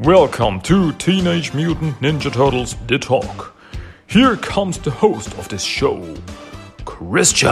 Welcome 0.00 0.60
to 0.60 0.92
Teenage 0.92 1.52
Mutant 1.54 1.98
Ninja 1.98 2.32
Turtles 2.32 2.76
The 2.86 3.00
Talk. 3.00 3.56
Here 4.06 4.36
comes 4.36 4.78
the 4.78 4.92
host 4.92 5.36
of 5.36 5.48
this 5.48 5.64
show, 5.64 6.14
Christian. 6.84 7.50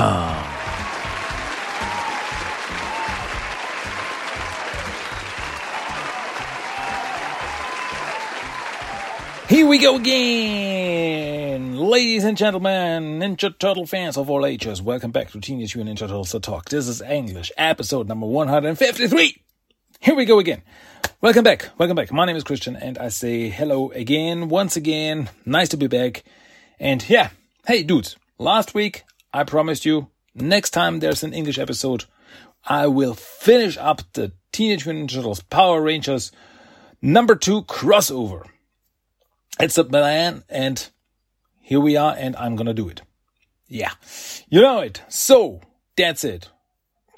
Here 9.49 9.67
we 9.67 9.79
go 9.79 9.97
again! 9.97 11.75
Ladies 11.75 12.23
and 12.23 12.37
gentlemen, 12.37 13.19
Ninja 13.19 13.59
Turtle 13.59 13.87
fans 13.87 14.17
of 14.17 14.31
all 14.31 14.47
ages, 14.47 14.81
welcome 14.81 15.11
back 15.11 15.33
to 15.33 15.41
Teenage 15.41 15.75
Mutant 15.75 15.99
Ninja 15.99 16.03
Turtles 16.03 16.31
The 16.31 16.39
Talk. 16.39 16.69
This 16.69 16.87
is 16.87 17.03
English, 17.03 17.51
episode 17.57 18.07
number 18.07 18.29
153. 18.29 19.43
Here 19.99 20.15
we 20.15 20.27
go 20.27 20.39
again. 20.39 20.63
Welcome 21.27 21.43
back, 21.43 21.71
welcome 21.77 21.97
back. 21.97 22.13
My 22.13 22.25
name 22.25 22.37
is 22.37 22.45
Christian 22.45 22.77
and 22.77 22.99
I 22.99 23.09
say 23.09 23.49
hello 23.49 23.91
again, 23.91 24.49
once 24.49 24.77
again. 24.77 25.29
Nice 25.45 25.71
to 25.71 25.77
be 25.77 25.89
back. 25.89 26.23
And 26.79 27.05
yeah, 27.09 27.31
hey 27.67 27.83
dudes, 27.83 28.15
last 28.39 28.75
week 28.75 29.03
I 29.35 29.43
promised 29.43 29.85
you, 29.85 30.07
next 30.37 30.71
time 30.71 31.01
there's 31.01 31.25
an 31.25 31.35
English 31.35 31.59
episode, 31.59 32.05
I 32.65 32.87
will 32.87 33.15
finish 33.15 33.77
up 33.77 34.03
the 34.13 34.35
Teenage 34.53 34.87
Mutant 34.87 35.11
Ninja 35.11 35.15
Turtles 35.15 35.41
Power 35.41 35.83
Rangers 35.83 36.31
number 37.03 37.35
two 37.35 37.63
crossover. 37.63 38.47
It's 39.59 39.77
a 39.79 39.83
plan, 39.83 40.45
and 40.49 40.89
here 41.61 41.81
we 41.81 41.97
are, 41.97 42.15
and 42.17 42.37
I'm 42.37 42.55
gonna 42.55 42.73
do 42.73 42.89
it. 42.89 43.03
Yeah, 43.67 43.91
you 44.49 44.61
know 44.61 44.79
it. 44.79 45.03
So 45.09 45.61
that's 45.97 46.23
it. 46.23 46.51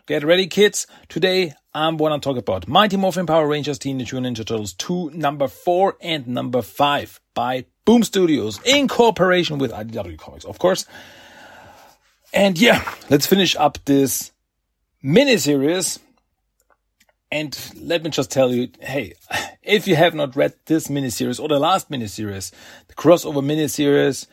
Get 0.08 0.24
ready, 0.24 0.46
kids. 0.46 0.86
Today 1.10 1.52
I'm 1.74 1.98
gonna 1.98 2.18
talk 2.18 2.38
about 2.38 2.66
Mighty 2.66 2.96
Morphin 2.96 3.26
Power 3.26 3.46
Rangers 3.46 3.78
Teenage 3.78 4.10
Mutant 4.14 4.38
Ninja 4.38 4.46
Turtles 4.46 4.72
2, 4.72 5.10
number 5.10 5.48
4 5.48 5.98
and 6.00 6.26
number 6.26 6.62
5 6.62 7.20
by 7.34 7.66
Boom 7.84 8.02
Studios 8.02 8.58
in 8.64 8.88
cooperation 8.88 9.58
with 9.58 9.70
IDW 9.70 10.16
Comics, 10.16 10.46
of 10.46 10.58
course. 10.58 10.86
And 12.32 12.58
yeah, 12.58 12.90
let's 13.10 13.26
finish 13.26 13.54
up 13.56 13.84
this 13.84 14.32
miniseries 15.04 15.98
and 17.30 17.58
let 17.78 18.02
me 18.02 18.08
just 18.08 18.30
tell 18.30 18.50
you, 18.50 18.70
hey, 18.80 19.12
if 19.62 19.86
you 19.86 19.94
have 19.94 20.14
not 20.14 20.34
read 20.36 20.54
this 20.64 20.88
miniseries 20.88 21.38
or 21.38 21.48
the 21.48 21.58
last 21.58 21.90
miniseries, 21.90 22.50
the 22.86 22.94
crossover 22.94 23.44
miniseries, 23.44 24.26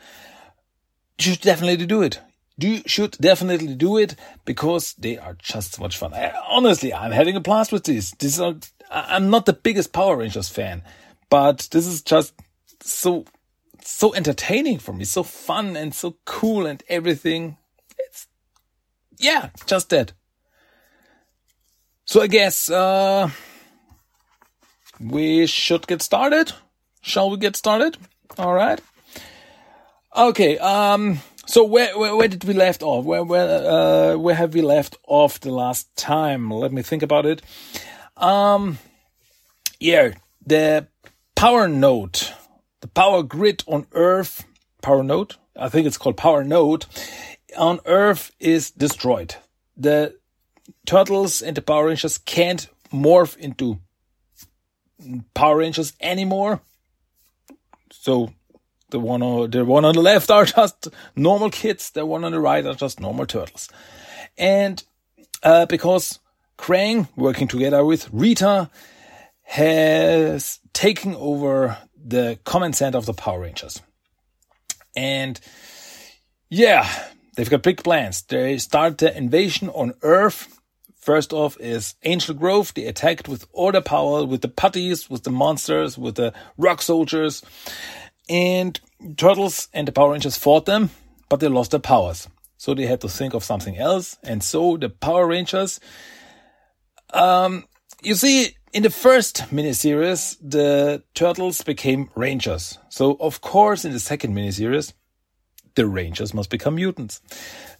you 1.18 1.32
should 1.32 1.42
definitely 1.42 1.84
do 1.84 2.00
it. 2.00 2.18
You 2.58 2.82
should 2.86 3.12
definitely 3.20 3.74
do 3.74 3.98
it 3.98 4.16
because 4.44 4.94
they 4.94 5.18
are 5.18 5.34
just 5.38 5.74
so 5.74 5.82
much 5.82 5.98
fun. 5.98 6.14
I, 6.14 6.32
honestly, 6.48 6.94
I'm 6.94 7.12
having 7.12 7.36
a 7.36 7.40
blast 7.40 7.70
with. 7.70 7.84
This 7.84 8.40
are, 8.40 8.54
I'm 8.90 9.28
not 9.28 9.44
the 9.44 9.52
biggest 9.52 9.92
Power 9.92 10.16
Rangers 10.16 10.48
fan, 10.48 10.82
but 11.28 11.68
this 11.70 11.86
is 11.86 12.00
just 12.00 12.32
so, 12.80 13.26
so 13.82 14.14
entertaining 14.14 14.78
for 14.78 14.94
me, 14.94 15.04
so 15.04 15.22
fun 15.22 15.76
and 15.76 15.94
so 15.94 16.16
cool 16.24 16.64
and 16.64 16.82
everything. 16.88 17.58
It's, 17.98 18.26
yeah, 19.18 19.50
just 19.66 19.90
that. 19.90 20.12
So 22.06 22.22
I 22.22 22.28
guess 22.28 22.70
uh, 22.70 23.28
we 24.98 25.46
should 25.46 25.86
get 25.86 26.00
started. 26.00 26.52
Shall 27.02 27.30
we 27.30 27.36
get 27.36 27.56
started? 27.56 27.98
All 28.38 28.54
right. 28.54 28.80
Okay. 30.16 30.56
Um. 30.58 31.18
So 31.46 31.64
where 31.64 31.96
where, 31.98 32.16
where 32.16 32.28
did 32.28 32.44
we 32.44 32.54
left 32.54 32.82
off? 32.82 33.04
Where 33.04 33.24
where 33.24 33.48
uh, 33.48 34.16
where 34.16 34.34
have 34.34 34.54
we 34.54 34.62
left 34.62 34.96
off 35.06 35.40
the 35.40 35.52
last 35.52 35.94
time? 35.96 36.50
Let 36.50 36.72
me 36.72 36.82
think 36.82 37.02
about 37.02 37.26
it. 37.26 37.42
Um. 38.16 38.78
Yeah, 39.78 40.12
the 40.46 40.88
power 41.34 41.68
node, 41.68 42.20
the 42.80 42.88
power 42.88 43.22
grid 43.22 43.62
on 43.66 43.86
Earth, 43.92 44.44
power 44.82 45.02
node. 45.02 45.34
I 45.54 45.68
think 45.68 45.86
it's 45.86 45.98
called 45.98 46.16
power 46.16 46.42
node 46.42 46.86
on 47.56 47.80
Earth 47.86 48.30
is 48.40 48.70
destroyed. 48.70 49.36
The 49.76 50.16
Turtles 50.86 51.42
and 51.42 51.56
the 51.56 51.62
Power 51.62 51.86
Rangers 51.86 52.18
can't 52.18 52.68
morph 52.92 53.36
into 53.36 53.78
Power 55.34 55.58
Rangers 55.58 55.92
anymore. 56.00 56.60
So 57.90 58.32
the 58.90 59.00
one 59.00 59.22
on 59.22 59.50
the 59.50 59.64
one 59.64 59.84
on 59.84 59.94
the 59.94 60.02
left 60.02 60.30
are 60.30 60.44
just 60.56 60.88
normal 61.14 61.50
kids. 61.50 61.90
The 61.90 62.06
one 62.06 62.24
on 62.24 62.32
the 62.32 62.40
right 62.40 62.64
are 62.64 62.74
just 62.74 63.00
normal 63.00 63.26
turtles. 63.26 63.68
And 64.38 64.82
uh, 65.42 65.66
because 65.66 66.18
Krang, 66.58 67.08
working 67.16 67.48
together 67.48 67.84
with 67.84 68.08
Rita, 68.12 68.70
has 69.42 70.60
taken 70.72 71.14
over 71.14 71.78
the 71.96 72.38
command 72.44 72.76
center 72.76 72.98
of 72.98 73.06
the 73.06 73.14
Power 73.14 73.40
Rangers. 73.40 73.80
And 74.96 75.40
yeah, 76.48 76.88
they've 77.36 77.50
got 77.50 77.62
big 77.62 77.82
plans. 77.82 78.22
They 78.22 78.58
start 78.58 78.98
the 78.98 79.16
invasion 79.16 79.68
on 79.70 79.94
Earth 80.02 80.56
First 81.06 81.32
off 81.32 81.56
is 81.60 81.94
Angel 82.02 82.34
Grove. 82.34 82.74
They 82.74 82.86
attacked 82.86 83.28
with 83.28 83.46
all 83.52 83.70
the 83.70 83.80
power, 83.80 84.24
with 84.24 84.40
the 84.40 84.48
putties, 84.48 85.08
with 85.08 85.22
the 85.22 85.30
monsters, 85.30 85.96
with 85.96 86.16
the 86.16 86.34
rock 86.58 86.82
soldiers. 86.82 87.44
And 88.28 88.80
Turtles 89.16 89.68
and 89.72 89.86
the 89.86 89.92
Power 89.92 90.12
Rangers 90.12 90.36
fought 90.36 90.66
them, 90.66 90.90
but 91.28 91.40
they 91.40 91.48
lost 91.48 91.70
their 91.70 91.80
powers. 91.80 92.28
So 92.58 92.74
they 92.74 92.86
had 92.86 93.00
to 93.02 93.08
think 93.08 93.34
of 93.34 93.44
something 93.44 93.76
else. 93.76 94.16
And 94.22 94.42
so 94.42 94.76
the 94.76 94.88
Power 94.88 95.26
Rangers, 95.26 95.78
um, 97.12 97.64
you 98.02 98.14
see, 98.14 98.56
in 98.72 98.82
the 98.82 98.90
first 98.90 99.36
miniseries, 99.50 100.36
the 100.40 101.02
Turtles 101.14 101.62
became 101.62 102.10
Rangers. 102.14 102.78
So 102.88 103.16
of 103.20 103.40
course, 103.40 103.84
in 103.84 103.92
the 103.92 104.00
second 104.00 104.34
miniseries, 104.34 104.92
the 105.74 105.86
Rangers 105.86 106.34
must 106.34 106.50
become 106.50 106.76
mutants. 106.76 107.20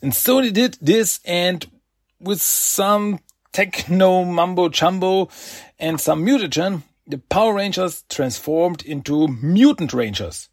And 0.01 0.15
so 0.15 0.41
they 0.41 0.51
did 0.51 0.79
this 0.81 1.21
and 1.25 1.67
with 2.21 2.41
some 2.41 3.21
techno 3.53 4.25
mumbo 4.25 4.69
jumbo 4.69 5.29
and 5.79 6.01
some 6.01 6.25
mutagen, 6.25 6.83
the 7.07 7.19
Power 7.19 7.55
Rangers 7.55 8.05
transformed 8.09 8.83
into 8.85 9.29
Mutant 9.29 9.93
Rangers. 9.93 10.49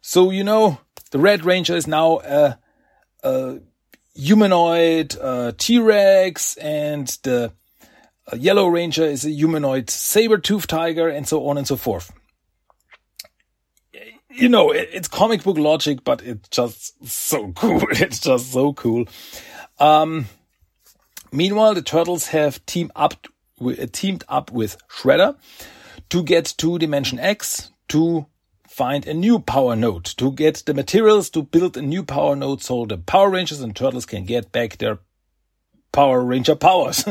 So, 0.00 0.30
you 0.30 0.44
know, 0.44 0.80
the 1.10 1.18
Red 1.18 1.44
Ranger 1.44 1.76
is 1.76 1.86
now 1.86 2.20
a, 2.20 2.58
a 3.22 3.58
humanoid 4.14 5.16
T-Rex 5.58 6.56
and 6.56 7.06
the 7.22 7.52
Yellow 8.36 8.68
Ranger 8.68 9.04
is 9.04 9.24
a 9.24 9.30
humanoid 9.30 9.88
saber-tooth 9.88 10.66
tiger 10.66 11.08
and 11.08 11.26
so 11.26 11.48
on 11.48 11.56
and 11.56 11.66
so 11.66 11.76
forth. 11.76 12.12
You 14.30 14.48
know, 14.48 14.70
it, 14.70 14.90
it's 14.92 15.08
comic 15.08 15.42
book 15.42 15.58
logic, 15.58 16.04
but 16.04 16.22
it's 16.22 16.48
just 16.50 17.06
so 17.06 17.52
cool. 17.56 17.82
It's 17.90 18.20
just 18.20 18.52
so 18.52 18.72
cool. 18.72 19.06
Um, 19.78 20.26
Meanwhile, 21.32 21.74
the 21.74 21.82
turtles 21.82 22.28
have 22.28 22.64
teamed 22.66 22.92
up 22.96 23.26
teamed 23.92 24.24
up 24.28 24.52
with 24.52 24.76
Shredder 24.88 25.36
to 26.10 26.22
get 26.22 26.54
to 26.58 26.78
Dimension 26.78 27.18
X 27.18 27.70
to 27.88 28.26
find 28.68 29.06
a 29.06 29.14
new 29.14 29.38
power 29.38 29.74
node, 29.74 30.04
to 30.04 30.32
get 30.32 30.62
the 30.66 30.74
materials 30.74 31.30
to 31.30 31.42
build 31.42 31.76
a 31.76 31.82
new 31.82 32.02
power 32.02 32.36
node 32.36 32.62
so 32.62 32.86
the 32.86 32.98
Power 32.98 33.30
Rangers 33.30 33.60
and 33.60 33.74
Turtles 33.74 34.06
can 34.06 34.24
get 34.24 34.52
back 34.52 34.78
their 34.78 34.98
Power 35.92 36.22
Ranger 36.22 36.54
powers. 36.54 37.04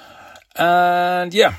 and 0.56 1.34
yeah, 1.34 1.54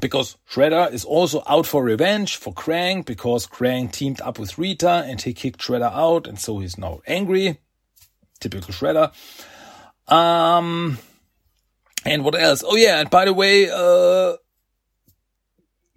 because 0.00 0.36
Shredder 0.50 0.92
is 0.92 1.04
also 1.04 1.42
out 1.46 1.66
for 1.66 1.82
revenge 1.82 2.36
for 2.36 2.52
Krang 2.52 3.04
because 3.04 3.46
Krang 3.46 3.92
teamed 3.92 4.20
up 4.20 4.38
with 4.38 4.58
Rita 4.58 5.04
and 5.06 5.20
he 5.20 5.32
kicked 5.32 5.60
Shredder 5.60 5.92
out 5.92 6.26
and 6.26 6.38
so 6.38 6.58
he's 6.58 6.78
now 6.78 7.00
angry. 7.06 7.58
Typical 8.40 8.72
Shredder. 8.72 9.12
Um, 10.12 10.98
and 12.04 12.24
what 12.24 12.34
else? 12.34 12.64
Oh 12.66 12.76
yeah, 12.76 13.00
and 13.00 13.10
by 13.10 13.24
the 13.24 13.34
way, 13.34 13.68
uh, 13.70 14.36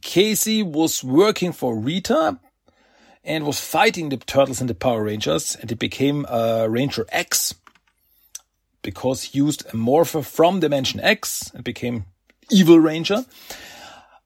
Casey 0.01 0.63
was 0.63 1.03
working 1.03 1.51
for 1.51 1.75
Rita 1.75 2.39
and 3.24 3.45
was 3.45 3.59
fighting 3.59 4.09
the 4.09 4.18
Turtles 4.18 4.62
and 4.62 4.69
the 4.69 4.75
Power 4.75 5.03
Rangers, 5.03 5.56
and 5.56 5.71
it 5.71 5.80
became 5.80 6.25
uh, 6.27 6.65
Ranger 6.69 7.06
X 7.09 7.56
because 8.81 9.24
he 9.24 9.38
used 9.38 9.63
a 9.71 9.77
morpher 9.77 10.21
from 10.21 10.59
Dimension 10.59 11.00
X 11.00 11.51
and 11.53 11.63
became 11.63 12.06
Evil 12.50 12.80
Ranger. 12.80 13.25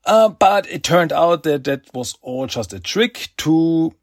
Uh, 0.06 0.30
but 0.30 0.70
it 0.70 0.84
turned 0.84 1.12
out 1.12 1.44
that 1.44 1.64
that 1.64 1.94
was 1.94 2.16
all 2.22 2.48
just 2.48 2.74
a 2.74 2.80
trick 2.80 3.30
to 3.38 3.94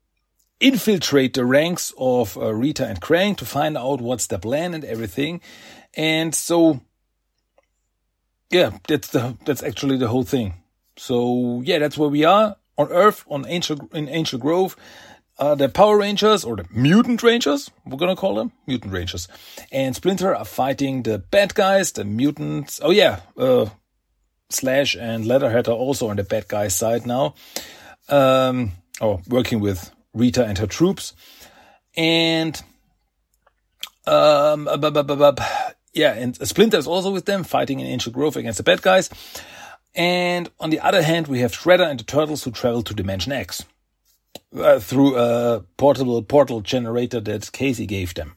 infiltrate 0.60 1.34
the 1.34 1.44
ranks 1.44 1.92
of 1.96 2.36
uh, 2.36 2.52
Rita 2.52 2.86
and 2.86 3.00
Krang 3.00 3.36
to 3.36 3.44
find 3.44 3.76
out 3.76 4.00
what's 4.00 4.26
the 4.26 4.38
plan 4.38 4.74
and 4.74 4.84
everything. 4.84 5.40
And 5.94 6.34
so, 6.34 6.80
yeah, 8.50 8.78
that's 8.88 9.08
the, 9.08 9.36
that's 9.44 9.62
actually 9.62 9.96
the 9.96 10.08
whole 10.08 10.24
thing. 10.24 10.54
So 10.96 11.62
yeah, 11.64 11.78
that's 11.78 11.98
where 11.98 12.08
we 12.08 12.24
are 12.24 12.56
on 12.76 12.88
Earth, 12.90 13.24
on 13.28 13.46
Angel, 13.48 13.88
in 13.92 14.08
Angel 14.08 14.38
Grove. 14.38 14.76
Uh, 15.38 15.54
the 15.54 15.68
Power 15.68 15.98
Rangers 15.98 16.44
or 16.44 16.56
the 16.56 16.66
Mutant 16.70 17.22
Rangers, 17.22 17.70
we're 17.86 17.96
gonna 17.96 18.14
call 18.14 18.34
them 18.34 18.52
Mutant 18.66 18.92
Rangers, 18.92 19.28
and 19.72 19.96
Splinter 19.96 20.36
are 20.36 20.44
fighting 20.44 21.02
the 21.02 21.18
bad 21.18 21.54
guys, 21.54 21.90
the 21.92 22.04
mutants. 22.04 22.80
Oh 22.82 22.90
yeah, 22.90 23.20
uh, 23.36 23.66
Slash 24.50 24.94
and 24.94 25.26
Leatherhead 25.26 25.68
are 25.68 25.74
also 25.74 26.10
on 26.10 26.16
the 26.16 26.22
bad 26.22 26.48
guys' 26.48 26.76
side 26.76 27.06
now, 27.06 27.34
um, 28.08 28.72
or 29.00 29.22
working 29.26 29.60
with 29.60 29.90
Rita 30.12 30.44
and 30.44 30.58
her 30.58 30.66
troops. 30.66 31.14
And 31.96 32.62
um, 34.06 34.68
yeah, 35.94 36.12
and 36.14 36.36
Splinter 36.46 36.76
is 36.76 36.86
also 36.86 37.10
with 37.10 37.24
them, 37.24 37.42
fighting 37.44 37.80
in 37.80 37.86
Angel 37.86 38.12
Grove 38.12 38.36
against 38.36 38.58
the 38.58 38.62
bad 38.62 38.82
guys. 38.82 39.08
And 39.94 40.50
on 40.58 40.70
the 40.70 40.80
other 40.80 41.02
hand, 41.02 41.26
we 41.26 41.40
have 41.40 41.52
Shredder 41.52 41.88
and 41.88 42.00
the 42.00 42.04
Turtles 42.04 42.44
who 42.44 42.50
travel 42.50 42.82
to 42.82 42.94
Dimension 42.94 43.32
X 43.32 43.64
uh, 44.56 44.78
through 44.78 45.16
a 45.16 45.64
portable 45.76 46.22
portal 46.22 46.60
generator 46.60 47.20
that 47.20 47.52
Casey 47.52 47.86
gave 47.86 48.14
them. 48.14 48.36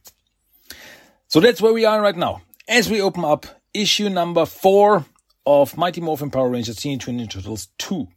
So 1.28 1.40
that's 1.40 1.62
where 1.62 1.74
we 1.74 1.86
are 1.86 2.02
right 2.02 2.16
now. 2.16 2.42
As 2.68 2.90
we 2.90 3.02
open 3.02 3.24
up 3.24 3.46
issue 3.74 4.10
number 4.10 4.46
four 4.46 5.06
of 5.46 5.78
Mighty 5.78 6.02
Morphin 6.02 6.31
Power 6.31 6.50
Rangers 6.50 6.78
Teenage 6.78 7.07
Mutant 7.07 7.30
Ninja 7.30 7.34
Turtles 7.34 7.68
2. 7.78 8.07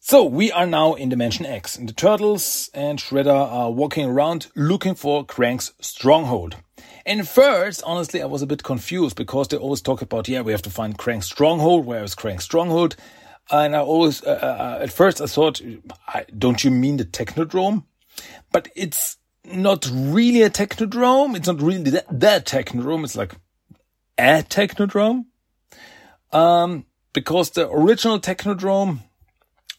So 0.00 0.24
we 0.24 0.50
are 0.50 0.66
now 0.66 0.94
in 0.94 1.10
Dimension 1.10 1.46
X, 1.46 1.76
and 1.76 1.88
the 1.88 1.92
Turtles 1.92 2.70
and 2.74 2.98
Shredder 2.98 3.34
are 3.34 3.70
walking 3.70 4.06
around 4.06 4.48
looking 4.56 4.94
for 4.94 5.24
Krang's 5.24 5.72
stronghold. 5.80 6.56
And 7.04 7.28
first, 7.28 7.82
honestly, 7.84 8.22
I 8.22 8.26
was 8.26 8.42
a 8.42 8.46
bit 8.46 8.62
confused 8.62 9.16
because 9.16 9.48
they 9.48 9.56
always 9.56 9.80
talk 9.80 10.02
about, 10.02 10.28
yeah, 10.28 10.42
we 10.42 10.52
have 10.52 10.62
to 10.62 10.70
find 10.70 10.96
Krang's 10.96 11.26
stronghold. 11.26 11.84
Where 11.84 12.04
is 12.04 12.14
Krang's 12.14 12.44
stronghold? 12.44 12.96
And 13.50 13.74
I 13.74 13.80
always, 13.80 14.22
uh, 14.22 14.78
uh, 14.80 14.82
at 14.82 14.92
first, 14.92 15.20
I 15.20 15.26
thought, 15.26 15.60
don't 16.38 16.62
you 16.62 16.70
mean 16.70 16.96
the 16.96 17.04
Technodrome? 17.04 17.84
But 18.52 18.68
it's 18.76 19.16
not 19.44 19.90
really 19.92 20.42
a 20.42 20.50
Technodrome. 20.50 21.36
It's 21.36 21.48
not 21.48 21.60
really 21.60 21.90
that, 21.90 22.20
that 22.20 22.46
Technodrome. 22.46 23.04
It's 23.04 23.16
like 23.16 23.34
a 24.16 24.44
Technodrome. 24.48 25.26
Um, 26.32 26.86
because 27.12 27.50
the 27.50 27.68
original 27.68 28.20
Technodrome 28.20 29.00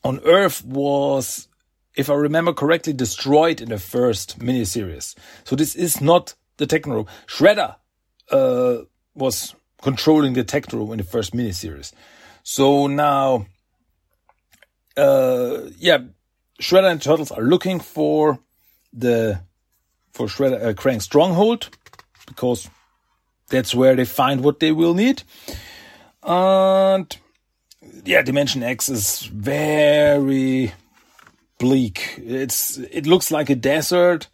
on 0.04 0.20
Earth 0.26 0.64
was, 0.66 1.48
if 1.96 2.10
I 2.10 2.16
remember 2.16 2.54
correctly, 2.54 2.94
destroyed 2.94 3.62
in 3.62 3.70
the 3.70 3.80
first 3.80 4.40
miniseries. 4.40 5.16
So 5.46 5.56
this 5.56 5.74
is 5.74 6.02
not 6.02 6.36
the 6.58 6.66
Techno. 6.66 7.06
Shredder 7.28 7.76
uh, 8.32 8.78
was 9.16 9.56
controlling 9.82 10.34
the 10.34 10.44
Techno 10.44 10.92
in 10.92 10.98
the 10.98 11.04
first 11.04 11.34
miniseries. 11.34 11.94
So 12.44 12.88
now, 12.88 13.46
uh, 14.98 15.70
yeah, 15.78 16.00
Shredder 16.62 16.92
and 16.92 17.02
Turtles 17.02 17.32
are 17.32 17.44
looking 17.44 17.80
for 17.80 18.40
the 18.92 19.42
for 20.14 20.28
Shredder 20.28 20.78
uh, 20.78 21.00
Stronghold 21.00 21.70
because 22.28 22.70
that's 23.50 23.74
where 23.74 23.96
they 23.96 24.06
find 24.06 24.42
what 24.42 24.60
they 24.60 24.72
will 24.72 24.94
need. 24.94 25.24
And 26.22 27.16
yeah, 28.06 28.22
Dimension 28.22 28.64
X 28.64 28.90
is 28.90 29.24
very 29.24 30.74
bleak. 31.58 32.16
It's 32.18 32.78
it 32.78 33.06
looks 33.06 33.32
like 33.32 33.50
a 33.50 33.56
desert, 33.56 34.28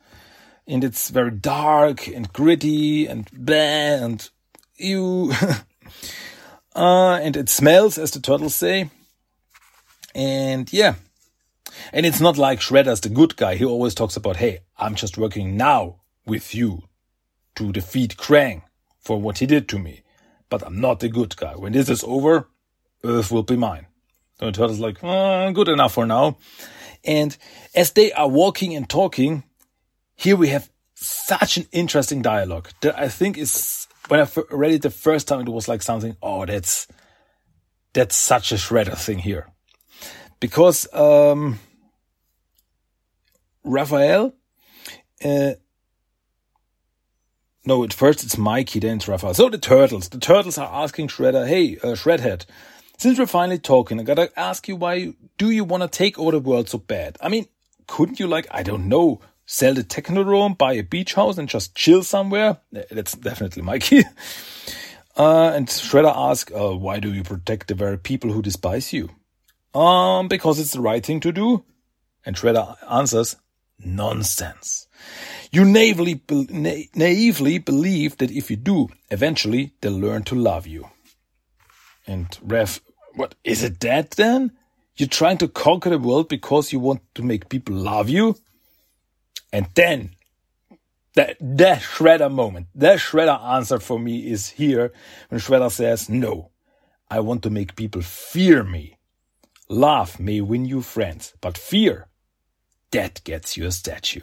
and 0.70 0.84
it's 0.84 1.10
very 1.10 1.32
dark 1.32 2.08
and 2.08 2.32
gritty 2.32 3.08
and 3.08 3.28
bad 3.34 4.02
and 4.02 4.30
you. 4.78 5.34
uh, 6.76 7.16
and 7.16 7.36
it 7.36 7.50
smells, 7.50 7.98
as 7.98 8.12
the 8.12 8.20
turtles 8.20 8.56
say. 8.56 8.90
And 10.16 10.72
yeah, 10.72 10.96
and 11.92 12.06
it's 12.06 12.22
not 12.22 12.38
like 12.38 12.60
Shredder's 12.60 13.02
the 13.02 13.10
good 13.10 13.36
guy. 13.36 13.56
He 13.56 13.66
always 13.66 13.94
talks 13.94 14.16
about, 14.16 14.38
"Hey, 14.38 14.60
I'm 14.78 14.96
just 14.96 15.18
working 15.18 15.58
now 15.58 16.02
with 16.26 16.56
you 16.56 16.84
to 17.56 17.72
defeat 17.72 18.18
Krang 18.18 18.62
for 19.00 19.20
what 19.20 19.40
he 19.40 19.46
did 19.46 19.68
to 19.70 19.80
me." 19.80 20.04
But 20.50 20.66
I'm 20.66 20.80
not 20.80 21.00
the 21.00 21.10
good 21.10 21.36
guy. 21.36 21.56
When 21.56 21.74
this 21.74 21.90
is 21.90 22.04
over, 22.04 22.48
Earth 23.04 23.32
will 23.32 23.44
be 23.44 23.56
mine. 23.56 23.86
The 24.40 24.52
turtle's 24.52 24.80
like, 24.80 25.04
oh, 25.04 25.52
good 25.52 25.68
enough 25.68 25.94
for 25.94 26.06
now. 26.06 26.38
And 27.04 27.38
as 27.76 27.92
they 27.92 28.12
are 28.14 28.28
walking 28.28 28.74
and 28.74 28.90
talking, 28.90 29.44
here 30.20 30.36
we 30.36 30.50
have 30.50 30.70
such 30.96 31.56
an 31.56 31.66
interesting 31.72 32.22
dialogue 32.22 32.70
that 32.82 33.00
I 33.00 33.08
think 33.08 33.38
is 33.38 33.88
when 34.10 34.20
I 34.20 34.28
read 34.52 34.74
it 34.74 34.82
the 34.82 34.90
first 34.90 35.28
time, 35.28 35.42
it 35.42 35.50
was 35.50 35.68
like 35.68 35.82
something, 35.82 36.18
oh, 36.22 36.46
that's, 36.46 36.88
that's 37.94 38.16
such 38.16 38.52
a 38.52 38.56
shredder 38.56 38.98
thing 38.98 39.20
here. 39.20 39.48
Because, 40.40 40.92
um, 40.94 41.60
Raphael, 43.64 44.34
uh, 45.24 45.52
no, 47.66 47.84
at 47.84 47.94
first 47.94 48.24
it's 48.24 48.38
Mikey, 48.38 48.80
then 48.80 48.98
it's 48.98 49.08
Raphael. 49.08 49.34
So 49.34 49.48
the 49.48 49.58
turtles, 49.58 50.10
the 50.10 50.20
turtles 50.20 50.58
are 50.58 50.84
asking 50.84 51.10
Shredder, 51.10 51.48
hey, 51.48 51.78
uh, 51.78 51.94
Shredhead, 51.94 52.46
since 52.98 53.20
we're 53.20 53.26
finally 53.26 53.60
talking, 53.60 54.00
I 54.00 54.04
gotta 54.04 54.32
ask 54.38 54.68
you 54.68 54.76
why 54.76 55.14
do 55.38 55.50
you 55.50 55.64
want 55.64 55.84
to 55.84 55.90
take 55.90 56.18
over 56.20 56.32
the 56.32 56.40
world 56.40 56.68
so 56.68 56.78
bad? 56.78 57.18
I 57.22 57.30
mean, 57.30 57.48
couldn't 57.88 58.20
you 58.20 58.28
like, 58.28 58.48
I 58.52 58.64
don't 58.64 58.90
know, 58.90 59.22
sell 59.50 59.74
the 59.74 59.84
Technodrome, 59.84 60.56
buy 60.56 60.74
a 60.74 60.84
beach 60.84 61.16
house 61.16 61.40
and 61.40 61.50
just 61.50 61.74
chill 61.74 62.04
somewhere? 62.04 62.58
That's 62.72 63.14
definitely 63.14 63.64
Mikey. 63.64 64.04
Uh, 65.18 65.52
and 65.54 65.68
Shredder 65.68 66.14
asks, 66.16 66.50
uh, 66.54 66.74
why 66.78 67.02
do 67.02 67.12
you 67.12 67.24
protect 67.24 67.68
the 67.68 67.74
very 67.74 67.98
people 67.98 68.32
who 68.32 68.42
despise 68.42 68.94
you? 68.94 69.10
Um, 69.74 70.30
because 70.30 70.62
it's 70.62 70.72
the 70.72 70.80
right 70.80 71.06
thing 71.06 71.20
to 71.20 71.34
do. 71.34 71.66
And 72.26 72.38
Shredder 72.38 72.78
answers, 72.90 73.36
nonsense. 73.78 74.88
You 75.52 75.66
naively, 75.66 76.22
na- 76.30 76.84
naively 76.96 77.58
believe 77.58 78.16
that 78.20 78.32
if 78.32 78.50
you 78.50 78.56
do, 78.56 78.88
eventually 79.10 79.74
they'll 79.82 79.92
learn 79.92 80.24
to 80.24 80.36
love 80.36 80.66
you. 80.66 80.90
And 82.08 82.30
Raph 82.48 82.80
what 83.16 83.36
is 83.44 83.62
it 83.62 83.82
that 83.82 84.12
then? 84.12 84.54
You're 84.96 85.10
trying 85.10 85.40
to 85.40 85.50
conquer 85.50 85.90
the 85.90 86.00
world 86.00 86.30
because 86.30 86.72
you 86.72 86.80
want 86.80 87.02
to 87.16 87.24
make 87.24 87.50
people 87.50 87.76
love 87.76 88.08
you? 88.08 88.38
And 89.52 89.68
then 89.76 90.12
that 91.16 91.38
that 91.40 91.82
Shredder 91.82 92.32
moment, 92.32 92.68
that 92.76 93.00
Shredder 93.00 93.42
answer 93.42 93.80
for 93.80 94.00
me 94.00 94.30
is 94.30 94.50
here 94.50 94.92
when 95.30 95.40
Shredder 95.40 95.72
says, 95.72 96.10
No, 96.10 96.52
I 97.10 97.20
want 97.20 97.44
to 97.44 97.50
make 97.50 97.76
people 97.76 98.02
fear 98.02 98.64
me. 98.64 98.98
Love 99.68 100.20
may 100.20 100.42
win 100.42 100.66
you 100.66 100.82
friends, 100.82 101.34
but 101.42 101.58
fear, 101.58 102.08
that 102.92 103.24
gets 103.24 103.58
you 103.58 103.66
a 103.66 103.72
statue. 103.72 104.22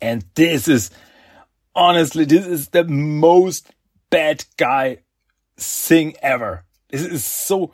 And 0.00 0.24
this 0.34 0.68
is 0.68 0.90
honestly, 1.74 2.24
this 2.24 2.46
is 2.46 2.68
the 2.68 2.84
most 2.84 3.70
bad 4.10 4.44
guy 4.56 4.98
thing 5.56 6.14
ever. 6.22 6.64
This 6.88 7.02
is 7.02 7.24
so, 7.24 7.72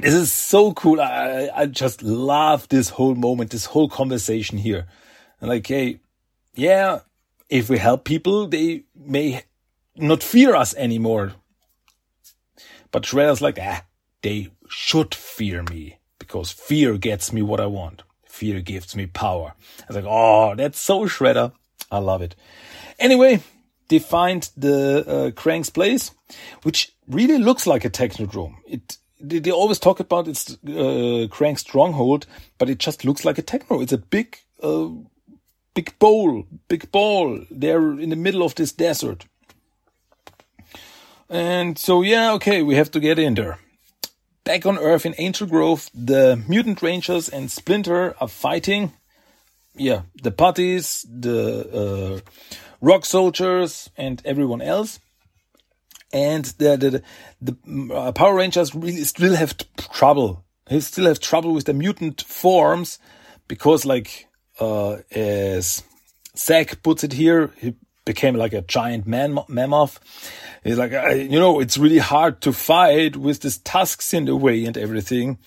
this 0.00 0.14
is 0.14 0.32
so 0.32 0.72
cool. 0.72 1.00
I, 1.00 1.50
I 1.54 1.66
just 1.66 2.02
love 2.02 2.68
this 2.68 2.90
whole 2.90 3.14
moment, 3.14 3.50
this 3.50 3.66
whole 3.66 3.88
conversation 3.88 4.58
here. 4.58 4.86
And 5.40 5.48
like, 5.48 5.66
hey, 5.66 6.00
yeah, 6.54 7.00
if 7.48 7.68
we 7.68 7.78
help 7.78 8.04
people, 8.04 8.46
they 8.46 8.84
may 8.94 9.42
not 9.96 10.22
fear 10.22 10.54
us 10.54 10.74
anymore. 10.74 11.34
But 12.90 13.04
Shredder's 13.04 13.42
like, 13.42 13.58
ah, 13.60 13.84
they 14.22 14.50
should 14.68 15.14
fear 15.14 15.62
me 15.62 15.98
because 16.18 16.50
fear 16.50 16.96
gets 16.96 17.32
me 17.32 17.42
what 17.42 17.60
I 17.60 17.66
want. 17.66 18.02
Fear 18.24 18.60
gives 18.62 18.96
me 18.96 19.06
power. 19.06 19.54
I 19.80 19.84
was 19.88 19.96
like, 19.96 20.06
oh, 20.08 20.54
that's 20.56 20.80
so 20.80 21.04
Shredder. 21.04 21.52
I 21.90 21.98
love 21.98 22.22
it. 22.22 22.34
Anyway, 22.98 23.40
they 23.88 23.98
find 23.98 24.48
the 24.56 25.04
uh, 25.06 25.30
Krang's 25.30 25.70
place, 25.70 26.10
which 26.62 26.92
really 27.06 27.38
looks 27.38 27.66
like 27.66 27.84
a 27.84 27.90
technodrome. 27.90 28.56
It 28.66 28.96
they, 29.28 29.38
they 29.38 29.50
always 29.50 29.78
talk 29.78 30.00
about 30.00 30.28
its 30.28 30.52
uh, 30.52 31.28
Krang 31.30 31.58
stronghold, 31.58 32.26
but 32.58 32.68
it 32.68 32.78
just 32.78 33.04
looks 33.04 33.24
like 33.24 33.38
a 33.38 33.42
techno. 33.42 33.80
It's 33.80 33.92
a 33.92 33.98
big, 33.98 34.38
uh, 34.62 34.88
big 35.74 35.98
bowl, 35.98 36.46
big 36.68 36.90
ball 36.92 37.44
there 37.50 37.98
in 37.98 38.10
the 38.10 38.16
middle 38.16 38.42
of 38.42 38.54
this 38.54 38.72
desert. 38.72 39.26
And 41.28 41.78
so, 41.78 42.02
yeah, 42.02 42.32
okay, 42.34 42.62
we 42.62 42.74
have 42.74 42.90
to 42.92 43.00
get 43.00 43.18
in 43.18 43.34
there. 43.34 43.58
Back 44.44 44.66
on 44.66 44.78
Earth 44.78 45.06
in 45.06 45.14
Angel 45.16 45.46
Grove, 45.46 45.90
the 45.94 46.42
mutant 46.46 46.82
rangers 46.82 47.28
and 47.28 47.50
Splinter 47.50 48.14
are 48.20 48.28
fighting. 48.28 48.92
Yeah, 49.74 50.02
the 50.22 50.30
putties, 50.30 51.04
the 51.08 52.20
uh, 52.22 52.30
rock 52.80 53.04
soldiers, 53.06 53.90
and 53.96 54.20
everyone 54.24 54.60
else 54.60 55.00
and 56.14 56.44
the 56.58 56.76
the, 56.76 57.02
the 57.42 57.94
uh, 57.94 58.12
Power 58.12 58.36
Rangers 58.36 58.74
really 58.74 59.02
still 59.04 59.34
have 59.34 59.56
trouble. 59.76 60.44
They 60.66 60.80
still 60.80 61.06
have 61.06 61.20
trouble 61.20 61.52
with 61.52 61.66
the 61.66 61.74
mutant 61.74 62.22
forms 62.22 62.98
because, 63.48 63.84
like, 63.84 64.28
uh, 64.58 64.98
as 65.10 65.82
Zack 66.38 66.82
puts 66.82 67.04
it 67.04 67.12
here, 67.12 67.50
he 67.58 67.74
became 68.06 68.36
like 68.36 68.52
a 68.52 68.62
giant 68.62 69.06
man 69.06 69.38
mammoth. 69.48 69.98
He's 70.62 70.78
like, 70.78 70.92
you 70.92 71.38
know, 71.38 71.60
it's 71.60 71.76
really 71.76 71.98
hard 71.98 72.40
to 72.42 72.52
fight 72.52 73.16
with 73.16 73.40
these 73.40 73.58
tusks 73.58 74.14
in 74.14 74.24
the 74.24 74.36
way 74.36 74.64
and 74.64 74.78
everything. 74.78 75.38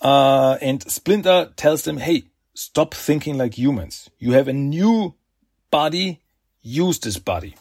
Uh, 0.00 0.58
and 0.60 0.82
Splinter 0.88 1.52
tells 1.56 1.82
them, 1.82 1.96
hey, 1.96 2.24
stop 2.54 2.94
thinking 2.94 3.38
like 3.38 3.56
humans. 3.58 4.10
You 4.18 4.32
have 4.32 4.48
a 4.48 4.52
new 4.52 5.14
body. 5.70 6.20
Use 6.62 6.98
this 6.98 7.18
body. 7.18 7.56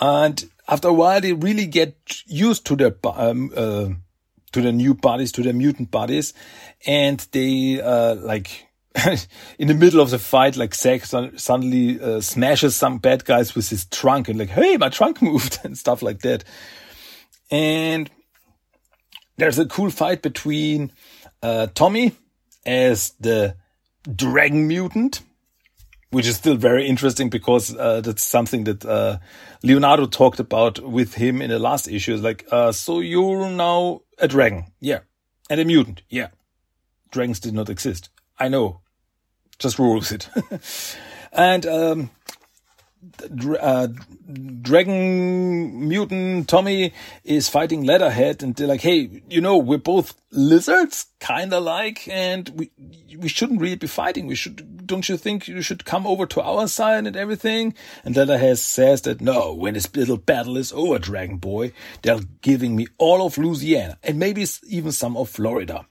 And 0.00 0.48
after 0.68 0.88
a 0.88 0.92
while, 0.92 1.20
they 1.20 1.32
really 1.32 1.66
get 1.66 1.96
used 2.26 2.66
to 2.66 2.76
their 2.76 2.94
um, 3.04 3.52
uh, 3.54 3.88
to 4.52 4.62
the 4.62 4.72
new 4.72 4.94
bodies, 4.94 5.32
to 5.32 5.42
their 5.42 5.52
mutant 5.52 5.90
bodies, 5.90 6.34
and 6.86 7.26
they 7.32 7.80
uh, 7.80 8.14
like 8.14 8.68
in 9.58 9.68
the 9.68 9.74
middle 9.74 10.00
of 10.00 10.10
the 10.10 10.18
fight, 10.18 10.56
like 10.56 10.74
Zack 10.74 11.04
suddenly 11.04 12.00
uh, 12.00 12.20
smashes 12.20 12.74
some 12.74 12.98
bad 12.98 13.24
guys 13.24 13.54
with 13.54 13.68
his 13.68 13.84
trunk 13.86 14.28
and 14.28 14.38
like, 14.38 14.50
hey, 14.50 14.76
my 14.76 14.88
trunk 14.88 15.22
moved 15.22 15.58
and 15.64 15.76
stuff 15.76 16.02
like 16.02 16.20
that. 16.20 16.44
And 17.50 18.10
there's 19.36 19.58
a 19.58 19.66
cool 19.66 19.90
fight 19.90 20.22
between 20.22 20.92
uh, 21.42 21.68
Tommy 21.74 22.12
as 22.66 23.10
the 23.20 23.56
dragon 24.14 24.66
mutant, 24.66 25.20
which 26.10 26.26
is 26.26 26.36
still 26.36 26.56
very 26.56 26.86
interesting 26.86 27.28
because 27.28 27.76
uh, 27.76 28.00
that's 28.00 28.26
something 28.26 28.64
that 28.64 28.84
uh, 28.84 29.18
Leonardo 29.62 30.06
talked 30.06 30.40
about 30.40 30.78
with 30.80 31.14
him 31.14 31.42
in 31.42 31.50
the 31.50 31.58
last 31.58 31.88
issue. 31.88 32.16
Like, 32.16 32.46
uh, 32.50 32.72
so 32.72 33.00
you're 33.00 33.50
now 33.50 34.02
a 34.18 34.28
dragon, 34.28 34.64
yeah, 34.80 35.00
and 35.50 35.60
a 35.60 35.64
mutant, 35.64 36.02
yeah. 36.08 36.28
Dragons 37.10 37.40
did 37.40 37.54
not 37.54 37.70
exist. 37.70 38.10
I 38.38 38.48
know, 38.48 38.80
just 39.58 39.78
rules 39.78 40.12
it. 40.12 40.28
and 41.32 41.64
um, 41.66 42.10
uh, 43.60 43.88
dragon 44.60 45.88
mutant 45.88 46.48
Tommy 46.48 46.92
is 47.24 47.48
fighting 47.48 47.84
Leatherhead, 47.84 48.42
and 48.42 48.54
they're 48.54 48.66
like, 48.66 48.80
"Hey, 48.80 49.22
you 49.28 49.40
know, 49.40 49.56
we're 49.56 49.78
both 49.78 50.14
lizards, 50.30 51.06
kind 51.20 51.52
of 51.52 51.62
like, 51.62 52.08
and 52.08 52.48
we 52.50 52.70
we 53.18 53.28
shouldn't 53.28 53.60
really 53.60 53.76
be 53.76 53.86
fighting. 53.86 54.26
We 54.26 54.34
should, 54.34 54.77
don't 54.88 55.08
you 55.08 55.16
think 55.16 55.46
you 55.46 55.62
should 55.62 55.84
come 55.84 56.06
over 56.06 56.26
to 56.26 56.42
our 56.42 56.66
side 56.66 57.06
and 57.06 57.16
everything?" 57.16 57.74
And 58.04 58.16
Leatherhead 58.16 58.58
says 58.58 59.02
that 59.02 59.20
no, 59.20 59.52
when 59.52 59.74
this 59.74 59.94
little 59.94 60.16
battle 60.16 60.56
is 60.56 60.72
over, 60.72 60.98
Dragon 60.98 61.36
Boy, 61.36 61.72
they're 62.02 62.20
giving 62.42 62.74
me 62.74 62.88
all 62.98 63.24
of 63.24 63.38
Louisiana 63.38 63.98
and 64.02 64.18
maybe 64.18 64.44
even 64.68 64.92
some 64.92 65.16
of 65.16 65.28
Florida. 65.28 65.86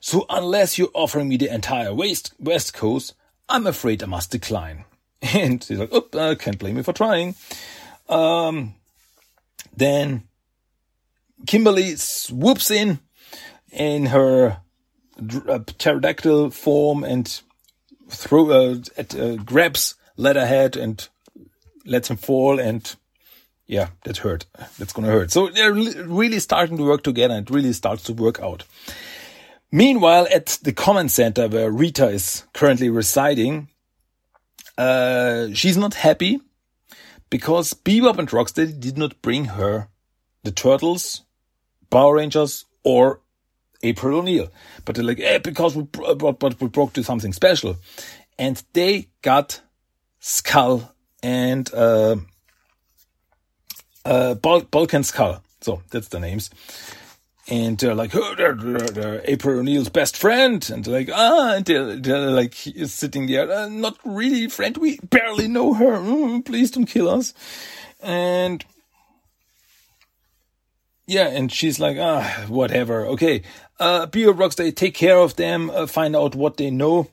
So 0.00 0.26
unless 0.30 0.78
you're 0.78 0.90
offering 0.94 1.28
me 1.28 1.36
the 1.36 1.52
entire 1.52 1.92
west, 1.92 2.32
west 2.38 2.74
coast, 2.74 3.14
I'm 3.48 3.66
afraid 3.66 4.02
I 4.02 4.06
must 4.06 4.30
decline. 4.30 4.84
And 5.34 5.64
he's 5.64 5.78
like, 5.78 5.88
oh, 5.92 6.06
I 6.16 6.34
can't 6.34 6.58
blame 6.58 6.76
you 6.76 6.82
for 6.82 6.92
trying. 6.92 7.34
Um, 8.08 8.74
then 9.74 10.28
Kimberly 11.46 11.96
swoops 11.96 12.70
in 12.70 13.00
in 13.72 14.06
her 14.06 14.58
uh, 15.48 15.58
pterodactyl 15.78 16.50
form 16.50 17.02
and 17.02 17.40
throw, 18.08 18.50
uh, 18.50 18.76
at, 18.96 19.14
uh, 19.14 19.36
grabs 19.36 19.94
Leatherhead 20.16 20.76
and 20.76 21.08
lets 21.84 22.10
him 22.10 22.16
fall 22.16 22.58
and 22.58 22.96
yeah, 23.66 23.88
that 24.04 24.18
hurt. 24.18 24.46
That's 24.78 24.92
gonna 24.92 25.08
hurt. 25.08 25.32
So 25.32 25.48
they're 25.48 25.72
really 25.72 26.38
starting 26.38 26.76
to 26.76 26.84
work 26.84 27.02
together 27.02 27.34
and 27.34 27.50
really 27.50 27.72
starts 27.72 28.04
to 28.04 28.12
work 28.12 28.40
out. 28.40 28.64
Meanwhile, 29.72 30.28
at 30.32 30.58
the 30.62 30.72
command 30.72 31.10
center 31.10 31.48
where 31.48 31.70
Rita 31.70 32.08
is 32.08 32.44
currently 32.54 32.88
residing, 32.88 33.68
uh, 34.78 35.48
she's 35.52 35.76
not 35.76 35.94
happy 35.94 36.40
because 37.28 37.74
Bebop 37.74 38.18
and 38.18 38.28
Rocksteady 38.28 38.78
did 38.78 38.96
not 38.96 39.20
bring 39.22 39.46
her 39.46 39.88
the 40.44 40.52
Turtles, 40.52 41.22
Power 41.90 42.16
Rangers, 42.16 42.64
or 42.84 43.20
April 43.82 44.18
O'Neil. 44.18 44.48
But 44.84 44.94
they're 44.94 45.04
like, 45.04 45.20
eh, 45.20 45.38
because 45.38 45.76
we, 45.76 45.84
but, 45.84 46.38
but 46.38 46.60
we 46.60 46.68
broke 46.68 46.92
to 46.94 47.04
something 47.04 47.32
special. 47.32 47.76
And 48.38 48.62
they 48.72 49.08
got 49.22 49.60
Skull 50.20 50.92
and, 51.22 51.72
uh, 51.72 52.16
uh, 54.04 54.34
Skull. 55.02 55.42
So 55.60 55.82
that's 55.90 56.08
the 56.08 56.20
names 56.20 56.50
and 57.48 57.78
they're 57.78 57.94
like, 57.94 58.14
oh, 58.14 58.34
they're, 58.36 58.54
they're, 58.54 58.78
they're, 58.78 59.22
April 59.24 59.58
O'Neil's 59.60 59.88
best 59.88 60.16
friend, 60.16 60.68
and 60.70 60.84
they're 60.84 60.94
like, 60.94 61.10
ah, 61.12 61.54
and 61.54 61.64
they're, 61.64 61.96
they're 61.96 62.30
like 62.30 62.54
sitting 62.54 63.26
there, 63.26 63.50
uh, 63.50 63.68
not 63.68 63.98
really 64.04 64.48
friend, 64.48 64.76
we 64.76 64.98
barely 64.98 65.48
know 65.48 65.74
her, 65.74 65.98
mm, 65.98 66.44
please 66.44 66.70
don't 66.70 66.86
kill 66.86 67.08
us, 67.08 67.34
and 68.00 68.64
yeah, 71.06 71.28
and 71.28 71.52
she's 71.52 71.78
like, 71.78 71.96
ah, 71.98 72.44
whatever, 72.48 73.06
okay, 73.06 73.42
uh, 73.78 74.06
Bebop 74.06 74.34
Rocksteady, 74.34 74.74
take 74.74 74.94
care 74.94 75.18
of 75.18 75.36
them, 75.36 75.70
uh, 75.70 75.86
find 75.86 76.16
out 76.16 76.34
what 76.34 76.56
they 76.56 76.70
know, 76.70 77.08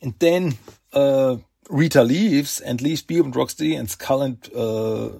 and 0.00 0.14
then, 0.18 0.54
uh, 0.92 1.36
Rita 1.70 2.02
leaves 2.02 2.60
and 2.60 2.82
leaves 2.82 3.02
Bebop 3.02 3.24
and 3.24 3.34
Rocksteady 3.34 3.78
and 3.78 3.88
Skull 3.88 4.22
and, 4.22 4.48
uh, 4.54 5.10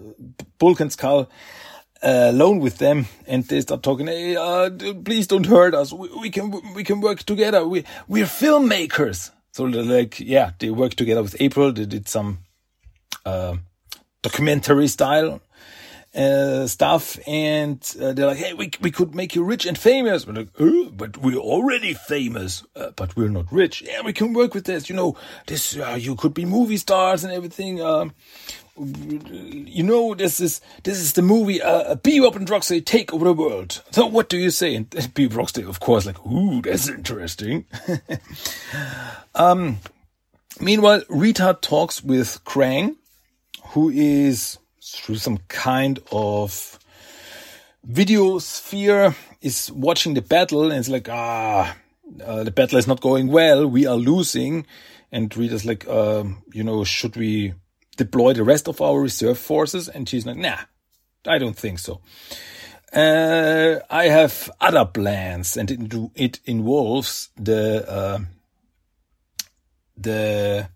Bulk 0.59 0.80
and 0.80 0.92
Skull, 0.92 1.30
uh, 2.02 2.30
alone 2.30 2.59
with 2.59 2.78
them. 2.78 3.06
And 3.26 3.44
they 3.44 3.61
start 3.61 3.82
talking 3.82 4.06
hey 4.06 4.37
uh, 4.37 4.71
please 5.04 5.26
don't 5.26 5.47
hurt 5.47 5.75
us. 5.75 5.92
We, 5.92 6.09
we, 6.21 6.30
can 6.30 6.75
we 6.75 6.85
can 6.85 7.00
work 7.00 7.23
together. 7.23 7.66
We 7.66 7.85
we're 8.09 8.26
filmmakers. 8.26 9.30
So 9.52 9.71
they're 9.71 9.82
like 9.82 10.18
yeah 10.18 10.52
they 10.59 10.71
work 10.71 10.94
together 10.94 11.23
with 11.23 11.37
april. 11.40 11.73
They 11.73 11.87
did 11.87 12.09
some 12.09 12.38
uh, 13.25 13.56
documentary 14.23 14.88
style 14.88 15.40
uh, 16.14 16.66
stuff 16.66 17.19
and 17.26 17.97
uh, 18.00 18.12
they're 18.12 18.26
like 18.26 18.37
hey 18.37 18.52
we, 18.52 18.71
we 18.81 18.90
could 18.90 19.14
make 19.14 19.35
you 19.35 19.42
rich 19.42 19.64
and 19.64 19.78
famous 19.78 20.26
we're 20.26 20.35
like 20.35 20.49
oh, 20.59 20.90
but 20.90 21.16
we're 21.16 21.37
already 21.37 21.95
famous 21.95 22.64
uh, 22.76 22.90
but 22.97 23.16
we're 23.16 23.28
not 23.28 23.50
rich 23.50 23.83
yeah 23.83 24.02
we 24.02 24.12
can 24.12 24.35
work 24.35 24.54
with 24.54 24.64
this 24.64 24.90
you 24.90 24.97
know 24.97 25.16
this 25.47 25.76
uh, 25.76 25.97
you 25.99 26.14
could 26.14 26.35
be 26.35 26.45
movie 26.45 26.76
stars 26.76 27.25
and 27.25 27.33
everything 27.33 27.81
um, 27.81 28.12
you 28.76 29.83
know, 29.83 30.14
this 30.14 30.40
is 30.40 30.61
this 30.83 30.99
is 30.99 31.12
the 31.12 31.23
movie 31.23 31.61
uh, 31.61 31.95
Bebop 31.97 32.37
and 32.37 32.49
Rocksteady 32.49 32.85
take 32.85 33.12
over 33.12 33.26
the 33.26 33.35
world. 33.35 33.83
So 33.90 34.07
what 34.07 34.28
do 34.28 34.38
you 34.38 34.50
say? 34.50 34.75
And 34.75 34.88
Bebop 34.90 35.33
Rocksteady, 35.33 35.69
of 35.69 35.81
course, 35.81 36.07
like, 36.07 36.25
ooh, 36.26 36.62
that's 36.62 36.88
interesting. 36.88 37.66
um, 39.35 39.78
meanwhile, 40.61 41.02
Rita 41.09 41.59
talks 41.61 42.02
with 42.02 42.42
Krang, 42.45 42.97
who 43.69 43.90
is 43.90 44.59
through 44.83 45.17
some 45.17 45.39
kind 45.49 46.01
of 46.11 46.79
video 47.85 48.39
sphere, 48.39 49.15
is 49.41 49.71
watching 49.73 50.15
the 50.15 50.23
battle, 50.23 50.71
and 50.71 50.79
it's 50.79 50.89
like, 50.89 51.09
ah, 51.09 51.77
uh, 52.25 52.45
the 52.45 52.51
battle 52.51 52.79
is 52.79 52.87
not 52.87 53.01
going 53.01 53.29
well. 53.29 53.67
We 53.67 53.87
are 53.87 53.97
losing. 53.97 54.67
And 55.11 55.35
Rita's 55.37 55.65
like, 55.65 55.87
um, 55.89 56.43
you 56.53 56.65
know, 56.65 56.85
should 56.85 57.17
we 57.17 57.55
deploy 57.97 58.33
the 58.33 58.45
rest 58.45 58.69
of 58.69 58.81
our 58.81 59.01
reserve 59.01 59.39
forces? 59.39 59.89
And 59.89 60.09
she's 60.09 60.27
like, 60.27 60.37
nah, 60.37 60.59
I 61.27 61.39
don't 61.39 61.57
think 61.57 61.79
so. 61.79 62.01
Uh, 62.93 63.81
I 63.91 64.05
have 64.05 64.51
other 64.61 64.85
plans, 64.85 65.57
and 65.57 65.71
it, 65.71 66.11
it 66.15 66.41
involves 66.45 67.31
the 67.37 67.91
uh, 67.91 68.19
the 69.97 70.69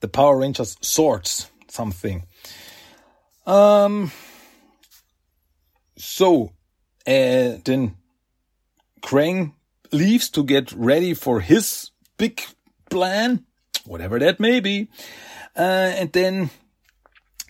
the 0.00 0.08
Power 0.08 0.38
Rangers 0.38 0.78
swords 0.80 1.50
something. 1.68 2.24
Um. 3.46 4.10
So, 5.96 6.52
uh, 7.06 7.58
then 7.64 7.96
Krang 9.02 9.52
leaves 9.92 10.30
to 10.30 10.42
get 10.42 10.72
ready 10.72 11.14
for 11.14 11.40
his 11.40 11.90
big 12.18 12.40
plan, 12.90 13.44
whatever 13.84 14.18
that 14.18 14.40
may 14.40 14.60
be. 14.60 14.88
Uh, 15.56 15.92
and 15.98 16.12
then 16.12 16.50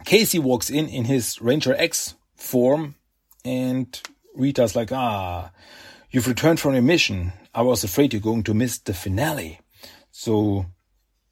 Casey 0.04 0.38
walks 0.38 0.70
in 0.70 0.88
in 0.88 1.04
his 1.04 1.40
Ranger 1.40 1.74
X 1.78 2.14
form, 2.34 2.96
and 3.44 4.00
Rita's 4.34 4.74
like, 4.74 4.92
"Ah, 4.92 5.50
you've 6.10 6.28
returned 6.28 6.60
from 6.60 6.74
your 6.74 6.82
mission. 6.82 7.32
I 7.54 7.62
was 7.62 7.84
afraid 7.84 8.12
you're 8.12 8.22
going 8.22 8.44
to 8.44 8.54
miss 8.54 8.78
the 8.78 8.94
finale. 8.94 9.60
So, 10.10 10.66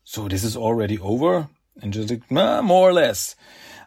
so 0.05 0.29
this 0.29 0.45
is 0.45 0.57
already 0.57 0.99
over." 0.99 1.49
And 1.83 1.93
just 1.93 2.11
like, 2.11 2.31
nah, 2.31 2.61
more 2.61 2.90
or 2.90 2.93
less. 2.93 3.37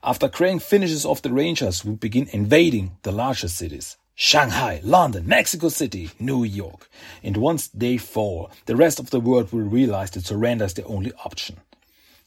After 0.06 0.28
Krang 0.28 0.62
finishes 0.62 1.06
off 1.06 1.22
the 1.22 1.32
Rangers, 1.32 1.86
we 1.86 1.96
begin 1.96 2.28
invading 2.34 2.98
the 3.04 3.14
larger 3.14 3.48
cities. 3.48 3.96
Shanghai, 4.16 4.82
London, 4.84 5.26
Mexico 5.26 5.70
City, 5.70 6.12
New 6.20 6.44
York. 6.44 6.90
And 7.24 7.38
once 7.38 7.70
they 7.70 7.96
fall, 7.96 8.52
the 8.66 8.76
rest 8.76 9.00
of 9.00 9.12
the 9.12 9.22
world 9.22 9.54
will 9.54 9.62
realize 9.62 10.12
that 10.12 10.26
surrender 10.26 10.66
is 10.66 10.74
the 10.74 10.84
only 10.84 11.14
option. 11.24 11.62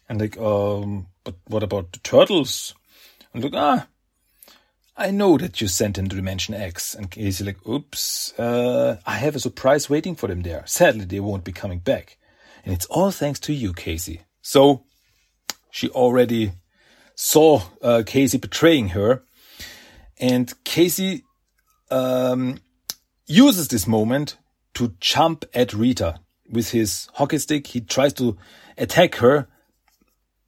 And 0.09 0.21
like, 0.23 0.39
um, 0.39 1.09
but 1.23 1.35
what 1.49 1.63
about 1.63 1.93
the 1.93 1.99
turtles? 1.99 2.75
And 3.35 3.45
look, 3.45 3.53
ah, 3.55 3.87
I 4.97 5.11
know 5.11 5.37
that 5.37 5.61
you 5.61 5.69
sent 5.69 5.97
them 5.97 6.09
to 6.09 6.17
Dimension 6.17 6.55
X. 6.55 6.95
And 6.95 7.11
Casey 7.11 7.45
like, 7.45 7.65
oops, 7.69 8.33
uh, 8.39 8.97
I 9.05 9.17
have 9.17 9.37
a 9.37 9.41
surprise 9.41 9.91
waiting 9.91 10.17
for 10.17 10.29
them 10.29 10.41
there. 10.41 10.63
Sadly, 10.65 11.05
they 11.05 11.21
won't 11.21 11.45
be 11.45 11.53
coming 11.53 11.81
back. 11.81 12.17
And 12.65 12.73
it's 12.73 12.87
all 12.87 13.11
thanks 13.11 13.39
to 13.41 13.53
you, 13.53 13.75
Casey. 13.75 14.23
So 14.41 14.85
she 15.71 15.91
already 15.91 16.53
saw 17.17 17.63
uh, 17.83 18.05
Casey 18.07 18.39
betraying 18.39 18.91
her. 18.91 19.25
And 20.19 20.53
Casey 20.65 21.25
um, 21.91 22.61
uses 23.27 23.69
this 23.69 23.87
moment 23.87 24.37
to 24.75 24.95
jump 25.01 25.45
at 25.53 25.73
Rita 25.73 26.21
with 26.49 26.71
his 26.71 27.09
hockey 27.15 27.39
stick. 27.39 27.67
He 27.67 27.81
tries 27.81 28.13
to 28.15 28.37
attack 28.79 29.17
her, 29.17 29.49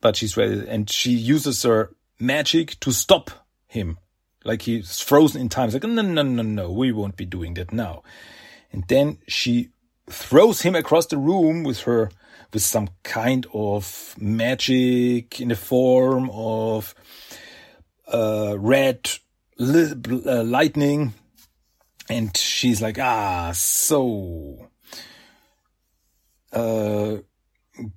but 0.00 0.14
she's 0.14 0.36
ready 0.36 0.66
and 0.68 0.88
she 0.88 1.10
uses 1.10 1.62
her 1.64 1.90
magic 2.20 2.78
to 2.80 2.92
stop 2.92 3.30
him. 3.66 3.98
Like 4.44 4.62
he's 4.62 5.00
frozen 5.00 5.40
in 5.40 5.48
time. 5.48 5.70
Like, 5.70 5.82
no, 5.82 6.02
no, 6.02 6.22
no, 6.22 6.42
no, 6.42 6.70
we 6.70 6.92
won't 6.92 7.16
be 7.16 7.26
doing 7.26 7.54
that 7.54 7.72
now. 7.72 8.02
And 8.72 8.84
then 8.88 9.18
she 9.26 9.70
throws 10.08 10.62
him 10.62 10.74
across 10.74 11.06
the 11.06 11.18
room 11.18 11.64
with 11.64 11.80
her, 11.80 12.10
with 12.52 12.62
some 12.62 12.88
kind 13.02 13.46
of 13.52 14.14
magic 14.18 15.40
in 15.40 15.48
the 15.48 15.56
form 15.56 16.30
of 16.32 16.94
uh, 18.12 18.56
red 18.58 19.10
li- 19.58 19.94
uh, 20.26 20.42
lightning. 20.42 21.14
And 22.08 22.34
she's 22.36 22.80
like, 22.80 22.98
ah, 22.98 23.52
so. 23.54 24.70
Uh, 26.52 27.18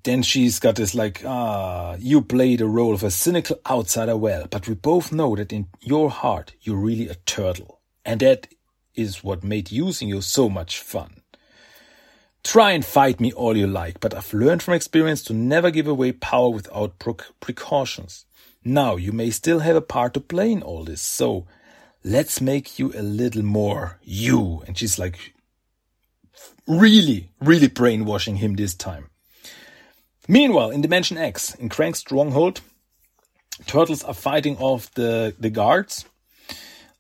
then 0.04 0.22
she's 0.22 0.60
got 0.60 0.76
this 0.76 0.94
like, 0.94 1.24
ah, 1.26 1.96
you 2.00 2.22
play 2.22 2.56
the 2.56 2.68
role 2.68 2.94
of 2.94 3.04
a 3.04 3.12
cynical 3.12 3.60
outsider 3.70 4.18
well, 4.18 4.48
but 4.50 4.68
we 4.68 4.76
both 4.76 5.12
know 5.12 5.36
that 5.36 5.54
in 5.54 5.68
your 5.80 6.10
heart, 6.10 6.54
you're 6.62 6.78
really 6.78 7.08
a 7.08 7.16
turtle. 7.16 7.80
And 8.06 8.20
that 8.20 8.48
is 8.96 9.24
what 9.24 9.44
made 9.44 9.72
using 9.72 10.10
you 10.10 10.22
so 10.22 10.50
much 10.50 10.80
fun. 10.80 11.21
Try 12.44 12.72
and 12.72 12.84
fight 12.84 13.20
me 13.20 13.32
all 13.34 13.56
you 13.56 13.68
like, 13.68 14.00
but 14.00 14.16
I've 14.16 14.34
learned 14.34 14.64
from 14.64 14.74
experience 14.74 15.24
to 15.26 15.34
never 15.34 15.70
give 15.70 15.88
away 15.88 16.12
power 16.12 16.50
without 16.50 16.98
precautions. 17.40 18.26
Now, 18.64 18.96
you 18.96 19.12
may 19.12 19.30
still 19.30 19.60
have 19.60 19.76
a 19.76 19.82
part 19.82 20.14
to 20.16 20.20
play 20.20 20.52
in 20.52 20.64
all 20.64 20.84
this, 20.84 21.02
so 21.02 21.46
let's 22.04 22.42
make 22.42 22.80
you 22.80 22.94
a 22.96 23.02
little 23.02 23.44
more 23.44 24.00
you. 24.04 24.64
And 24.66 24.78
she's 24.78 24.98
like, 24.98 25.34
really, 26.68 27.30
really 27.40 27.68
brainwashing 27.68 28.38
him 28.38 28.56
this 28.56 28.74
time. 28.74 29.10
Meanwhile, 30.28 30.72
in 30.72 30.82
Dimension 30.82 31.18
X, 31.18 31.54
in 31.56 31.70
Krang's 31.70 32.00
stronghold, 32.00 32.62
turtles 33.66 34.04
are 34.04 34.14
fighting 34.14 34.58
off 34.58 34.92
the, 34.94 35.36
the 35.40 35.50
guards. 35.50 36.06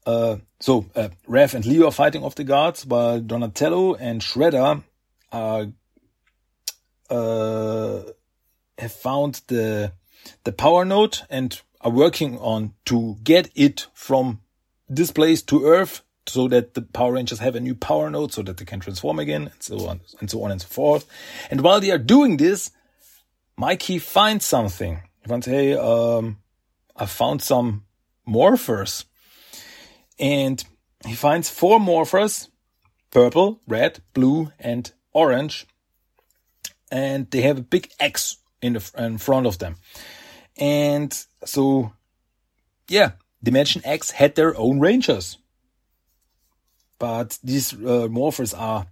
Uh, 0.05 0.38
so, 0.60 0.86
uh, 0.95 1.10
Raph 1.27 1.53
and 1.53 1.65
Leo 1.65 1.88
are 1.88 1.91
fighting 1.91 2.24
off 2.24 2.36
the 2.36 2.43
guards, 2.43 2.86
while 2.86 3.19
Donatello 3.19 3.95
and 3.95 4.21
Shredder 4.21 4.83
are, 5.31 5.67
uh, 7.09 8.01
have 8.77 8.91
found 8.91 9.41
the, 9.47 9.93
the 10.43 10.51
power 10.51 10.85
node 10.85 11.19
and 11.29 11.61
are 11.81 11.91
working 11.91 12.38
on 12.39 12.73
to 12.85 13.17
get 13.23 13.50
it 13.55 13.88
from 13.93 14.41
this 14.88 15.11
place 15.11 15.41
to 15.43 15.65
Earth 15.65 16.01
so 16.27 16.47
that 16.47 16.73
the 16.75 16.81
Power 16.81 17.13
Rangers 17.13 17.39
have 17.39 17.55
a 17.55 17.59
new 17.59 17.75
power 17.75 18.09
node 18.09 18.31
so 18.31 18.41
that 18.43 18.57
they 18.57 18.65
can 18.65 18.79
transform 18.79 19.19
again 19.19 19.43
and 19.43 19.61
so 19.63 19.88
on 19.88 20.01
and 20.19 20.29
so 20.29 20.43
on 20.43 20.51
and 20.51 20.61
so 20.61 20.67
forth. 20.67 21.05
And 21.50 21.61
while 21.61 21.79
they 21.79 21.91
are 21.91 21.97
doing 21.97 22.38
this, 22.38 22.71
Mikey 23.57 24.00
finds 24.00 24.45
something. 24.45 25.01
He 25.21 25.27
finds, 25.27 25.45
hey, 25.45 25.75
um, 25.75 26.38
I 26.95 27.05
found 27.05 27.41
some 27.41 27.85
morphers. 28.27 29.05
And 30.19 30.63
he 31.05 31.15
finds 31.15 31.50
four 31.50 31.79
morphers, 31.79 32.47
purple, 33.09 33.61
red, 33.67 34.01
blue, 34.13 34.51
and 34.59 34.91
orange. 35.13 35.68
And 36.91 37.30
they 37.32 37.41
have 37.41 37.58
a 37.58 37.63
big 37.63 37.89
X 38.00 38.38
in 38.62 38.74
the 38.74 38.91
in 38.98 39.18
front 39.18 39.48
of 39.48 39.60
them. 39.60 39.75
And 40.58 41.12
so, 41.46 41.94
yeah, 42.88 43.12
Dimension 43.44 43.82
X 43.86 44.12
had 44.12 44.36
their 44.36 44.58
own 44.58 44.80
rangers. 44.80 45.38
But 47.00 47.39
these 47.44 47.74
uh, 47.74 48.08
morphers 48.10 48.53
are 48.58 48.88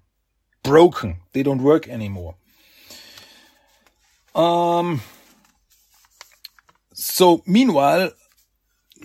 broken. 0.64 1.18
They 1.34 1.44
don't 1.44 1.62
work 1.62 1.88
anymore. 1.88 2.36
Um, 4.34 5.02
so 6.94 7.44
meanwhile, 7.46 8.12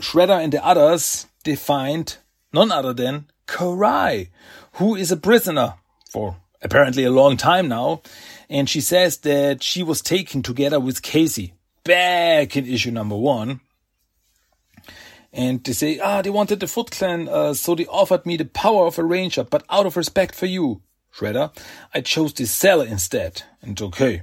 Shredder 0.01 0.43
and 0.43 0.53
the 0.53 0.65
others, 0.65 1.27
they 1.45 1.57
find 1.57 2.17
none 2.53 2.73
other 2.73 2.93
than 2.93 3.27
Karai, 3.47 4.29
who 4.75 4.95
is 4.95 5.13
a 5.13 5.17
prisoner 5.17 5.75
for 6.11 6.37
apparently 6.65 7.05
a 7.05 7.11
long 7.11 7.37
time 7.37 7.69
now. 7.69 8.03
And 8.49 8.69
she 8.69 8.81
says 8.81 9.19
that 9.19 9.63
she 9.63 9.83
was 9.83 10.01
taken 10.01 10.43
together 10.43 10.81
with 10.81 11.03
Casey 11.03 11.55
back 11.85 12.57
in 12.57 12.67
issue 12.67 12.91
number 12.91 13.17
one. 13.17 13.61
And 15.33 15.63
they 15.63 15.73
say, 15.73 15.99
ah, 15.99 16.23
they 16.23 16.31
wanted 16.31 16.61
the 16.61 16.67
Foot 16.67 16.91
Clan, 16.93 17.29
uh, 17.29 17.55
so 17.55 17.75
they 17.75 17.87
offered 17.87 18.25
me 18.25 18.37
the 18.37 18.45
power 18.45 18.87
of 18.87 18.99
a 18.99 19.05
ranger, 19.05 19.43
but 19.43 19.65
out 19.69 19.85
of 19.85 19.97
respect 19.97 20.35
for 20.35 20.47
you, 20.47 20.81
Shredder, 21.13 21.57
I 21.93 22.03
chose 22.03 22.33
this 22.33 22.53
cell 22.53 22.81
instead. 22.81 23.43
And 23.61 23.81
okay, 23.81 24.23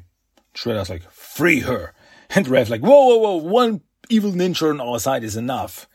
Shredder's 0.55 0.89
like, 0.89 1.09
free 1.11 1.61
her. 1.61 1.93
And 2.33 2.45
Raph 2.45 2.69
like, 2.69 2.79
whoa, 2.79 3.07
whoa, 3.07 3.17
whoa, 3.17 3.35
one 3.35 3.81
evil 4.07 4.31
ninja 4.31 4.69
on 4.69 4.79
our 4.79 4.99
side 4.99 5.25
is 5.25 5.35
enough. 5.35 5.85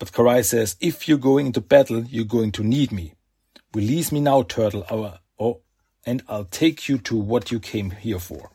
But 0.00 0.10
Karai 0.10 0.44
says, 0.44 0.74
if 0.80 1.06
you're 1.06 1.16
going 1.16 1.46
into 1.46 1.60
battle, 1.60 2.02
you're 2.02 2.24
going 2.24 2.50
to 2.52 2.64
need 2.64 2.90
me. 2.90 3.14
Release 3.72 4.10
me 4.10 4.18
now, 4.18 4.42
turtle, 4.42 4.84
our, 4.90 5.20
and 6.06 6.22
I'll 6.28 6.44
take 6.44 6.88
you 6.88 6.98
to 6.98 7.16
what 7.16 7.50
you 7.50 7.60
came 7.60 7.90
here 7.90 8.20
for. 8.20 8.50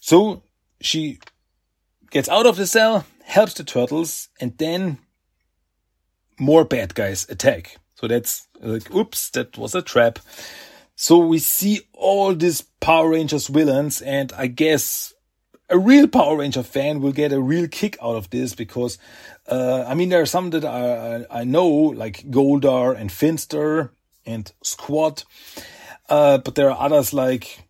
So 0.00 0.42
she 0.80 1.18
gets 2.10 2.28
out 2.28 2.46
of 2.46 2.56
the 2.56 2.66
cell, 2.66 3.06
helps 3.24 3.54
the 3.54 3.64
turtles, 3.64 4.28
and 4.40 4.56
then 4.58 4.98
more 6.38 6.64
bad 6.64 6.94
guys 6.94 7.28
attack. 7.28 7.76
So 7.94 8.08
that's 8.08 8.48
like, 8.60 8.92
oops, 8.94 9.30
that 9.30 9.56
was 9.56 9.74
a 9.74 9.82
trap. 9.82 10.18
So 10.96 11.18
we 11.18 11.38
see 11.38 11.80
all 11.92 12.34
these 12.34 12.62
Power 12.80 13.10
Rangers 13.10 13.48
villains, 13.48 14.00
and 14.00 14.32
I 14.32 14.46
guess 14.46 15.12
a 15.68 15.78
real 15.78 16.06
Power 16.06 16.36
Ranger 16.36 16.62
fan 16.62 17.00
will 17.00 17.12
get 17.12 17.32
a 17.32 17.40
real 17.40 17.68
kick 17.68 17.96
out 18.02 18.16
of 18.16 18.30
this 18.30 18.54
because, 18.54 18.98
uh, 19.48 19.84
I 19.86 19.94
mean, 19.94 20.08
there 20.08 20.20
are 20.20 20.26
some 20.26 20.50
that 20.50 20.64
I, 20.64 21.24
I 21.30 21.44
know, 21.44 21.66
like 21.66 22.30
Goldar 22.30 22.96
and 22.96 23.10
Finster 23.10 23.92
and 24.26 24.52
Squatt, 24.62 25.24
uh, 26.08 26.38
but 26.38 26.54
there 26.54 26.70
are 26.70 26.80
others 26.80 27.12
like 27.12 27.66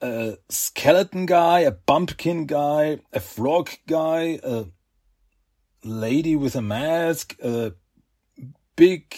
a 0.00 0.36
skeleton 0.48 1.26
guy, 1.26 1.60
a 1.60 1.70
bumpkin 1.70 2.46
guy, 2.46 2.98
a 3.12 3.20
frog 3.20 3.70
guy, 3.86 4.40
a 4.42 4.64
lady 5.84 6.36
with 6.36 6.56
a 6.56 6.62
mask, 6.62 7.36
a 7.42 7.72
big 8.76 9.14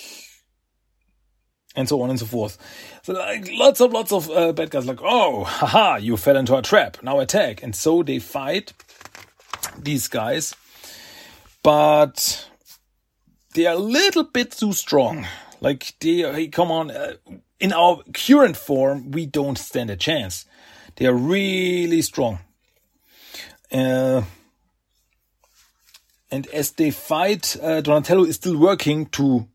and 1.77 1.89
so 1.89 2.01
on 2.03 2.11
and 2.11 2.19
so 2.19 2.27
forth. 2.27 2.59
So 3.03 3.13
like 3.15 3.49
lots 3.51 3.81
of 3.81 3.93
lots 3.93 4.13
of 4.13 4.31
uh, 4.31 4.53
bad 4.53 4.71
guys 4.71 4.87
like, 4.87 5.01
oh, 5.03 5.45
haha, 5.45 5.97
you 5.97 6.17
fell 6.17 6.37
into 6.37 6.57
a 6.57 6.63
trap. 6.63 6.99
Now 7.03 7.21
attack. 7.21 7.63
And 7.63 7.75
so 7.75 8.03
they 8.03 8.19
fight 8.19 8.73
these 9.79 10.09
guys, 10.09 10.55
but 11.63 12.49
they 13.55 13.67
are 13.67 13.75
a 13.75 13.79
little 13.79 14.25
bit 14.25 14.53
too 14.53 14.73
strong. 14.73 15.27
Like 15.61 15.95
they, 16.01 16.17
hey, 16.17 16.49
come 16.49 16.71
on, 16.71 16.91
uh, 16.91 17.15
in 17.65 17.73
our 17.73 18.03
current 18.13 18.59
form, 18.59 19.11
we 19.11 19.25
don't 19.25 19.57
stand 19.57 19.89
a 19.89 19.97
chance. 19.97 20.45
They 20.97 21.07
are 21.07 21.15
really 21.15 22.03
strong. 22.03 22.41
Uh, 23.73 24.21
and 26.31 26.47
as 26.49 26.73
they 26.73 26.91
fight, 26.91 27.57
uh, 27.63 27.81
Donatello 27.81 28.25
is 28.25 28.35
still 28.35 28.59
working 28.59 29.07
to 29.17 29.49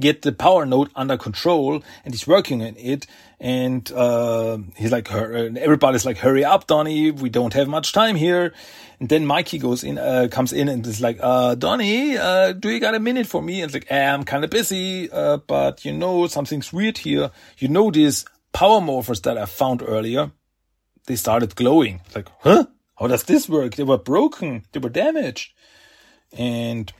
get 0.00 0.22
the 0.22 0.32
power 0.32 0.66
node 0.66 0.90
under 0.94 1.16
control 1.16 1.82
and 2.04 2.14
he's 2.14 2.26
working 2.26 2.62
on 2.62 2.74
it. 2.76 3.06
And 3.40 3.90
uh, 3.92 4.58
he's 4.76 4.92
like 4.92 5.10
everybody's 5.12 6.06
like 6.06 6.18
hurry 6.18 6.44
up 6.44 6.66
donnie. 6.66 7.10
We 7.10 7.28
don't 7.28 7.52
have 7.54 7.68
much 7.68 7.92
time 7.92 8.16
here. 8.16 8.52
And 9.00 9.08
then 9.08 9.26
mikey 9.26 9.58
goes 9.58 9.84
in 9.84 9.98
uh, 9.98 10.28
comes 10.30 10.52
in 10.52 10.68
and 10.68 10.86
is 10.86 11.00
like 11.00 11.18
uh, 11.20 11.54
donnie 11.54 12.16
uh, 12.16 12.52
do 12.52 12.70
you 12.70 12.80
got 12.80 12.94
a 12.94 13.00
minute 13.00 13.26
for 13.26 13.42
me? 13.42 13.60
And 13.60 13.68
it's 13.68 13.74
like 13.74 13.90
eh, 13.90 14.12
i'm 14.12 14.24
kind 14.24 14.44
of 14.44 14.50
busy 14.50 15.10
uh, 15.10 15.38
but 15.38 15.84
you 15.84 15.92
know 15.92 16.26
something's 16.26 16.72
weird 16.72 16.98
here. 16.98 17.30
You 17.58 17.68
know 17.68 17.90
these 17.90 18.24
power 18.52 18.80
morphers 18.80 19.22
that 19.22 19.36
i 19.36 19.46
found 19.46 19.82
earlier 19.82 20.30
they 21.06 21.16
started 21.16 21.54
glowing. 21.54 22.00
Like 22.14 22.28
huh? 22.40 22.66
How 22.98 23.08
does 23.08 23.24
this 23.24 23.48
work? 23.48 23.74
They 23.74 23.82
were 23.82 23.98
broken. 23.98 24.64
They 24.72 24.78
were 24.78 24.88
damaged. 24.88 25.52
And 26.32 26.92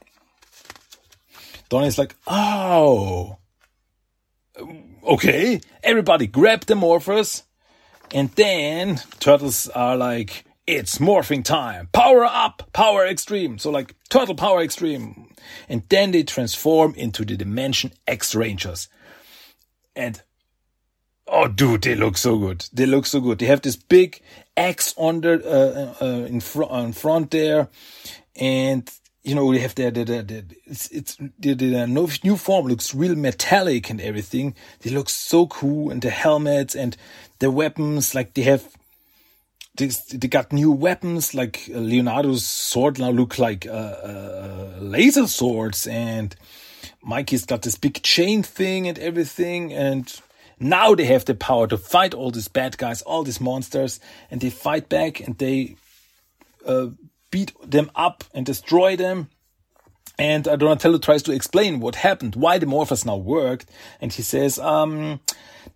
Donnie's 1.68 1.98
like, 1.98 2.14
oh, 2.27 3.38
okay. 5.03 5.61
Everybody 5.83 6.27
grab 6.27 6.62
the 6.62 6.74
morphers. 6.74 7.42
And 8.12 8.31
then 8.33 9.00
turtles 9.18 9.68
are 9.68 9.96
like, 9.96 10.44
it's 10.66 10.98
morphing 10.98 11.44
time. 11.44 11.88
Power 11.92 12.24
up, 12.24 12.70
power 12.72 13.07
extreme. 13.07 13.59
So 13.59 13.70
like 13.70 13.94
turtle 14.09 14.35
power 14.35 14.62
extreme. 14.62 15.35
And 15.68 15.83
then 15.88 16.12
they 16.12 16.22
transform 16.22 16.94
into 16.94 17.24
the 17.24 17.37
Dimension 17.37 17.92
X 18.07 18.35
Rangers. 18.35 18.88
And 19.96 20.22
oh, 21.27 21.48
dude, 21.48 21.83
they 21.83 21.94
look 21.94 22.16
so 22.16 22.38
good. 22.38 22.66
They 22.72 22.87
look 22.87 23.07
so 23.07 23.20
good. 23.20 23.38
They 23.38 23.46
have 23.46 23.62
this 23.62 23.77
big 23.77 24.20
X 24.57 24.94
on 24.96 25.20
their, 25.20 25.44
uh, 25.44 25.94
uh, 26.00 26.27
in, 26.29 26.40
fr- 26.40 26.64
in 26.70 26.92
front 26.92 27.31
there. 27.31 27.68
And 28.37 28.90
you 29.25 29.35
know, 29.35 29.51
they 29.53 29.59
have 29.61 29.75
their, 29.75 29.91
their, 29.91 30.05
their, 30.05 30.43
it's, 30.67 30.89
it's, 30.89 31.17
their, 31.39 31.55
their 31.55 31.87
new 31.87 32.37
form 32.37 32.67
looks 32.67 32.95
real 32.95 33.17
metallic 33.17 33.89
and 33.89 34.01
everything. 34.01 34.55
They 34.81 34.91
look 34.91 35.09
so 35.09 35.47
cool 35.47 35.91
and 35.91 36.03
the 36.03 36.11
helmets 36.11 36.77
and 36.77 36.97
the 37.39 37.51
weapons, 37.51 38.15
like 38.15 38.35
they 38.35 38.43
have 38.43 38.69
they, 39.77 39.87
they 40.13 40.29
got 40.29 40.53
new 40.53 40.71
weapons, 40.71 41.35
like 41.35 41.69
uh, 41.75 41.79
Leonardo's 41.79 42.47
sword 42.47 42.99
now 42.99 43.11
look 43.11 43.39
like 43.39 43.67
uh, 43.67 43.71
uh, 43.71 44.75
laser 44.79 45.27
swords, 45.27 45.87
and 45.89 46.37
Mikey's 47.03 47.45
got 47.45 47.63
this 47.63 47.77
big 47.77 48.01
chain 48.03 48.43
thing 48.45 48.87
and 48.87 48.99
everything, 49.01 49.73
and 49.73 50.21
now 50.61 50.95
they 50.95 51.07
have 51.07 51.25
the 51.25 51.35
power 51.35 51.67
to 51.67 51.77
fight 51.77 52.15
all 52.15 52.31
these 52.31 52.47
bad 52.47 52.79
guys, 52.79 53.03
all 53.03 53.25
these 53.25 53.41
monsters, 53.41 53.99
and 54.31 54.41
they 54.41 54.51
fight 54.51 54.89
back 54.89 55.19
and 55.21 55.37
they 55.39 55.77
uh, 56.65 56.87
beat 57.35 57.53
them 57.68 57.90
up 57.97 58.23
and 58.33 58.47
destroy 58.47 58.94
them. 58.94 59.29
And 60.16 60.47
uh, 60.47 60.55
Donatello 60.55 60.99
tries 60.99 61.25
to 61.25 61.33
explain 61.33 61.81
what 61.81 61.97
happened, 61.97 62.37
why 62.37 62.59
the 62.59 62.66
morphers 62.66 63.05
now 63.05 63.16
worked, 63.16 63.68
and 64.01 64.12
he 64.12 64.23
says, 64.23 64.57
um, 64.61 65.18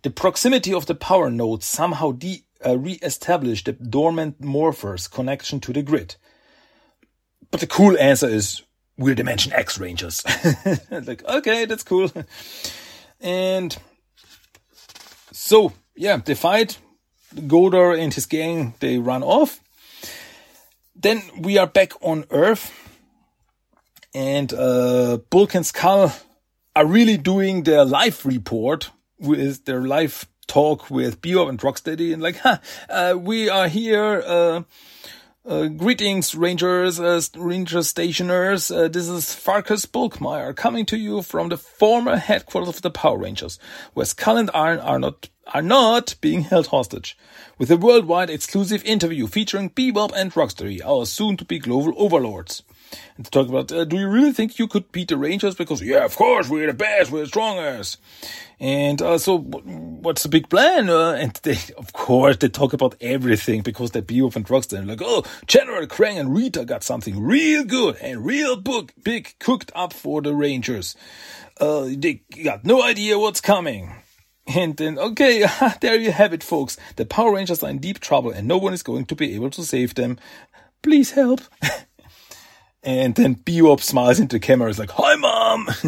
the 0.03 0.09
proximity 0.09 0.73
of 0.73 0.85
the 0.85 0.95
power 0.95 1.29
nodes 1.29 1.65
somehow 1.65 2.13
de- 2.13 2.45
uh, 2.65 2.77
re-established 2.77 3.65
the 3.65 3.73
dormant 3.73 4.39
morphers 4.39 5.11
connection 5.11 5.59
to 5.59 5.73
the 5.73 5.81
grid. 5.81 6.15
But 7.51 7.59
the 7.59 7.67
cool 7.67 7.97
answer 7.97 8.29
is, 8.29 8.61
we're 8.97 9.15
Dimension 9.15 9.51
X 9.51 9.77
Rangers. 9.77 10.23
like, 10.91 11.25
okay, 11.25 11.65
that's 11.65 11.83
cool. 11.83 12.09
And 13.19 13.77
so, 15.33 15.73
yeah, 15.93 16.21
they 16.23 16.35
fight. 16.35 16.77
Goldar 17.35 17.99
and 17.99 18.13
his 18.13 18.27
gang, 18.27 18.75
they 18.79 18.97
run 18.97 19.23
off. 19.23 19.59
Then 21.01 21.21
we 21.37 21.57
are 21.57 21.67
back 21.67 21.93
on 22.01 22.25
Earth. 22.29 22.73
And 24.13 24.53
uh, 24.53 25.19
Bulk 25.29 25.55
and 25.55 25.65
Skull 25.65 26.11
are 26.75 26.85
really 26.85 27.15
doing 27.15 27.63
their 27.63 27.85
live 27.85 28.25
report 28.25 28.91
with 29.17 29.63
their 29.63 29.81
live 29.81 30.27
talk 30.47 30.89
with 30.89 31.21
Bebop 31.21 31.47
and 31.47 31.59
Rocksteady 31.59 32.11
and 32.11 32.21
like, 32.21 32.37
huh, 32.37 32.57
uh, 32.89 33.15
we 33.17 33.49
are 33.49 33.69
here, 33.69 34.23
uh, 34.25 34.63
uh, 35.45 35.67
greetings, 35.67 36.35
Rangers, 36.35 36.99
uh, 36.99 37.21
Ranger 37.37 37.79
Stationers. 37.79 38.69
Uh, 38.69 38.89
this 38.89 39.07
is 39.07 39.33
Farkas 39.33 39.85
Bulkmeier 39.85 40.53
coming 40.53 40.85
to 40.87 40.97
you 40.97 41.21
from 41.21 41.47
the 41.47 41.57
former 41.57 42.17
headquarters 42.17 42.69
of 42.69 42.81
the 42.81 42.91
Power 42.91 43.19
Rangers, 43.19 43.57
where 43.93 44.05
Skull 44.05 44.35
and 44.35 44.51
Iron 44.53 44.79
are 44.79 44.99
not 44.99 45.29
are 45.53 45.61
not 45.61 46.15
being 46.21 46.41
held 46.41 46.67
hostage. 46.67 47.17
With 47.59 47.69
a 47.71 47.75
worldwide 47.75 48.29
exclusive 48.29 48.85
interview 48.85 49.27
featuring 49.27 49.69
Bebop 49.71 50.13
and 50.15 50.31
Rocksteady, 50.31 50.79
our 50.81 51.05
soon-to-be 51.05 51.59
global 51.59 51.93
overlords. 51.97 52.63
And 53.17 53.25
to 53.25 53.29
talk 53.29 53.49
about, 53.49 53.69
uh, 53.69 53.83
do 53.83 53.97
you 53.97 54.07
really 54.07 54.31
think 54.31 54.57
you 54.57 54.65
could 54.65 54.89
beat 54.93 55.09
the 55.09 55.17
Rangers? 55.17 55.55
Because 55.55 55.81
yeah, 55.81 56.05
of 56.05 56.15
course 56.15 56.47
we're 56.47 56.67
the 56.67 56.73
best, 56.73 57.11
we're 57.11 57.23
the 57.23 57.27
strongest. 57.27 57.97
And 58.61 59.01
uh, 59.01 59.17
so, 59.17 59.39
what's 59.39 60.23
the 60.23 60.29
big 60.29 60.49
plan? 60.49 60.89
Uh, 60.89 61.11
and 61.19 61.33
they, 61.43 61.57
of 61.77 61.91
course, 61.91 62.37
they 62.37 62.47
talk 62.47 62.71
about 62.71 62.95
everything 63.01 63.61
because 63.61 63.91
they're 63.91 64.01
Bebop 64.01 64.37
and 64.37 64.45
Rocksteady. 64.47 64.87
Like, 64.87 65.01
oh, 65.03 65.25
General 65.45 65.85
Krang 65.85 66.17
and 66.17 66.33
Rita 66.33 66.63
got 66.63 66.81
something 66.81 67.21
real 67.21 67.65
good 67.65 67.97
and 67.97 68.25
real 68.25 68.55
book, 68.55 68.93
big 69.03 69.35
cooked 69.39 69.69
up 69.75 69.91
for 69.91 70.21
the 70.21 70.33
Rangers. 70.33 70.95
Uh, 71.59 71.89
they 71.91 72.21
got 72.41 72.63
no 72.63 72.81
idea 72.81 73.19
what's 73.19 73.41
coming. 73.41 73.95
And 74.53 74.75
then, 74.77 74.97
okay, 74.97 75.45
there 75.81 75.99
you 75.99 76.11
have 76.11 76.33
it, 76.33 76.43
folks. 76.43 76.77
The 76.95 77.05
Power 77.05 77.33
Rangers 77.33 77.63
are 77.63 77.69
in 77.69 77.77
deep 77.77 77.99
trouble 77.99 78.31
and 78.31 78.47
no 78.47 78.57
one 78.57 78.73
is 78.73 78.83
going 78.83 79.05
to 79.05 79.15
be 79.15 79.35
able 79.35 79.51
to 79.51 79.63
save 79.63 79.95
them. 79.95 80.17
Please 80.81 81.11
help. 81.11 81.41
and 82.83 83.15
then 83.15 83.35
Bebop 83.35 83.81
smiles 83.81 84.19
into 84.19 84.37
the 84.37 84.39
camera. 84.39 84.69
Is 84.69 84.79
like, 84.79 84.91
hi, 84.91 85.15
mom. 85.15 85.69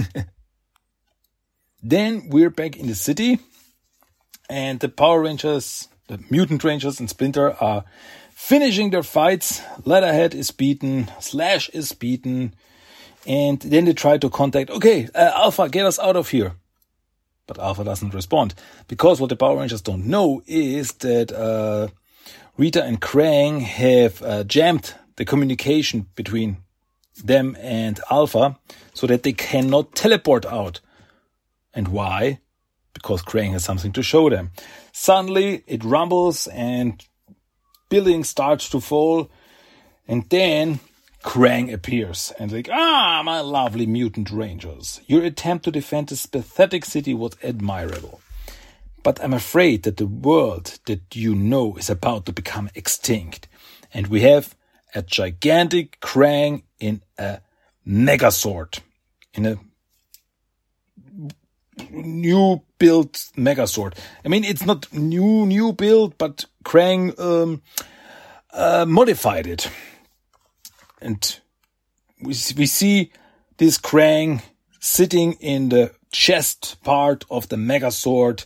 Then 1.83 2.29
we're 2.29 2.51
back 2.51 2.77
in 2.77 2.85
the 2.85 2.93
city, 2.93 3.39
and 4.47 4.79
the 4.79 4.87
Power 4.87 5.21
Rangers, 5.21 5.87
the 6.07 6.19
Mutant 6.29 6.63
Rangers, 6.63 6.99
and 6.99 7.09
Splinter 7.09 7.55
are 7.59 7.85
finishing 8.29 8.91
their 8.91 9.01
fights. 9.01 9.63
Leatherhead 9.83 10.35
is 10.35 10.51
beaten, 10.51 11.09
Slash 11.19 11.69
is 11.69 11.91
beaten, 11.93 12.53
and 13.25 13.59
then 13.61 13.85
they 13.85 13.93
try 13.93 14.19
to 14.19 14.29
contact, 14.29 14.69
okay, 14.69 15.09
uh, 15.15 15.31
Alpha, 15.33 15.69
get 15.69 15.87
us 15.87 15.97
out 15.97 16.15
of 16.15 16.29
here. 16.29 16.53
But 17.51 17.61
Alpha 17.61 17.83
doesn't 17.83 18.13
respond. 18.13 18.53
Because 18.87 19.19
what 19.19 19.27
the 19.27 19.35
Power 19.35 19.57
Rangers 19.57 19.81
don't 19.81 20.05
know 20.05 20.41
is 20.47 20.93
that 20.99 21.33
uh, 21.33 21.89
Rita 22.57 22.81
and 22.81 23.01
Krang 23.01 23.59
have 23.59 24.21
uh, 24.21 24.45
jammed 24.45 24.93
the 25.17 25.25
communication 25.25 26.07
between 26.15 26.59
them 27.21 27.57
and 27.59 27.99
Alpha 28.09 28.57
so 28.93 29.05
that 29.05 29.23
they 29.23 29.33
cannot 29.33 29.95
teleport 29.95 30.45
out. 30.45 30.79
And 31.73 31.89
why? 31.89 32.39
Because 32.93 33.21
Krang 33.21 33.51
has 33.51 33.65
something 33.65 33.91
to 33.91 34.01
show 34.01 34.29
them. 34.29 34.51
Suddenly 34.93 35.65
it 35.67 35.83
rumbles 35.83 36.47
and 36.47 37.05
building 37.89 38.23
starts 38.23 38.69
to 38.69 38.79
fall. 38.79 39.29
And 40.07 40.29
then 40.29 40.79
Krang 41.23 41.71
appears 41.71 42.33
and 42.39 42.51
like, 42.51 42.69
ah, 42.71 43.21
my 43.23 43.39
lovely 43.39 43.85
mutant 43.85 44.31
rangers. 44.31 45.01
Your 45.07 45.23
attempt 45.23 45.65
to 45.65 45.71
defend 45.71 46.07
this 46.07 46.25
pathetic 46.25 46.85
city 46.85 47.13
was 47.13 47.37
admirable. 47.43 48.21
But 49.03 49.23
I'm 49.23 49.33
afraid 49.33 49.83
that 49.83 49.97
the 49.97 50.07
world 50.07 50.79
that 50.85 51.15
you 51.15 51.35
know 51.35 51.75
is 51.75 51.89
about 51.89 52.25
to 52.25 52.33
become 52.33 52.69
extinct. 52.75 53.47
And 53.93 54.07
we 54.07 54.21
have 54.21 54.55
a 54.93 55.01
gigantic 55.01 55.99
Krang 56.01 56.63
in 56.79 57.01
a 57.17 57.39
megazord, 57.87 58.79
in 59.33 59.45
a 59.45 59.57
new 61.89 62.61
built 62.77 63.13
Megazord. 63.35 63.95
I 64.25 64.27
mean, 64.27 64.43
it's 64.43 64.65
not 64.65 64.91
new, 64.93 65.45
new 65.45 65.73
build, 65.73 66.17
but 66.17 66.45
Krang 66.63 67.19
um, 67.19 67.61
uh, 68.53 68.85
modified 68.87 69.47
it. 69.47 69.69
And 71.01 71.39
we, 72.21 72.29
we 72.29 72.65
see 72.65 73.11
this 73.57 73.77
Krang 73.77 74.41
sitting 74.79 75.33
in 75.33 75.69
the 75.69 75.91
chest 76.11 76.77
part 76.83 77.25
of 77.29 77.49
the 77.49 77.55
Megazord 77.55 78.45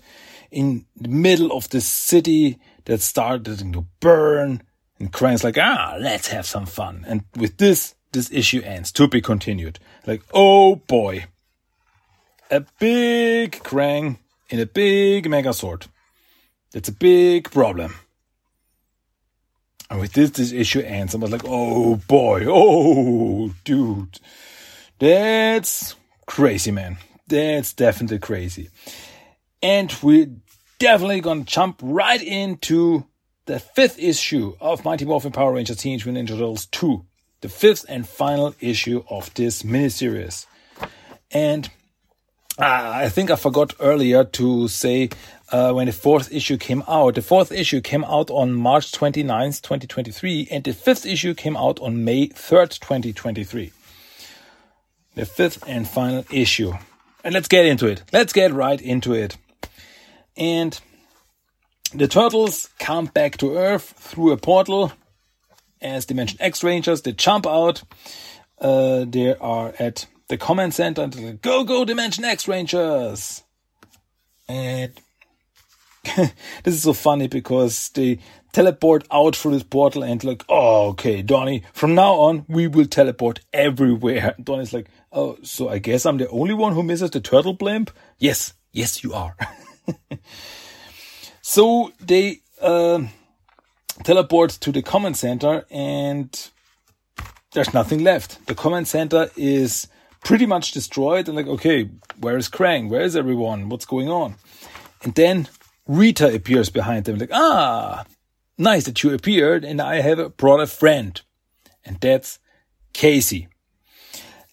in 0.51 0.85
the 0.95 1.09
middle 1.09 1.51
of 1.51 1.69
the 1.69 1.81
city 1.81 2.59
that 2.85 3.01
started 3.01 3.59
to 3.59 3.85
burn. 3.99 4.61
And 4.99 5.11
Krang's 5.11 5.43
like, 5.43 5.57
ah, 5.57 5.97
let's 5.99 6.27
have 6.29 6.45
some 6.45 6.65
fun. 6.65 7.03
And 7.07 7.23
with 7.35 7.57
this, 7.57 7.95
this 8.11 8.31
issue 8.31 8.61
ends. 8.61 8.91
To 8.93 9.07
be 9.07 9.21
continued. 9.21 9.79
Like, 10.05 10.21
oh 10.33 10.75
boy 10.75 11.25
a 12.51 12.65
big 12.79 13.51
Krang 13.63 14.17
in 14.49 14.59
a 14.59 14.65
big 14.65 15.25
Megazord. 15.25 15.87
That's 16.71 16.89
a 16.89 16.93
big 16.93 17.51
problem. 17.51 17.95
And 19.89 20.00
with 20.00 20.13
this, 20.13 20.32
this 20.32 20.52
issue 20.52 20.82
ends. 20.82 21.13
I 21.13 21.19
was 21.19 21.32
like, 21.32 21.45
oh 21.45 21.98
boy, 22.08 22.45
oh 22.48 23.54
dude. 23.63 24.19
That's 25.00 25.95
crazy, 26.26 26.71
man. 26.71 26.98
That's 27.28 27.74
definitely 27.74 28.19
crazy. 28.19 28.69
And 29.62 29.93
we're 30.02 30.32
definitely 30.80 31.21
gonna 31.21 31.43
jump 31.43 31.80
right 31.84 32.21
into 32.21 33.06
the 33.45 33.60
fifth 33.60 34.00
issue 34.00 34.56
of 34.60 34.84
Mighty 34.84 35.06
Morphin 35.06 35.32
Power 35.32 35.54
Rangers 35.54 35.78
Teenage 35.78 36.06
Mutant 36.06 36.30
Ninja 36.30 36.34
Turtles 36.34 36.65
2. 36.67 37.06
The 37.41 37.50
fifth 37.50 37.86
and 37.88 38.08
final 38.08 38.56
issue 38.60 39.04
of 39.10 39.32
this 39.36 39.62
miniseries. 39.63 40.48
And 41.32 41.69
uh, 42.57 42.91
I 42.95 43.09
think 43.09 43.31
I 43.31 43.35
forgot 43.35 43.73
earlier 43.79 44.23
to 44.23 44.67
say 44.67 45.09
uh, 45.51 45.73
when 45.73 45.87
the 45.87 45.91
fourth 45.91 46.31
issue 46.31 46.57
came 46.57 46.83
out. 46.87 47.15
The 47.15 47.21
fourth 47.21 47.51
issue 47.51 47.81
came 47.81 48.05
out 48.05 48.29
on 48.29 48.53
March 48.53 48.91
29th, 48.93 49.61
2023, 49.61 50.47
and 50.51 50.63
the 50.63 50.73
fifth 50.73 51.05
issue 51.05 51.33
came 51.33 51.57
out 51.57 51.79
on 51.81 52.05
May 52.05 52.29
3rd, 52.29 52.79
2023. 52.79 53.73
The 55.15 55.25
fifth 55.25 55.63
and 55.67 55.87
final 55.87 56.25
issue. 56.31 56.73
And 57.23 57.33
let's 57.33 57.47
get 57.47 57.65
into 57.65 57.87
it. 57.87 58.03
Let's 58.13 58.33
get 58.33 58.53
right 58.53 58.79
into 58.81 59.13
it. 59.13 59.35
And 60.37 60.79
the 61.93 62.07
turtles 62.07 62.69
come 62.79 63.07
back 63.07 63.37
to 63.37 63.57
Earth 63.57 63.93
through 63.97 64.31
a 64.31 64.37
portal 64.37 64.93
as 65.81 66.05
Dimension 66.05 66.37
X 66.41 66.63
Rangers. 66.63 67.01
They 67.01 67.13
jump 67.13 67.45
out. 67.45 67.83
Uh, 68.59 69.05
they 69.07 69.35
are 69.35 69.73
at 69.77 70.07
the 70.27 70.38
command 70.38 70.73
center 70.73 71.07
go, 71.41 71.63
go, 71.63 71.85
Dimension 71.85 72.25
X 72.25 72.47
Rangers. 72.47 73.43
And 74.47 74.93
this 76.15 76.73
is 76.73 76.83
so 76.83 76.93
funny 76.93 77.27
because 77.27 77.89
they 77.89 78.19
teleport 78.53 79.05
out 79.11 79.35
through 79.35 79.51
this 79.51 79.63
portal 79.63 80.03
and 80.03 80.23
like, 80.23 80.45
oh, 80.47 80.89
okay, 80.89 81.21
Donnie, 81.21 81.63
from 81.73 81.93
now 81.93 82.13
on, 82.13 82.45
we 82.47 82.67
will 82.67 82.85
teleport 82.85 83.41
everywhere. 83.51 84.33
And 84.38 84.45
Donnie's 84.45 84.73
like, 84.73 84.89
oh, 85.11 85.38
so 85.43 85.69
I 85.69 85.79
guess 85.79 86.05
I'm 86.05 86.17
the 86.17 86.29
only 86.29 86.53
one 86.53 86.73
who 86.73 86.83
misses 86.83 87.11
the 87.11 87.19
turtle 87.19 87.53
blimp? 87.53 87.91
Yes, 88.17 88.53
yes, 88.71 89.03
you 89.03 89.13
are. 89.13 89.35
so 91.41 91.91
they 91.99 92.41
uh, 92.61 93.03
teleport 94.03 94.51
to 94.51 94.71
the 94.71 94.81
command 94.81 95.17
center 95.17 95.65
and 95.69 96.49
there's 97.51 97.73
nothing 97.73 98.03
left. 98.03 98.45
The 98.47 98.55
command 98.55 98.88
center 98.88 99.29
is 99.35 99.88
pretty 100.25 100.47
much 100.47 100.71
destroyed 100.71 101.27
and 101.27 101.38
like, 101.38 101.47
okay, 101.47 101.89
where 102.19 102.35
is 102.35 102.49
Krang? 102.49 102.89
Where 102.89 103.01
is 103.01 103.15
everyone? 103.15 103.69
What's 103.69 103.85
going 103.85 104.09
on? 104.09 104.35
And 105.03 105.13
then 105.13 105.47
Rita 105.88 106.33
appears 106.33 106.69
behind 106.69 107.05
them, 107.05 107.19
like, 107.19 107.29
ah, 107.31 108.05
nice 108.57 108.85
that 108.85 109.03
you 109.03 109.13
appeared 109.13 109.63
and 109.63 109.79
I 109.79 110.01
have 110.01 110.35
brought 110.35 110.61
a 110.61 110.67
friend. 110.67 111.21
And 111.85 111.99
that's 112.01 112.39
Casey. 112.91 113.47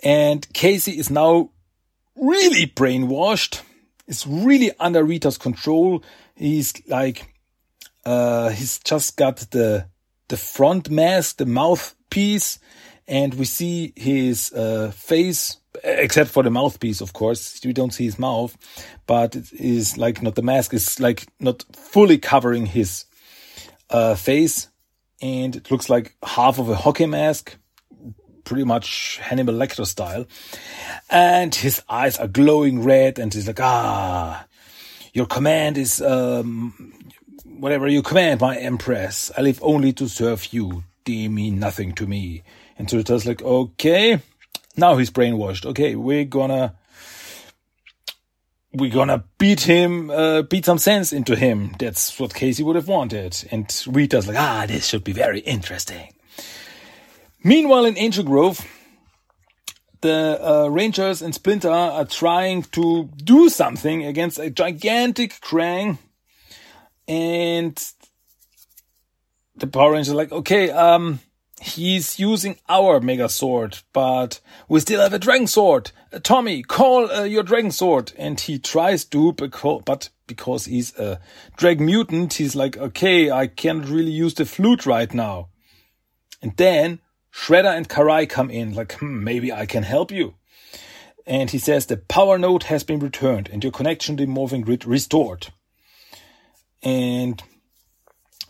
And 0.04 0.46
Casey 0.52 0.98
is 0.98 1.10
now 1.10 1.50
really 2.14 2.66
brainwashed. 2.66 3.62
Is 4.06 4.26
really 4.26 4.72
under 4.78 5.02
Rita's 5.02 5.38
control. 5.38 6.02
He's 6.34 6.74
like, 6.86 7.32
uh, 8.04 8.50
he's 8.50 8.78
just 8.80 9.16
got 9.16 9.36
the, 9.52 9.86
the 10.28 10.36
front 10.36 10.90
mask, 10.90 11.38
the 11.38 11.46
mouthpiece, 11.46 12.58
and 13.08 13.34
we 13.34 13.44
see 13.44 13.92
his, 13.96 14.52
uh, 14.52 14.90
face, 14.94 15.56
except 15.82 16.30
for 16.30 16.42
the 16.42 16.50
mouthpiece, 16.50 17.00
of 17.00 17.12
course. 17.12 17.60
We 17.64 17.72
don't 17.72 17.92
see 17.92 18.04
his 18.04 18.18
mouth, 18.18 18.56
but 19.06 19.34
it 19.36 19.52
is 19.52 19.96
like 19.96 20.22
not 20.22 20.34
the 20.34 20.42
mask 20.42 20.74
is 20.74 21.00
like 21.00 21.26
not 21.40 21.64
fully 21.72 22.18
covering 22.18 22.66
his, 22.66 23.04
uh, 23.90 24.14
face. 24.14 24.68
And 25.20 25.54
it 25.56 25.70
looks 25.70 25.88
like 25.88 26.16
half 26.22 26.58
of 26.58 26.68
a 26.68 26.74
hockey 26.74 27.06
mask 27.06 27.56
pretty 28.44 28.64
much 28.64 29.18
Hannibal 29.22 29.54
Lecter 29.54 29.86
style. 29.86 30.26
And 31.08 31.54
his 31.54 31.82
eyes 31.88 32.18
are 32.18 32.28
glowing 32.28 32.82
red 32.82 33.18
and 33.18 33.32
he's 33.32 33.46
like, 33.46 33.60
ah, 33.60 34.46
your 35.12 35.26
command 35.26 35.78
is, 35.78 36.00
um, 36.00 36.92
whatever 37.44 37.86
you 37.86 38.02
command, 38.02 38.40
my 38.40 38.56
empress. 38.56 39.30
I 39.36 39.42
live 39.42 39.60
only 39.62 39.92
to 39.94 40.08
serve 40.08 40.52
you. 40.52 40.84
They 41.04 41.28
mean 41.28 41.58
nothing 41.58 41.92
to 41.94 42.06
me. 42.06 42.42
And 42.78 42.92
Rita's 42.92 43.26
like, 43.26 43.42
okay. 43.42 44.20
Now 44.76 44.96
he's 44.96 45.10
brainwashed. 45.10 45.66
Okay, 45.66 45.94
we're 45.94 46.24
gonna, 46.24 46.74
we're 48.72 48.90
gonna 48.90 49.24
beat 49.38 49.60
him, 49.60 50.10
uh, 50.10 50.42
beat 50.42 50.64
some 50.64 50.78
sense 50.78 51.12
into 51.12 51.36
him. 51.36 51.74
That's 51.78 52.18
what 52.18 52.34
Casey 52.34 52.62
would 52.62 52.76
have 52.76 52.88
wanted. 52.88 53.48
And 53.50 53.66
Rita's 53.86 54.26
like, 54.26 54.38
ah, 54.38 54.64
this 54.66 54.86
should 54.86 55.04
be 55.04 55.12
very 55.12 55.40
interesting. 55.40 56.14
Meanwhile, 57.44 57.84
in 57.84 57.98
Angel 57.98 58.24
Grove, 58.24 58.64
the 60.00 60.38
uh, 60.40 60.68
Rangers 60.68 61.22
and 61.22 61.34
Splinter 61.34 61.70
are 61.70 62.04
trying 62.04 62.62
to 62.64 63.08
do 63.16 63.48
something 63.48 64.04
against 64.04 64.38
a 64.38 64.50
gigantic 64.50 65.40
Krang. 65.40 65.98
And 67.08 67.76
the 69.56 69.66
Power 69.66 69.92
Rangers 69.92 70.12
are 70.12 70.16
like, 70.16 70.32
okay, 70.32 70.70
um, 70.70 71.20
he's 71.62 72.18
using 72.18 72.58
our 72.68 73.00
Megazord, 73.00 73.82
but 73.92 74.40
we 74.68 74.80
still 74.80 75.00
have 75.00 75.12
a 75.12 75.18
Dragonzord. 75.18 75.92
Uh, 76.12 76.18
Tommy, 76.18 76.62
call 76.62 77.10
uh, 77.10 77.22
your 77.22 77.44
Dragonzord. 77.44 78.12
And 78.18 78.38
he 78.38 78.58
tries 78.58 79.04
to, 79.06 79.32
but 79.32 80.10
because 80.26 80.64
he's 80.66 80.96
a 80.98 81.20
Dragon 81.56 81.86
Mutant, 81.86 82.34
he's 82.34 82.56
like, 82.56 82.76
okay, 82.76 83.30
I 83.30 83.46
can't 83.46 83.86
really 83.86 84.10
use 84.10 84.34
the 84.34 84.44
flute 84.44 84.86
right 84.86 85.12
now. 85.14 85.48
And 86.40 86.56
then 86.56 87.00
Shredder 87.32 87.76
and 87.76 87.88
Karai 87.88 88.28
come 88.28 88.50
in, 88.50 88.74
like, 88.74 88.94
hmm, 88.94 89.22
maybe 89.22 89.52
I 89.52 89.66
can 89.66 89.84
help 89.84 90.10
you. 90.10 90.34
And 91.26 91.50
he 91.50 91.58
says 91.58 91.86
the 91.86 91.96
power 91.96 92.36
node 92.36 92.64
has 92.64 92.82
been 92.82 92.98
returned 92.98 93.48
and 93.52 93.62
your 93.62 93.72
connection 93.72 94.16
to 94.16 94.26
the 94.26 94.32
morphing 94.32 94.64
grid 94.64 94.84
restored. 94.84 95.52
And 96.82 97.40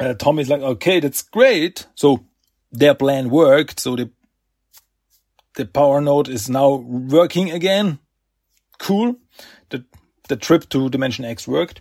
uh, 0.01 0.14
Tom 0.14 0.38
is 0.38 0.48
like, 0.48 0.62
okay, 0.62 0.98
that's 0.98 1.20
great. 1.20 1.87
So 1.94 2.25
their 2.72 2.94
plan 2.94 3.30
worked. 3.30 3.78
So 3.80 3.96
the 3.96 4.11
the 5.54 5.66
power 5.66 6.00
node 6.00 6.28
is 6.28 6.48
now 6.48 6.74
working 6.74 7.50
again. 7.50 7.98
Cool. 8.78 9.16
The 9.68 9.85
the 10.28 10.37
trip 10.37 10.68
to 10.70 10.88
Dimension 10.88 11.24
X 11.24 11.46
worked. 11.46 11.80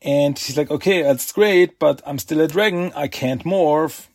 And 0.00 0.38
he's 0.38 0.56
like, 0.56 0.70
okay, 0.70 1.02
that's 1.02 1.32
great, 1.32 1.78
but 1.78 2.00
I'm 2.06 2.18
still 2.18 2.40
a 2.40 2.46
dragon. 2.46 2.92
I 2.94 3.08
can't 3.08 3.42
morph. 3.44 4.06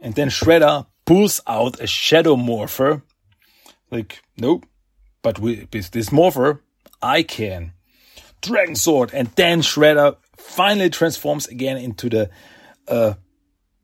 And 0.00 0.14
then 0.14 0.28
Shredder 0.28 0.86
pulls 1.04 1.40
out 1.46 1.80
a 1.80 1.86
shadow 1.86 2.36
morpher. 2.36 3.02
Like, 3.90 4.22
nope. 4.38 4.64
But 5.20 5.38
with 5.38 5.70
this 5.70 6.12
morpher, 6.12 6.62
I 7.02 7.22
can. 7.22 7.72
Dragonzord. 8.40 9.12
And 9.12 9.28
then 9.36 9.60
Shredder 9.60 10.16
finally 10.36 10.90
transforms 10.90 11.46
again 11.48 11.76
into 11.76 12.08
the 12.08 12.30
uh, 12.88 13.14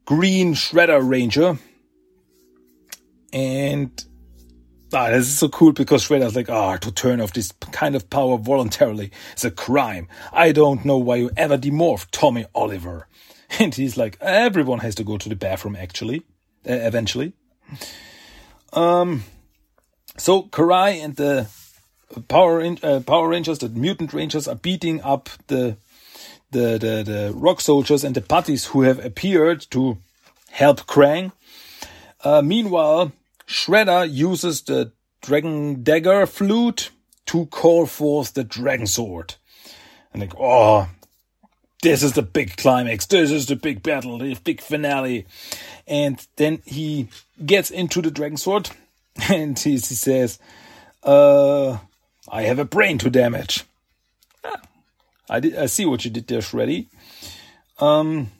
green 0.04 0.54
Shredder 0.54 1.06
Ranger. 1.06 1.58
And 3.32 4.04
ah, 4.92 5.10
this 5.10 5.26
is 5.26 5.38
so 5.38 5.48
cool 5.48 5.72
because 5.72 6.06
Shredder's 6.06 6.36
like, 6.36 6.50
ah, 6.50 6.76
to 6.76 6.92
turn 6.92 7.20
off 7.20 7.32
this 7.32 7.52
kind 7.72 7.94
of 7.94 8.10
power 8.10 8.36
voluntarily 8.38 9.10
is 9.36 9.44
a 9.44 9.50
crime. 9.50 10.08
I 10.32 10.52
don't 10.52 10.84
know 10.84 10.98
why 10.98 11.16
you 11.16 11.30
ever 11.36 11.56
demorphed 11.56 12.08
Tommy 12.10 12.46
Oliver. 12.54 13.08
And 13.58 13.74
he's 13.74 13.98
like, 13.98 14.16
everyone 14.22 14.78
has 14.78 14.94
to 14.94 15.04
go 15.04 15.18
to 15.18 15.28
the 15.28 15.36
bathroom 15.36 15.76
actually 15.76 16.20
uh, 16.66 16.72
eventually. 16.72 17.34
Um, 18.72 19.24
so 20.16 20.44
Karai 20.44 21.04
and 21.04 21.16
the 21.16 21.48
Power 22.28 22.62
uh, 22.82 23.00
Power 23.00 23.28
Rangers, 23.28 23.58
the 23.58 23.68
Mutant 23.68 24.12
Rangers, 24.12 24.48
are 24.48 24.54
beating 24.54 25.02
up 25.02 25.28
the 25.48 25.76
the 26.52 26.78
the, 26.78 27.02
the 27.02 27.32
Rock 27.34 27.60
Soldiers 27.60 28.04
and 28.04 28.14
the 28.14 28.20
Putties 28.20 28.66
who 28.66 28.82
have 28.82 29.04
appeared 29.04 29.66
to 29.70 29.98
help 30.50 30.86
Krang. 30.86 31.32
Uh, 32.22 32.42
meanwhile, 32.42 33.12
Shredder 33.46 34.10
uses 34.10 34.62
the 34.62 34.92
Dragon 35.20 35.82
Dagger 35.82 36.26
flute 36.26 36.90
to 37.26 37.46
call 37.46 37.86
forth 37.86 38.34
the 38.34 38.44
Dragonzord. 38.44 39.36
And 40.12 40.20
like, 40.20 40.34
oh, 40.38 40.88
this 41.82 42.02
is 42.02 42.12
the 42.12 42.22
big 42.22 42.56
climax. 42.56 43.06
This 43.06 43.30
is 43.30 43.46
the 43.46 43.56
big 43.56 43.82
battle, 43.82 44.18
the 44.18 44.34
big 44.44 44.60
finale. 44.60 45.26
And 45.86 46.24
then 46.36 46.62
he 46.64 47.08
gets 47.44 47.70
into 47.70 48.00
the 48.00 48.10
dragonzord 48.10 48.70
and 49.30 49.58
he, 49.58 49.72
he 49.72 49.78
says, 49.78 50.38
uh, 51.02 51.78
I 52.28 52.42
have 52.42 52.60
a 52.60 52.64
brain 52.64 52.98
to 52.98 53.10
damage. 53.10 53.64
I 55.28 55.40
did, 55.40 55.56
I 55.56 55.66
see 55.66 55.86
what 55.86 56.04
you 56.04 56.10
did 56.10 56.26
there, 56.26 56.40
Shreddy. 56.40 56.88
Um, 57.78 58.30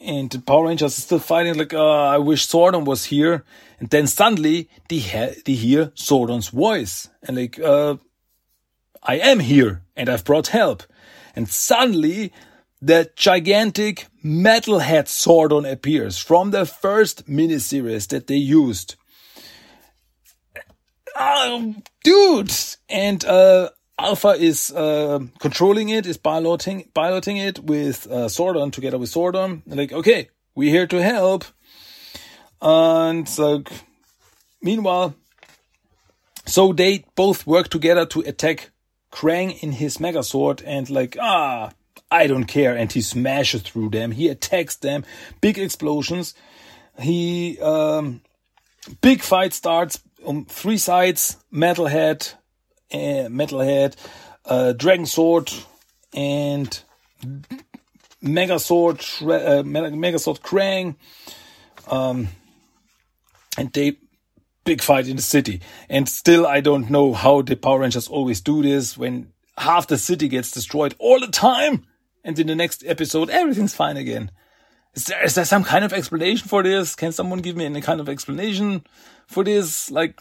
and 0.00 0.30
the 0.30 0.38
Power 0.38 0.66
Rangers 0.66 0.96
are 0.96 1.00
still 1.00 1.18
fighting 1.18 1.58
like, 1.58 1.74
uh, 1.74 2.06
I 2.06 2.18
wish 2.18 2.46
Zordon 2.46 2.84
was 2.84 3.06
here. 3.06 3.44
And 3.80 3.90
then 3.90 4.06
suddenly 4.06 4.68
they, 4.88 5.00
ha- 5.00 5.34
they 5.44 5.54
hear 5.54 5.86
Zordon's 5.96 6.48
voice 6.48 7.08
and 7.22 7.36
like, 7.36 7.58
uh, 7.58 7.96
I 9.02 9.18
am 9.18 9.40
here 9.40 9.82
and 9.96 10.08
I've 10.08 10.24
brought 10.24 10.48
help. 10.48 10.82
And 11.34 11.48
suddenly 11.48 12.32
the 12.80 13.10
gigantic 13.16 14.06
metalhead 14.24 15.06
Zordon 15.06 15.70
appears 15.70 16.18
from 16.18 16.50
the 16.50 16.64
first 16.64 17.26
miniseries 17.26 18.08
that 18.08 18.26
they 18.26 18.36
used. 18.36 18.94
Um, 21.18 21.82
dude! 22.04 22.54
And, 22.88 23.24
uh, 23.24 23.70
Alpha 23.98 24.28
is, 24.28 24.72
uh, 24.72 25.18
controlling 25.40 25.88
it, 25.88 26.06
is 26.06 26.16
piloting, 26.16 26.88
piloting 26.94 27.36
it 27.36 27.58
with, 27.58 28.06
uh, 28.10 28.28
Zordon 28.28 28.72
together 28.72 28.98
with 28.98 29.10
Zordon. 29.10 29.62
Like, 29.66 29.92
okay, 29.92 30.28
we're 30.54 30.70
here 30.70 30.86
to 30.86 31.02
help. 31.02 31.44
And, 32.62 33.28
so, 33.28 33.64
meanwhile, 34.62 35.14
so 36.46 36.72
they 36.72 37.04
both 37.14 37.46
work 37.46 37.68
together 37.68 38.06
to 38.06 38.20
attack 38.20 38.70
Krang 39.12 39.62
in 39.62 39.72
his 39.72 39.98
Megazord 39.98 40.62
and 40.64 40.88
like, 40.88 41.16
ah, 41.20 41.72
I 42.10 42.26
don't 42.26 42.44
care. 42.44 42.76
And 42.76 42.90
he 42.90 43.00
smashes 43.00 43.62
through 43.62 43.90
them. 43.90 44.12
He 44.12 44.28
attacks 44.28 44.76
them. 44.76 45.04
Big 45.40 45.58
explosions. 45.58 46.34
He, 47.00 47.58
um, 47.60 48.22
big 49.00 49.22
fight 49.22 49.52
starts 49.52 50.00
on 50.24 50.46
three 50.46 50.78
sides. 50.78 51.36
Metalhead, 51.52 52.34
uh, 52.92 53.28
Metalhead, 53.28 53.96
uh, 54.44 54.72
Dragonzord, 54.76 55.64
and 56.12 56.80
Megazord, 58.22 59.00
uh, 59.22 59.62
Megazord 59.62 60.40
Krang. 60.40 60.96
Um, 61.90 62.28
and 63.56 63.72
they 63.72 63.98
big 64.64 64.82
fight 64.82 65.08
in 65.08 65.16
the 65.16 65.22
city. 65.22 65.60
And 65.88 66.08
still, 66.08 66.46
I 66.46 66.60
don't 66.60 66.90
know 66.90 67.14
how 67.14 67.42
the 67.42 67.56
Power 67.56 67.80
Rangers 67.80 68.06
always 68.06 68.40
do 68.40 68.62
this 68.62 68.98
when 68.98 69.32
half 69.56 69.86
the 69.86 69.98
city 69.98 70.28
gets 70.28 70.50
destroyed 70.50 70.94
all 70.98 71.20
the 71.20 71.28
time. 71.28 71.86
And 72.22 72.38
in 72.38 72.46
the 72.46 72.54
next 72.54 72.84
episode, 72.86 73.30
everything's 73.30 73.74
fine 73.74 73.96
again. 73.96 74.30
Is 74.94 75.06
there, 75.06 75.24
is 75.24 75.34
there 75.34 75.44
some 75.44 75.64
kind 75.64 75.84
of 75.84 75.92
explanation 75.92 76.48
for 76.48 76.62
this? 76.62 76.94
Can 76.94 77.12
someone 77.12 77.38
give 77.38 77.56
me 77.56 77.64
any 77.64 77.80
kind 77.80 78.00
of 78.00 78.08
explanation 78.08 78.84
for 79.26 79.42
this? 79.42 79.90
Like, 79.90 80.20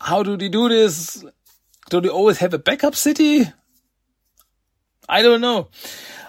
how 0.00 0.22
do 0.22 0.36
they 0.36 0.48
do 0.48 0.68
this? 0.68 1.24
Do 1.92 2.00
they 2.00 2.08
always 2.08 2.38
have 2.38 2.54
a 2.54 2.58
backup 2.58 2.94
city? 2.94 3.44
I 5.10 5.20
don't 5.20 5.42
know. 5.42 5.68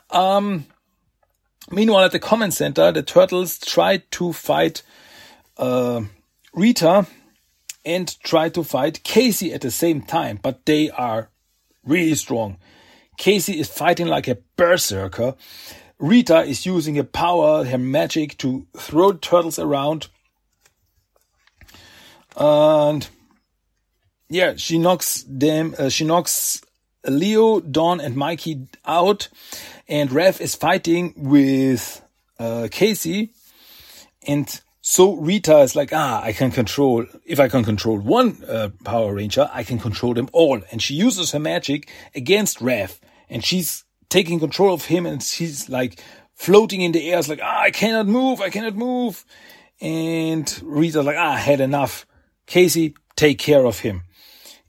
Um, 0.10 0.66
meanwhile, 1.72 2.04
at 2.04 2.12
the 2.12 2.20
comment 2.20 2.54
center, 2.54 2.92
the 2.92 3.02
turtles 3.02 3.60
tried 3.60 4.12
to 4.12 4.34
fight, 4.34 4.82
uh, 5.58 6.02
Rita 6.54 7.08
and 7.86 8.22
try 8.24 8.50
to 8.50 8.62
fight 8.66 9.06
Casey 9.06 9.54
at 9.54 9.62
the 9.62 9.72
same 9.72 10.02
time, 10.02 10.38
but 10.44 10.66
they 10.66 10.90
are 10.90 11.30
really 11.86 12.16
strong. 12.16 12.58
Casey 13.16 13.58
is 13.58 13.70
fighting 13.70 14.08
like 14.08 14.28
a 14.28 14.40
berserker. 14.58 15.36
Rita 15.98 16.42
is 16.42 16.66
using 16.66 16.96
her 16.96 17.04
power, 17.04 17.64
her 17.64 17.78
magic 17.78 18.38
to 18.40 18.68
throw 18.76 19.14
turtles 19.14 19.58
around. 19.58 20.08
And 22.36 23.08
yeah, 24.34 24.56
she 24.56 24.80
knocks 24.80 25.24
them, 25.30 25.76
uh, 25.78 25.90
she 25.90 26.06
knocks 26.06 26.60
Leo, 27.06 27.60
Don, 27.60 28.02
and 28.02 28.16
Mikey 28.16 28.68
out. 28.84 29.30
And 29.88 30.12
Rev 30.12 30.42
is 30.42 30.56
fighting 30.56 31.14
with 31.16 32.02
uh, 32.40 32.68
Casey. 32.72 33.32
And 34.28 34.62
so 34.82 35.14
Rita 35.18 35.60
is 35.60 35.76
like, 35.76 35.94
ah, 35.94 36.24
I 36.24 36.34
can 36.34 36.50
control, 36.50 37.06
if 37.26 37.40
I 37.40 37.48
can 37.48 37.64
control 37.64 38.00
one 38.00 38.44
uh, 38.48 38.70
Power 38.84 39.14
Ranger, 39.14 39.52
I 39.54 39.64
can 39.64 39.78
control 39.78 40.16
them 40.16 40.30
all. 40.34 40.62
And 40.72 40.82
she 40.82 40.96
uses 40.96 41.32
her 41.32 41.40
magic 41.40 41.92
against 42.16 42.60
Rev. 42.60 43.00
And 43.30 43.46
she's 43.46 43.84
taking 44.10 44.40
control 44.40 44.74
of 44.74 44.86
him 44.86 45.06
and 45.06 45.22
she's 45.22 45.70
like 45.70 46.00
floating 46.34 46.82
in 46.82 46.92
the 46.92 47.12
air. 47.12 47.20
It's 47.20 47.30
like, 47.30 47.42
ah, 47.44 47.62
I 47.62 47.70
cannot 47.70 48.08
move, 48.08 48.42
I 48.42 48.50
cannot 48.50 48.76
move. 48.76 49.26
And 49.80 50.60
Rita's 50.64 51.06
like, 51.06 51.18
ah, 51.20 51.34
I 51.34 51.38
had 51.38 51.60
enough. 51.60 52.08
Casey, 52.48 52.96
take 53.16 53.38
care 53.38 53.66
of 53.66 53.78
him. 53.80 54.04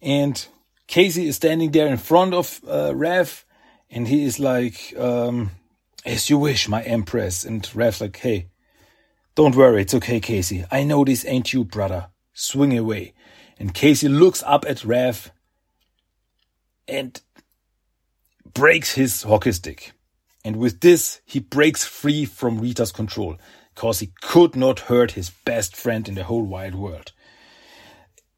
And 0.05 0.47
Casey 0.87 1.27
is 1.29 1.37
standing 1.37 1.71
there 1.71 1.89
in 1.89 1.97
front 1.97 2.35
of 2.35 2.61
uh, 2.69 2.95
Rev 2.95 3.45
and 3.91 4.07
he 4.07 4.25
is 4.25 4.39
like, 4.39 4.95
um, 4.99 5.53
as 6.05 6.29
you 6.29 6.37
wish, 6.37 6.69
my 6.69 6.83
empress. 6.83 7.45
And 7.45 7.69
Rev's 7.75 8.03
like, 8.03 8.19
hey, 8.19 8.49
don't 9.35 9.57
worry, 9.57 9.83
it's 9.83 9.95
okay, 9.95 10.21
Casey. 10.21 10.65
I 10.71 10.85
know 10.85 11.05
this 11.05 11.25
ain't 11.25 11.55
you, 11.55 11.65
brother. 11.65 12.09
Swing 12.35 12.77
away. 12.77 13.15
And 13.59 13.73
Casey 13.73 14.09
looks 14.09 14.43
up 14.45 14.67
at 14.69 14.85
Rev 14.85 15.33
and 16.87 17.21
breaks 18.53 18.93
his 18.95 19.23
hockey 19.23 19.53
stick. 19.53 19.93
And 20.45 20.57
with 20.57 20.81
this, 20.81 21.23
he 21.25 21.41
breaks 21.41 21.85
free 21.85 22.27
from 22.27 22.59
Rita's 22.59 22.93
control, 22.93 23.39
cause 23.75 24.01
he 24.01 24.13
could 24.21 24.55
not 24.55 24.81
hurt 24.81 25.13
his 25.13 25.31
best 25.31 25.75
friend 25.75 26.07
in 26.07 26.15
the 26.15 26.25
whole 26.25 26.45
wide 26.45 26.75
world. 26.75 27.13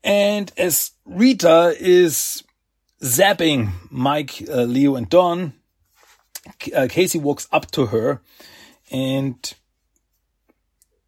And 0.06 0.52
as 0.56 0.92
Rita 1.04 1.74
is 1.80 2.44
zapping 3.02 3.72
Mike, 3.90 4.40
uh, 4.48 4.62
Leo, 4.62 4.94
and 4.94 5.08
Don, 5.08 5.52
uh, 6.74 6.86
Casey 6.88 7.18
walks 7.18 7.48
up 7.50 7.68
to 7.72 7.86
her 7.86 8.22
and 8.92 9.52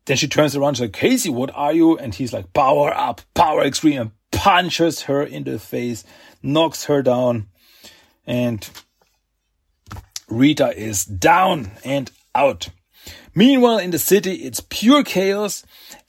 then 0.07 0.17
she 0.17 0.27
turns 0.27 0.57
around. 0.57 0.75
She's 0.75 0.81
like, 0.81 0.93
Casey, 0.95 1.31
what 1.31 1.53
are 1.55 1.73
you? 1.73 1.97
And 1.97 2.13
he's 2.13 2.33
like, 2.33 2.53
power 2.53 2.93
up, 2.93 3.21
power 3.35 3.63
extreme, 3.63 4.01
and 4.01 4.11
punches 4.33 5.03
her 5.03 5.23
in 5.23 5.45
the 5.45 5.61
face, 5.61 6.03
knocks 6.43 6.87
her 6.87 7.01
down. 7.01 7.47
And 8.27 8.69
Rita 10.29 10.77
is 10.77 11.05
down 11.05 11.71
and 11.85 12.11
out. 12.35 12.71
Meanwhile, 13.39 13.79
in 13.79 13.93
the 13.93 14.01
city, 14.01 14.33
it's 14.33 14.59
pure 14.59 15.05
chaos 15.05 15.63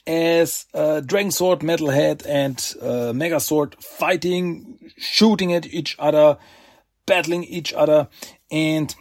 as 0.07 0.65
uh, 0.73 1.01
Dragonzord, 1.05 1.59
Metalhead, 1.59 2.25
and 2.25 2.55
uh, 2.81 3.13
Zord 3.37 3.75
fighting, 3.75 4.91
shooting 4.97 5.53
at 5.53 5.71
each 5.71 5.95
other, 5.99 6.39
battling 7.05 7.43
each 7.43 7.71
other, 7.71 8.07
and 8.49 8.95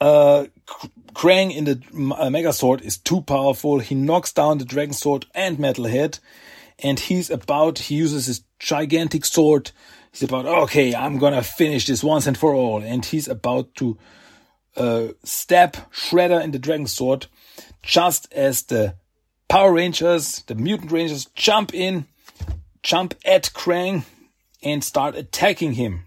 uh, 0.00 0.46
Krang 1.12 1.52
in 1.52 1.64
the 1.64 1.82
uh, 2.14 2.52
Zord 2.52 2.82
is 2.82 2.98
too 2.98 3.22
powerful. 3.22 3.80
He 3.80 3.96
knocks 3.96 4.32
down 4.32 4.58
the 4.58 4.64
Dragonzord 4.64 5.24
and 5.34 5.58
Metalhead, 5.58 6.20
and 6.78 7.00
he's 7.00 7.30
about, 7.30 7.80
he 7.80 7.96
uses 7.96 8.26
his 8.26 8.44
gigantic 8.60 9.24
sword. 9.24 9.72
He's 10.12 10.22
about, 10.22 10.46
okay, 10.46 10.94
I'm 10.94 11.18
gonna 11.18 11.42
finish 11.42 11.84
this 11.84 12.04
once 12.04 12.28
and 12.28 12.38
for 12.38 12.54
all. 12.54 12.80
And 12.80 13.04
he's 13.04 13.26
about 13.26 13.74
to 13.76 13.98
uh, 14.76 15.08
stab 15.24 15.76
Shredder 15.90 16.42
in 16.42 16.50
the 16.50 16.58
Dragonzord, 16.58 17.26
just 17.82 18.32
as 18.32 18.62
the 18.62 18.94
Power 19.48 19.72
Rangers, 19.72 20.42
the 20.46 20.54
Mutant 20.54 20.92
Rangers, 20.92 21.26
jump 21.34 21.74
in, 21.74 22.06
jump 22.82 23.14
at 23.24 23.50
Krang, 23.52 24.04
and 24.62 24.82
start 24.82 25.16
attacking 25.16 25.74
him. 25.74 26.04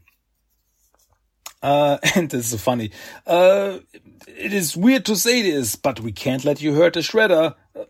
Uh, 1.61 1.97
and 2.15 2.29
this 2.29 2.53
is 2.53 2.61
funny. 2.61 2.91
Uh, 3.25 3.79
it 4.27 4.53
is 4.53 4.75
weird 4.75 5.05
to 5.05 5.15
say 5.15 5.41
this, 5.41 5.75
but 5.75 5.99
we 5.99 6.11
can't 6.11 6.45
let 6.45 6.61
you 6.61 6.73
hurt 6.73 6.93
the 6.93 7.01
shredder. 7.01 7.55
Uh, 7.75 7.83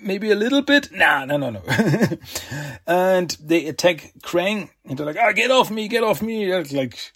maybe 0.00 0.30
a 0.30 0.34
little 0.34 0.62
bit? 0.62 0.90
Nah, 0.92 1.24
no, 1.24 1.36
no, 1.36 1.50
no. 1.50 1.62
and 2.86 3.36
they 3.42 3.66
attack 3.66 4.12
Krang, 4.22 4.70
and 4.84 4.98
they're 4.98 5.06
like, 5.06 5.16
"Ah, 5.18 5.32
get 5.32 5.50
off 5.50 5.70
me, 5.70 5.88
get 5.88 6.02
off 6.02 6.22
me!" 6.22 6.54
Like, 6.54 7.12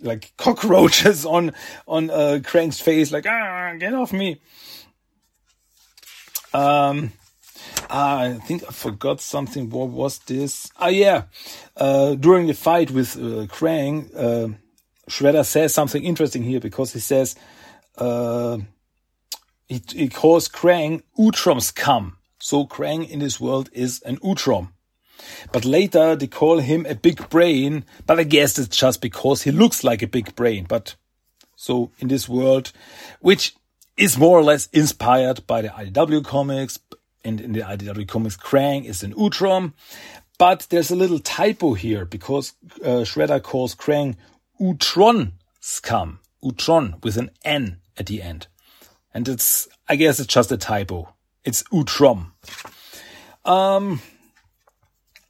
like 0.00 0.32
cockroaches 0.36 1.26
on 1.26 1.52
on 1.86 2.10
uh, 2.10 2.40
Krang's 2.42 2.80
face, 2.80 3.12
like, 3.12 3.26
"Ah, 3.26 3.74
get 3.78 3.94
off 3.94 4.12
me!" 4.12 4.40
Um, 6.52 7.12
I 7.90 8.34
think 8.46 8.64
I 8.66 8.72
forgot 8.72 9.20
something. 9.20 9.70
What 9.70 9.88
was 9.88 10.18
this? 10.20 10.70
Ah, 10.78 10.88
yeah. 10.88 11.24
Uh, 11.76 12.14
during 12.14 12.46
the 12.46 12.54
fight 12.54 12.90
with 12.90 13.16
uh, 13.16 13.46
Krang, 13.46 14.10
uh, 14.16 14.56
Shredder 15.08 15.44
says 15.44 15.74
something 15.74 16.02
interesting 16.02 16.42
here 16.42 16.60
because 16.60 16.92
he 16.92 17.00
says 17.00 17.36
uh, 17.98 18.58
he, 19.68 19.82
he 19.92 20.08
calls 20.08 20.48
Krang 20.48 21.02
Utrom 21.18 21.60
scum. 21.60 22.18
So 22.38 22.66
Krang 22.66 23.08
in 23.08 23.20
this 23.20 23.40
world 23.40 23.68
is 23.72 24.02
an 24.02 24.16
Utrom. 24.18 24.72
But 25.52 25.64
later 25.64 26.16
they 26.16 26.26
call 26.26 26.58
him 26.58 26.86
a 26.86 26.94
big 26.94 27.28
brain, 27.28 27.84
but 28.06 28.18
I 28.18 28.24
guess 28.24 28.58
it's 28.58 28.76
just 28.76 29.00
because 29.00 29.42
he 29.42 29.50
looks 29.50 29.84
like 29.84 30.02
a 30.02 30.08
big 30.08 30.34
brain. 30.36 30.66
But 30.68 30.96
so 31.56 31.90
in 31.98 32.08
this 32.08 32.28
world, 32.28 32.72
which 33.20 33.54
is 33.96 34.18
more 34.18 34.38
or 34.38 34.42
less 34.42 34.68
inspired 34.72 35.46
by 35.46 35.62
the 35.62 35.68
IDW 35.68 36.24
comics, 36.24 36.78
and 37.24 37.40
in 37.40 37.52
the 37.52 37.60
IDW 37.60 38.06
comics, 38.06 38.36
Krang 38.36 38.84
is 38.84 39.02
an 39.02 39.14
Utrom. 39.14 39.72
But 40.38 40.66
there's 40.70 40.90
a 40.90 40.96
little 40.96 41.18
typo 41.18 41.74
here 41.74 42.04
because 42.04 42.52
uh, 42.82 43.04
Shredder 43.04 43.42
calls 43.42 43.74
Krang 43.74 44.16
Utron 44.60 45.32
scum. 45.60 46.20
Utron 46.42 47.02
with 47.02 47.16
an 47.16 47.30
N 47.44 47.78
at 47.96 48.06
the 48.06 48.22
end. 48.22 48.46
And 49.12 49.28
it's, 49.28 49.66
I 49.88 49.96
guess 49.96 50.20
it's 50.20 50.32
just 50.32 50.52
a 50.52 50.56
typo. 50.56 51.14
It's 51.44 51.62
Utrom. 51.64 52.32
Um, 53.44 54.02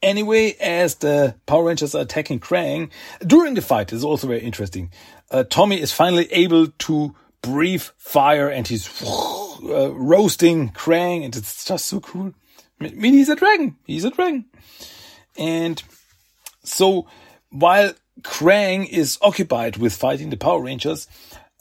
anyway, 0.06 0.56
as 0.60 0.94
the 0.96 1.34
Power 1.46 1.64
Rangers 1.64 1.94
are 1.94 2.02
attacking 2.02 2.40
Krang, 2.40 2.90
during 3.26 3.54
the 3.54 3.62
fight, 3.62 3.92
is 3.92 4.04
also 4.04 4.28
very 4.28 4.40
interesting. 4.40 4.90
Uh, 5.30 5.44
Tommy 5.44 5.80
is 5.80 5.92
finally 5.92 6.32
able 6.32 6.68
to 6.68 7.14
breathe 7.42 7.82
fire 7.98 8.48
and 8.48 8.66
he's 8.66 8.88
uh, 9.02 9.92
roasting 9.92 10.70
Krang 10.70 11.24
and 11.24 11.36
it's 11.36 11.64
just 11.64 11.86
so 11.86 12.00
cool. 12.00 12.32
I 12.80 12.88
mean, 12.90 13.14
he's 13.14 13.28
a 13.28 13.36
dragon. 13.36 13.76
He's 13.84 14.04
a 14.04 14.10
dragon. 14.10 14.46
And 15.36 15.82
so 16.62 17.06
while 17.50 17.92
Krang 18.22 18.88
is 18.88 19.18
occupied 19.20 19.76
with 19.76 19.94
fighting 19.94 20.30
the 20.30 20.36
Power 20.36 20.62
Rangers. 20.62 21.06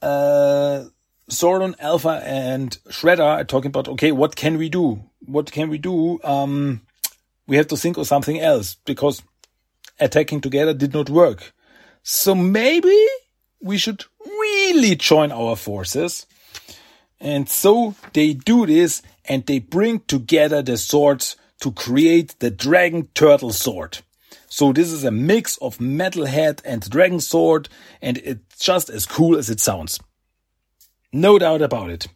Uh, 0.01 0.85
Zordon, 1.29 1.73
Alpha, 1.79 2.21
and 2.23 2.77
Shredder 2.89 3.23
are 3.23 3.43
talking 3.43 3.69
about, 3.69 3.87
okay, 3.87 4.11
what 4.11 4.35
can 4.35 4.57
we 4.57 4.69
do? 4.69 5.03
What 5.25 5.51
can 5.51 5.69
we 5.69 5.79
do? 5.79 6.19
Um, 6.23 6.81
we 7.47 7.57
have 7.57 7.67
to 7.67 7.77
think 7.77 7.97
of 7.97 8.07
something 8.07 8.39
else 8.39 8.75
because 8.85 9.21
attacking 9.99 10.41
together 10.41 10.73
did 10.73 10.93
not 10.93 11.09
work. 11.09 11.53
So 12.03 12.35
maybe 12.35 13.05
we 13.61 13.77
should 13.77 14.05
really 14.23 14.95
join 14.95 15.31
our 15.31 15.55
forces. 15.55 16.25
And 17.19 17.49
so 17.49 17.95
they 18.13 18.33
do 18.33 18.65
this 18.65 19.01
and 19.25 19.45
they 19.45 19.59
bring 19.59 20.01
together 20.01 20.61
the 20.61 20.73
zords 20.73 21.35
to 21.61 21.71
create 21.71 22.35
the 22.39 22.51
Dragon 22.51 23.07
Turtle 23.13 23.49
Zord. 23.49 24.01
So 24.47 24.71
this 24.71 24.91
is 24.91 25.03
a 25.03 25.11
mix 25.11 25.57
of 25.57 25.79
Metalhead 25.79 26.61
and 26.63 26.81
Dragonzord, 26.83 27.67
and 28.01 28.17
it's 28.19 28.59
just 28.59 28.89
as 28.89 29.05
cool 29.05 29.37
as 29.37 29.49
it 29.49 29.59
sounds. 29.59 29.99
No 31.11 31.39
doubt 31.39 31.61
about 31.61 31.89
it. 31.89 32.07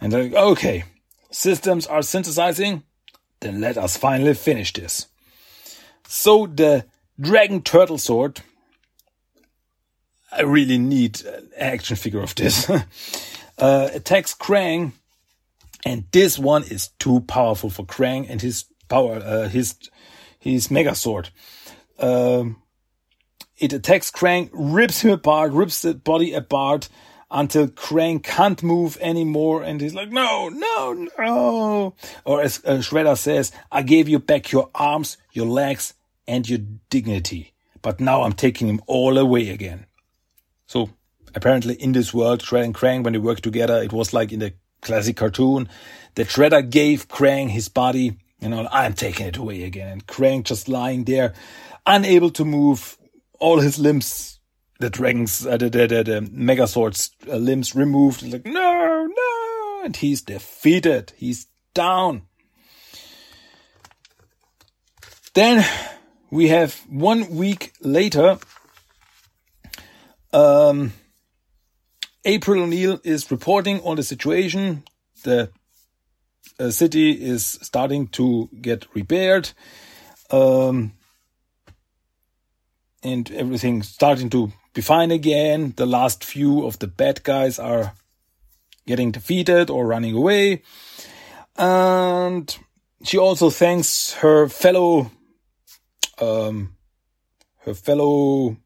And 0.00 0.12
like, 0.12 0.32
okay, 0.32 0.84
systems 1.30 1.86
are 1.86 2.02
synthesizing, 2.02 2.82
then 3.40 3.60
let 3.60 3.76
us 3.76 3.96
finally 3.96 4.34
finish 4.34 4.72
this. 4.72 5.06
So 6.08 6.46
the 6.46 6.86
Dragon 7.20 7.62
Turtle 7.62 7.98
Zord, 7.98 8.40
I 10.32 10.42
really 10.42 10.78
need 10.78 11.24
an 11.24 11.50
action 11.56 11.96
figure 11.96 12.20
of 12.22 12.34
this, 12.34 12.68
uh, 13.58 13.88
attacks 13.92 14.34
Krang, 14.34 14.92
and 15.84 16.04
this 16.12 16.38
one 16.38 16.64
is 16.64 16.88
too 16.98 17.20
powerful 17.20 17.70
for 17.70 17.84
Krang 17.84 18.26
and 18.28 18.40
his 18.40 18.64
power, 18.88 19.16
uh, 19.16 19.48
his 19.48 19.76
his 20.38 20.68
Megazord. 20.68 21.30
Um, 21.98 22.62
it 23.58 23.72
attacks 23.72 24.10
Krang, 24.10 24.50
rips 24.52 25.00
him 25.00 25.10
apart, 25.10 25.52
rips 25.52 25.82
the 25.82 25.94
body 25.94 26.34
apart 26.34 26.88
until 27.30 27.68
Krang 27.68 28.22
can't 28.22 28.62
move 28.62 28.96
anymore, 29.00 29.62
and 29.62 29.80
he's 29.80 29.94
like, 29.94 30.10
"No, 30.10 30.48
no, 30.48 31.08
no!" 31.18 31.94
Or 32.24 32.40
as 32.40 32.62
uh, 32.64 32.78
Shredder 32.78 33.16
says, 33.16 33.52
"I 33.70 33.82
gave 33.82 34.08
you 34.08 34.18
back 34.18 34.52
your 34.52 34.70
arms, 34.74 35.16
your 35.32 35.46
legs, 35.46 35.94
and 36.26 36.48
your 36.48 36.60
dignity, 36.90 37.52
but 37.82 38.00
now 38.00 38.22
I'm 38.22 38.32
taking 38.32 38.68
them 38.68 38.80
all 38.86 39.18
away 39.18 39.50
again." 39.50 39.86
So 40.66 40.90
apparently 41.34 41.74
in 41.74 41.92
this 41.92 42.14
world, 42.14 42.42
Shredder 42.42 42.64
and 42.64 42.74
Krang, 42.74 43.04
when 43.04 43.12
they 43.12 43.18
work 43.18 43.40
together, 43.40 43.82
it 43.82 43.92
was 43.92 44.12
like 44.12 44.32
in 44.32 44.40
the 44.40 44.54
classic 44.80 45.16
cartoon 45.16 45.68
that 46.14 46.28
Shredder 46.28 46.68
gave 46.68 47.08
Krang 47.08 47.50
his 47.50 47.68
body, 47.68 48.18
you 48.40 48.48
know, 48.48 48.68
I'm 48.70 48.94
taking 48.94 49.26
it 49.26 49.36
away 49.36 49.62
again. 49.64 49.88
And 49.88 50.06
Krang 50.06 50.44
just 50.44 50.68
lying 50.68 51.04
there, 51.04 51.34
unable 51.86 52.30
to 52.30 52.44
move, 52.44 52.96
all 53.38 53.60
his 53.60 53.78
limbs, 53.78 54.35
the 54.78 54.90
dragons, 54.90 55.46
uh, 55.46 55.56
the, 55.56 55.70
the, 55.70 55.86
the, 55.86 56.02
the 56.02 56.20
Megazord's 56.32 57.10
uh, 57.28 57.36
limbs 57.36 57.74
removed. 57.74 58.20
He's 58.20 58.32
like, 58.32 58.46
no, 58.46 59.06
no. 59.06 59.82
And 59.84 59.96
he's 59.96 60.22
defeated. 60.22 61.12
He's 61.16 61.46
down. 61.74 62.22
Then 65.34 65.64
we 66.30 66.48
have 66.48 66.74
one 66.88 67.36
week 67.36 67.72
later, 67.80 68.38
um, 70.32 70.92
April 72.24 72.62
O'Neil 72.62 73.00
is 73.04 73.30
reporting 73.30 73.80
on 73.82 73.96
the 73.96 74.02
situation. 74.02 74.82
The 75.22 75.50
uh, 76.58 76.70
city 76.70 77.10
is 77.12 77.58
starting 77.62 78.08
to 78.08 78.48
get 78.60 78.86
repaired. 78.94 79.50
Um, 80.30 80.92
and 83.02 83.30
everything 83.30 83.82
starting 83.82 84.30
to 84.30 84.52
be 84.76 84.82
fine 84.82 85.10
again. 85.10 85.72
The 85.76 85.86
last 85.86 86.22
few 86.22 86.66
of 86.66 86.78
the 86.80 86.86
bad 86.86 87.22
guys 87.22 87.58
are 87.58 87.94
getting 88.86 89.10
defeated 89.10 89.70
or 89.70 89.86
running 89.86 90.14
away. 90.14 90.62
And 91.56 92.54
she 93.02 93.16
also 93.16 93.48
thanks 93.48 94.12
her 94.20 94.48
fellow, 94.50 95.10
um, 96.20 96.76
her 97.60 97.72
fellow 97.72 98.58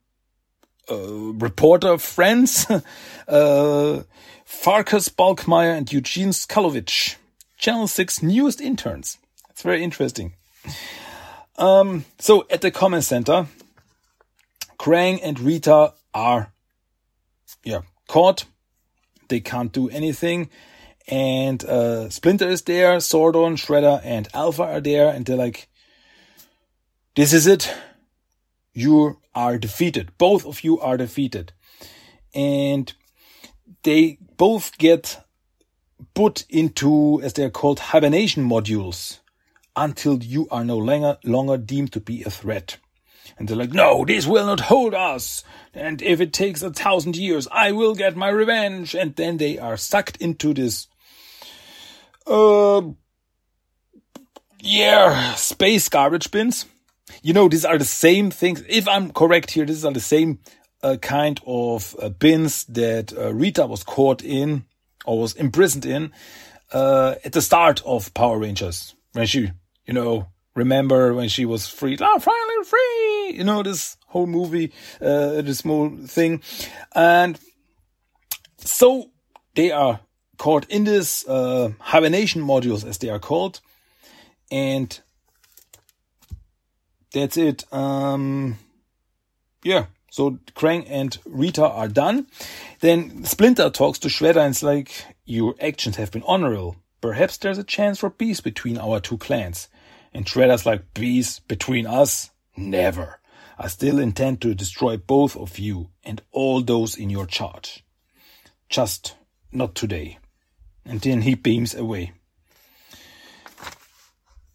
uh, 0.91 1.33
reporter 1.39 1.97
friends, 1.97 2.67
uh, 3.29 4.03
Farkas 4.45 5.09
Bulkmeier 5.11 5.77
and 5.77 5.93
Eugene 5.93 6.31
Skullovitch, 6.31 7.15
Channel 7.57 7.87
6 7.87 8.23
newest 8.25 8.61
interns. 8.61 9.19
It's 9.51 9.63
very 9.63 9.85
interesting. 9.85 10.35
Um, 11.57 12.05
so 12.19 12.49
at 12.51 12.63
the 12.63 12.73
command 12.73 13.05
center, 13.05 13.47
Krang 14.77 15.21
and 15.23 15.39
Rita 15.39 15.93
are, 16.15 16.53
yeah, 17.65 17.83
caught. 18.09 18.45
They 19.29 19.41
can't 19.41 19.73
do 19.73 19.89
anything. 19.89 20.51
And 21.09 21.65
uh, 21.65 22.09
Splinter 22.11 22.49
is 22.49 22.63
there, 22.63 22.97
Zordon, 22.99 23.57
Shredder, 23.57 24.01
and 24.05 24.29
Alpha 24.35 24.63
are 24.63 24.81
there, 24.81 25.09
and 25.09 25.25
they're 25.25 25.37
like, 25.37 25.69
"This 27.17 27.33
is 27.33 27.47
it. 27.47 27.73
You 28.73 29.19
are 29.35 29.59
defeated. 29.59 30.17
Both 30.19 30.47
of 30.47 30.63
you 30.63 30.79
are 30.81 30.97
defeated." 30.97 31.53
And 32.35 32.93
they 33.83 34.19
both 34.37 34.79
get 34.79 35.25
put 36.15 36.45
into, 36.49 37.21
as 37.23 37.33
they're 37.33 37.51
called, 37.51 37.79
hibernation 37.79 38.49
modules 38.49 39.19
until 39.75 40.23
you 40.23 40.47
are 40.51 40.65
no 40.65 40.77
longer 40.77 41.19
longer 41.25 41.57
deemed 41.57 41.93
to 41.93 42.01
be 42.01 42.23
a 42.23 42.31
threat. 42.31 42.79
And 43.41 43.49
they're 43.49 43.57
like, 43.57 43.73
no, 43.73 44.05
this 44.05 44.27
will 44.27 44.45
not 44.45 44.61
hold 44.61 44.93
us. 44.93 45.43
And 45.73 46.03
if 46.03 46.21
it 46.21 46.35
takes 46.35 46.61
a 46.61 46.71
thousand 46.71 47.17
years, 47.17 47.49
I 47.51 47.73
will 47.73 47.95
get 47.95 48.15
my 48.15 48.29
revenge. 48.29 48.95
And 48.95 49.17
then 49.17 49.39
they 49.39 49.59
are 49.59 49.79
sucked 49.79 50.19
into 50.19 50.53
this, 50.53 50.89
uh, 52.27 52.83
yeah, 54.59 55.35
space 55.37 55.89
garbage 55.89 56.31
bins. 56.31 56.67
You 57.23 57.33
know, 57.33 57.49
these 57.49 57.65
are 57.65 57.79
the 57.79 57.85
same 57.87 58.31
things. 58.31 58.63
If 58.69 58.87
I'm 58.87 59.11
correct 59.11 59.53
here, 59.53 59.65
these 59.65 59.87
are 59.87 59.93
the 59.93 60.01
same 60.01 60.41
uh, 60.83 60.99
kind 61.01 61.41
of 61.47 61.97
uh, 61.99 62.11
bins 62.11 62.65
that 62.65 63.17
uh, 63.17 63.33
Rita 63.33 63.67
was 63.67 63.83
caught 63.83 64.23
in 64.23 64.67
or 65.07 65.19
was 65.19 65.33
imprisoned 65.33 65.87
in 65.87 66.13
uh, 66.73 67.15
at 67.25 67.33
the 67.33 67.41
start 67.41 67.83
of 67.87 68.13
Power 68.13 68.39
Rangers 68.39 68.95
when 69.15 69.27
she, 69.27 69.51
you 69.87 69.95
know, 69.95 70.29
remember 70.65 71.15
when 71.15 71.29
she 71.29 71.45
was 71.47 71.67
free, 71.67 71.97
oh, 72.01 72.19
finally 72.19 72.65
free, 72.65 73.39
you 73.39 73.45
know, 73.45 73.63
this 73.63 73.97
whole 74.07 74.27
movie, 74.27 74.73
uh, 75.01 75.43
this 75.43 75.63
whole 75.63 75.91
thing. 76.07 76.43
And 76.95 77.39
so 78.59 79.11
they 79.55 79.71
are 79.73 80.01
caught 80.37 80.67
in 80.69 80.85
this, 80.85 81.27
uh, 81.29 81.71
hibernation 81.93 82.43
modules 82.43 82.85
as 82.87 82.99
they 82.99 83.11
are 83.11 83.19
called. 83.19 83.61
And 84.51 84.89
that's 87.13 87.37
it. 87.37 87.65
Um, 87.73 88.59
yeah. 89.63 89.87
So 90.11 90.39
Krang 90.57 90.87
and 90.89 91.19
Rita 91.25 91.67
are 91.67 91.89
done. 91.89 92.27
Then 92.81 93.25
Splinter 93.25 93.71
talks 93.71 93.99
to 94.01 94.09
Shredder 94.09 94.43
and 94.45 94.55
it's 94.55 94.63
like, 94.63 94.91
your 95.25 95.55
actions 95.61 95.97
have 95.97 96.11
been 96.11 96.25
honorable. 96.27 96.77
Perhaps 97.01 97.39
there's 97.39 97.59
a 97.59 97.65
chance 97.65 98.01
for 98.01 98.11
peace 98.11 98.41
between 98.41 98.77
our 98.77 99.01
two 99.01 99.19
clans. 99.19 99.69
And 100.13 100.27
Shredder's 100.27 100.67
like, 100.67 100.95
peace 100.95 101.39
between 101.39 101.87
us? 101.87 102.31
Never. 102.57 103.21
I 103.59 103.69
still 103.69 103.99
intend 103.99 104.41
to 104.41 104.55
destroy 104.55 104.97
both 104.97 105.37
of 105.37 105.59
you 105.59 105.91
and 106.03 106.23
all 106.33 106.63
those 106.63 106.97
in 106.97 107.11
your 107.11 107.27
charge. 107.27 107.85
Just 108.69 109.17
not 109.53 109.75
today. 109.75 110.19
And 110.85 111.01
then 111.01 111.23
he 111.23 111.35
beams 111.35 111.75
away. 111.75 112.13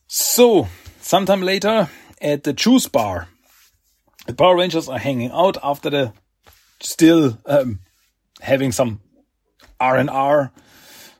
So, 0.08 0.68
sometime 1.02 1.42
later, 1.42 1.90
at 2.22 2.44
the 2.44 2.54
juice 2.54 2.88
bar, 2.88 3.28
the 4.26 4.34
Power 4.34 4.58
Rangers 4.58 4.90
are 4.90 4.98
hanging 4.98 5.32
out 5.32 5.58
after 5.64 5.90
the 5.90 6.14
still 6.80 7.38
um, 7.46 7.80
having 8.42 8.72
some 8.72 9.02
R 9.80 9.98
and 9.98 10.10
R 10.10 10.52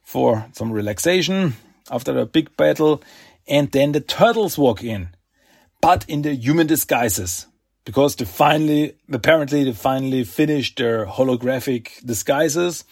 for 0.04 0.46
some 0.54 0.72
relaxation 0.72 1.56
after 1.92 2.18
a 2.18 2.26
big 2.26 2.56
battle 2.58 3.04
and 3.48 3.72
then 3.72 3.92
the 3.92 4.02
turtles 4.02 4.58
walk 4.58 4.84
in, 4.84 5.10
but 5.82 6.06
in 6.08 6.22
the 6.22 6.34
human 6.36 6.68
disguises. 6.68 7.48
Because 7.86 8.16
they 8.16 8.26
finally, 8.26 8.96
apparently 9.12 9.64
they 9.64 9.72
finally 9.72 10.24
finished 10.24 10.78
their 10.78 11.06
holographic 11.06 12.04
disguises 12.04 12.84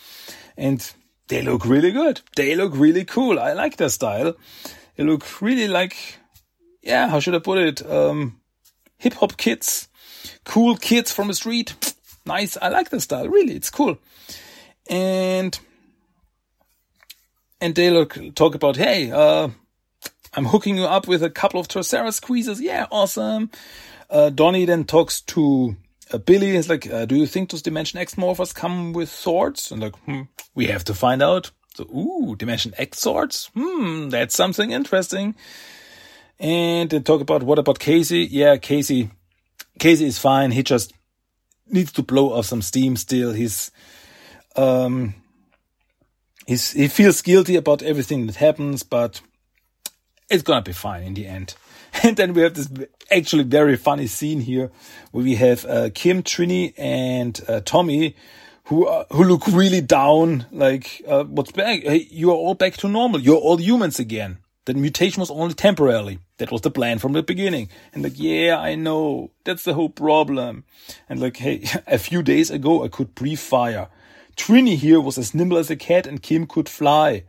and 0.56 0.94
they 1.30 1.42
look 1.42 1.66
really 1.66 1.92
good. 1.92 2.22
They 2.36 2.56
look 2.56 2.74
really 2.76 3.04
cool. 3.04 3.40
I 3.40 3.54
like 3.54 3.78
their 3.78 3.90
style. 3.90 4.36
They 4.96 5.04
look 5.04 5.42
really 5.42 5.68
like, 5.68 5.96
yeah, 6.84 7.08
how 7.10 7.20
should 7.20 7.34
I 7.34 7.40
put 7.40 7.58
it? 7.58 7.90
Um, 7.90 8.40
hip 8.98 9.16
hop 9.16 9.36
kids, 9.38 9.88
cool 10.44 10.78
kids 10.78 11.12
from 11.12 11.28
the 11.28 11.34
street. 11.34 11.74
Nice. 12.28 12.56
I 12.62 12.68
like 12.70 12.92
the 12.92 13.02
style. 13.02 13.28
Really. 13.28 13.56
It's 13.56 13.72
cool. 13.72 13.98
And, 14.88 15.58
and 17.60 17.74
they 17.74 17.90
look, 17.90 18.16
talk 18.36 18.54
about, 18.54 18.76
hey, 18.76 19.10
uh, 19.12 19.50
I'm 20.36 20.46
hooking 20.46 20.78
you 20.78 20.86
up 20.86 21.08
with 21.08 21.24
a 21.24 21.30
couple 21.30 21.60
of 21.60 21.68
Torcera 21.68 22.12
squeezes. 22.12 22.60
Yeah, 22.60 22.88
awesome. 22.92 23.52
Uh, 24.10 24.30
Donnie 24.30 24.66
then 24.66 24.84
talks 24.84 25.22
to 25.22 25.76
uh, 26.12 26.18
Billy. 26.18 26.54
He's 26.54 26.70
like, 26.70 26.92
uh, 26.92 27.06
do 27.06 27.16
you 27.16 27.28
think 27.28 27.52
those 27.52 27.62
Dimension 27.62 28.00
X 28.00 28.16
morphers 28.16 28.54
come 28.54 28.94
with 28.94 29.10
swords? 29.10 29.72
And 29.72 29.82
like, 29.82 29.96
hmm, 30.06 30.22
we 30.56 30.68
have 30.68 30.84
to 30.86 30.94
find 30.94 31.22
out. 31.22 31.52
So, 31.76 31.86
ooh, 31.86 32.36
Dimension 32.36 32.74
X 32.78 33.00
swords? 33.00 33.50
Hmm, 33.56 34.10
that's 34.10 34.36
something 34.36 34.72
interesting. 34.72 35.36
And 36.40 36.90
they 36.90 37.00
talk 37.00 37.22
about 37.22 37.44
what 37.44 37.60
about 37.60 37.80
Casey? 37.80 38.28
Yeah, 38.30 38.58
Casey, 38.58 39.12
Casey 39.80 40.06
is 40.06 40.20
fine. 40.20 40.52
He 40.52 40.64
just 40.64 40.94
needs 41.68 41.92
to 41.94 42.04
blow 42.04 42.34
off 42.34 42.46
some 42.46 42.62
steam 42.62 42.96
still. 42.96 43.34
He's, 43.34 43.72
um, 44.56 45.16
he's, 46.46 46.72
he 46.72 46.88
feels 46.88 47.22
guilty 47.22 47.56
about 47.56 47.82
everything 47.82 48.26
that 48.28 48.36
happens, 48.36 48.84
but 48.84 49.22
it's 50.34 50.44
gonna 50.44 50.62
be 50.62 50.74
fine 50.74 51.04
in 51.04 51.14
the 51.14 51.28
end. 51.28 51.56
And 52.04 52.18
then 52.18 52.34
we 52.34 52.42
have 52.42 52.56
this 52.56 52.70
actually 53.12 53.44
very 53.44 53.78
funny 53.78 54.08
scene 54.08 54.42
here 54.42 54.72
where 55.12 55.24
we 55.24 55.36
have 55.36 55.64
uh, 55.66 55.92
Kim, 55.94 56.24
Trini, 56.24 56.74
and 56.76 57.40
uh, 57.48 57.62
Tommy 57.64 58.16
who 58.66 58.88
uh, 58.88 59.06
who 59.12 59.24
look 59.24 59.46
really 59.48 59.82
down. 59.82 60.46
Like, 60.52 61.04
uh, 61.08 61.24
what's 61.26 61.52
back? 61.52 61.84
Hey, 61.84 62.08
you 62.10 62.32
are 62.32 62.36
all 62.36 62.56
back 62.56 62.78
to 62.78 62.88
normal. 62.88 63.20
You're 63.20 63.38
all 63.38 63.58
humans 63.58 64.00
again. 64.00 64.40
That 64.66 64.78
mutation 64.78 65.20
was 65.20 65.30
only 65.30 65.54
temporarily. 65.54 66.20
That 66.38 66.52
was 66.52 66.62
the 66.62 66.72
plan 66.72 66.98
from 66.98 67.12
the 67.12 67.22
beginning. 67.22 67.70
And 67.94 68.04
like, 68.04 68.14
yeah, 68.16 68.58
I 68.58 68.76
know. 68.76 69.32
That's 69.44 69.64
the 69.64 69.74
whole 69.74 69.90
problem. 69.90 70.64
And 71.10 71.20
like, 71.20 71.38
hey, 71.38 71.66
a 71.88 71.98
few 71.98 72.24
days 72.24 72.50
ago 72.50 72.84
I 72.84 72.88
could 72.88 73.14
breathe 73.14 73.40
fire. 73.40 73.90
Trini 74.38 74.78
here 74.78 75.02
was 75.02 75.18
as 75.18 75.36
nimble 75.36 75.58
as 75.58 75.70
a 75.70 75.76
cat 75.76 76.08
and 76.08 76.24
Kim 76.24 76.48
could 76.48 76.70
fly. 76.70 77.26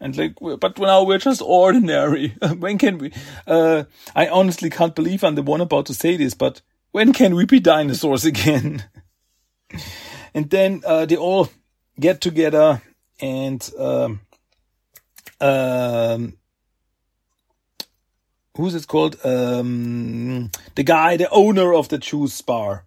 And 0.00 0.16
like, 0.16 0.36
but 0.60 0.78
now 0.78 1.02
we're 1.04 1.18
just 1.18 1.42
ordinary. 1.42 2.28
when 2.58 2.78
can 2.78 2.98
we? 2.98 3.12
Uh, 3.46 3.84
I 4.16 4.28
honestly 4.28 4.70
can't 4.70 4.94
believe 4.94 5.22
I'm 5.22 5.34
the 5.34 5.42
one 5.42 5.60
about 5.60 5.86
to 5.86 5.94
say 5.94 6.16
this, 6.16 6.34
but 6.34 6.62
when 6.92 7.12
can 7.12 7.34
we 7.34 7.44
be 7.44 7.60
dinosaurs 7.60 8.24
again? 8.34 8.84
and 10.34 10.50
then 10.50 10.82
uh, 10.86 11.06
they 11.06 11.16
all 11.16 11.48
get 11.98 12.20
together 12.20 12.80
and 13.20 13.70
um, 13.78 14.20
um, 15.40 16.34
who's 18.56 18.74
it 18.74 18.86
called? 18.86 19.16
Um, 19.24 20.50
the 20.74 20.82
guy, 20.82 21.16
the 21.16 21.28
owner 21.30 21.74
of 21.74 21.88
the 21.88 21.98
juice 21.98 22.40
bar. 22.40 22.84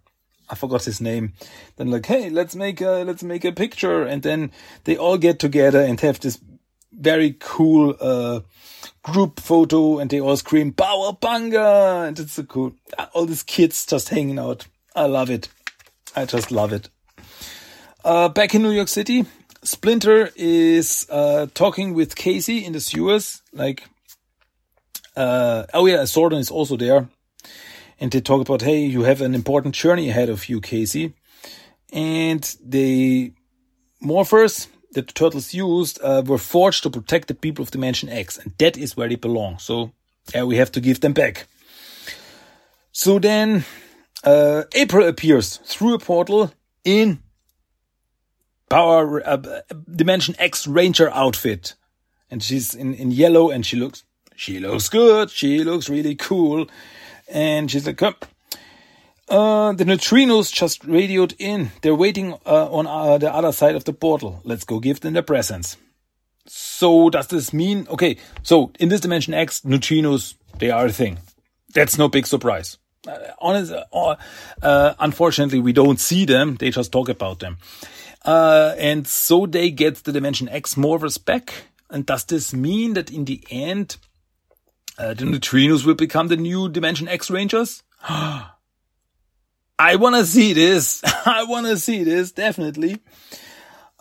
I 0.48 0.56
forgot 0.56 0.84
his 0.84 1.00
name. 1.00 1.32
Then 1.76 1.90
like, 1.90 2.06
hey, 2.06 2.28
let's 2.28 2.54
make 2.54 2.80
a 2.80 3.02
let's 3.04 3.22
make 3.22 3.44
a 3.44 3.52
picture, 3.52 4.02
and 4.02 4.22
then 4.22 4.52
they 4.84 4.96
all 4.96 5.16
get 5.16 5.38
together 5.38 5.80
and 5.80 5.98
have 6.00 6.20
this 6.20 6.38
very 6.98 7.36
cool 7.38 7.96
uh, 8.00 8.40
group 9.02 9.40
photo, 9.40 9.98
and 9.98 10.10
they 10.10 10.20
all 10.20 10.36
scream 10.36 10.70
"Banga!" 10.70 12.04
and 12.06 12.18
it's 12.18 12.34
so 12.34 12.42
cool. 12.44 12.72
All 13.12 13.26
these 13.26 13.42
kids 13.42 13.86
just 13.86 14.08
hanging 14.08 14.38
out. 14.38 14.66
I 14.94 15.06
love 15.06 15.30
it. 15.30 15.48
I 16.16 16.24
just 16.24 16.50
love 16.50 16.72
it. 16.72 16.88
Uh, 18.04 18.28
back 18.28 18.54
in 18.54 18.62
New 18.62 18.70
York 18.70 18.88
City, 18.88 19.24
Splinter 19.62 20.30
is 20.36 21.06
uh, 21.10 21.46
talking 21.54 21.94
with 21.94 22.14
Casey 22.14 22.64
in 22.64 22.72
the 22.72 22.80
sewers. 22.80 23.42
Like, 23.52 23.84
uh, 25.16 25.64
oh 25.72 25.86
yeah, 25.86 26.02
Zordon 26.02 26.38
is 26.38 26.50
also 26.50 26.76
there 26.76 27.08
and 28.00 28.10
they 28.10 28.20
talk 28.20 28.40
about, 28.40 28.62
hey, 28.62 28.84
you 28.84 29.02
have 29.02 29.20
an 29.20 29.34
important 29.34 29.74
journey 29.74 30.10
ahead 30.10 30.28
of 30.28 30.48
you, 30.48 30.60
Casey. 30.60 31.14
And 31.92 32.42
the 32.62 33.32
morphers 34.02 34.68
that 34.94 35.06
the 35.06 35.12
turtles 35.12 35.54
used 35.54 36.00
uh, 36.02 36.22
were 36.24 36.38
forged 36.38 36.82
to 36.82 36.90
protect 36.90 37.28
the 37.28 37.34
people 37.34 37.62
of 37.62 37.70
Dimension 37.70 38.08
X, 38.08 38.38
and 38.38 38.52
that 38.58 38.76
is 38.76 38.96
where 38.96 39.08
they 39.08 39.16
belong. 39.16 39.58
So, 39.58 39.92
we 40.34 40.56
have 40.56 40.72
to 40.72 40.80
give 40.80 41.00
them 41.00 41.12
back. 41.12 41.46
So 42.92 43.18
then, 43.18 43.64
uh, 44.24 44.62
April 44.74 45.06
appears 45.06 45.58
through 45.58 45.94
a 45.94 45.98
portal 45.98 46.52
in 46.84 47.18
Power 48.68 49.22
uh, 49.26 49.62
Dimension 49.94 50.34
X 50.38 50.66
Ranger 50.66 51.10
outfit, 51.10 51.74
and 52.30 52.42
she's 52.42 52.74
in 52.74 52.94
in 52.94 53.10
yellow, 53.10 53.50
and 53.50 53.66
she 53.66 53.76
looks 53.76 54.04
she 54.36 54.58
looks 54.58 54.88
good. 54.88 55.30
She 55.30 55.62
looks 55.64 55.88
really 55.88 56.14
cool. 56.14 56.66
And 57.28 57.70
she's 57.70 57.86
like, 57.86 57.98
Come. 57.98 58.16
Uh, 59.28 59.72
the 59.72 59.84
neutrinos 59.84 60.52
just 60.52 60.84
radioed 60.84 61.34
in. 61.38 61.72
They're 61.80 61.94
waiting 61.94 62.34
uh, 62.44 62.70
on 62.70 62.86
uh, 62.86 63.18
the 63.18 63.32
other 63.32 63.52
side 63.52 63.74
of 63.74 63.84
the 63.84 63.92
portal. 63.92 64.40
Let's 64.44 64.64
go 64.64 64.80
give 64.80 65.00
them 65.00 65.14
their 65.14 65.22
presents. 65.22 65.76
So 66.46 67.08
does 67.08 67.28
this 67.28 67.52
mean, 67.52 67.86
okay, 67.88 68.18
so 68.42 68.70
in 68.78 68.90
this 68.90 69.00
dimension 69.00 69.32
X, 69.32 69.62
neutrinos, 69.62 70.34
they 70.58 70.70
are 70.70 70.86
a 70.86 70.92
thing. 70.92 71.18
That's 71.72 71.96
no 71.96 72.08
big 72.08 72.26
surprise. 72.26 72.76
Uh, 73.06 73.18
honest, 73.40 73.72
uh, 73.72 74.16
uh, 74.62 74.94
unfortunately, 74.98 75.60
we 75.60 75.72
don't 75.72 76.00
see 76.00 76.24
them. 76.24 76.56
They 76.56 76.70
just 76.70 76.92
talk 76.92 77.08
about 77.08 77.38
them. 77.38 77.58
Uh, 78.24 78.74
and 78.78 79.06
so 79.06 79.46
they 79.46 79.70
get 79.70 80.04
the 80.04 80.12
dimension 80.12 80.48
X 80.48 80.74
morphers 80.74 81.22
back. 81.22 81.52
And 81.90 82.04
does 82.04 82.24
this 82.24 82.52
mean 82.52 82.94
that 82.94 83.10
in 83.10 83.24
the 83.24 83.42
end, 83.50 83.96
the 84.96 85.14
neutrinos 85.14 85.84
will 85.84 85.94
become 85.94 86.28
the 86.28 86.36
new 86.36 86.68
Dimension 86.68 87.08
X 87.08 87.30
Rangers. 87.30 87.82
I 89.78 89.96
wanna 89.96 90.24
see 90.24 90.52
this. 90.52 91.02
I 91.26 91.44
wanna 91.44 91.76
see 91.76 92.04
this, 92.04 92.32
definitely. 92.32 92.98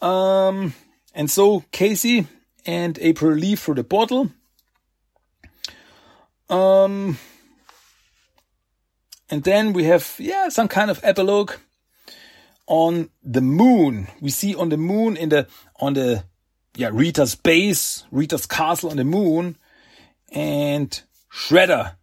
Um, 0.01 0.73
and 1.13 1.29
so 1.29 1.63
Casey 1.71 2.27
and 2.65 2.97
April 3.01 3.31
leave 3.31 3.59
through 3.59 3.75
the 3.75 3.83
portal. 3.83 4.31
Um, 6.49 7.17
and 9.29 9.43
then 9.43 9.73
we 9.73 9.85
have, 9.85 10.15
yeah, 10.19 10.49
some 10.49 10.67
kind 10.67 10.91
of 10.91 10.99
epilogue 11.03 11.53
on 12.67 13.09
the 13.23 13.41
moon. 13.41 14.07
We 14.21 14.29
see 14.29 14.55
on 14.55 14.69
the 14.69 14.77
moon 14.77 15.17
in 15.17 15.29
the, 15.29 15.47
on 15.79 15.93
the, 15.93 16.23
yeah, 16.75 16.89
Rita's 16.91 17.35
base, 17.35 18.03
Rita's 18.11 18.45
castle 18.45 18.91
on 18.91 18.97
the 18.97 19.03
moon, 19.03 19.57
and 20.31 21.01
Shredder 21.31 21.95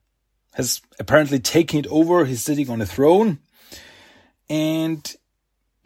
has 0.55 0.81
apparently 0.99 1.39
taken 1.39 1.81
it 1.81 1.87
over. 1.89 2.25
He's 2.25 2.43
sitting 2.43 2.71
on 2.71 2.81
a 2.81 2.87
throne, 2.87 3.39
and 4.51 5.15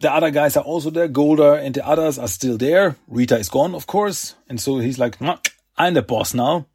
the 0.01 0.13
other 0.13 0.31
guys 0.31 0.57
are 0.57 0.65
also 0.65 0.91
there. 0.91 1.09
Goldar 1.09 1.63
and 1.63 1.75
the 1.75 1.87
others 1.87 2.19
are 2.19 2.29
still 2.29 2.57
there. 2.57 2.97
Rita 3.07 3.39
is 3.39 3.49
gone, 3.49 3.75
of 3.75 3.87
course, 3.87 4.35
and 4.49 4.61
so 4.61 4.79
he's 4.79 4.99
like, 4.99 5.17
"I'm 5.77 5.95
the 5.95 6.03
boss 6.03 6.35
now." 6.35 6.67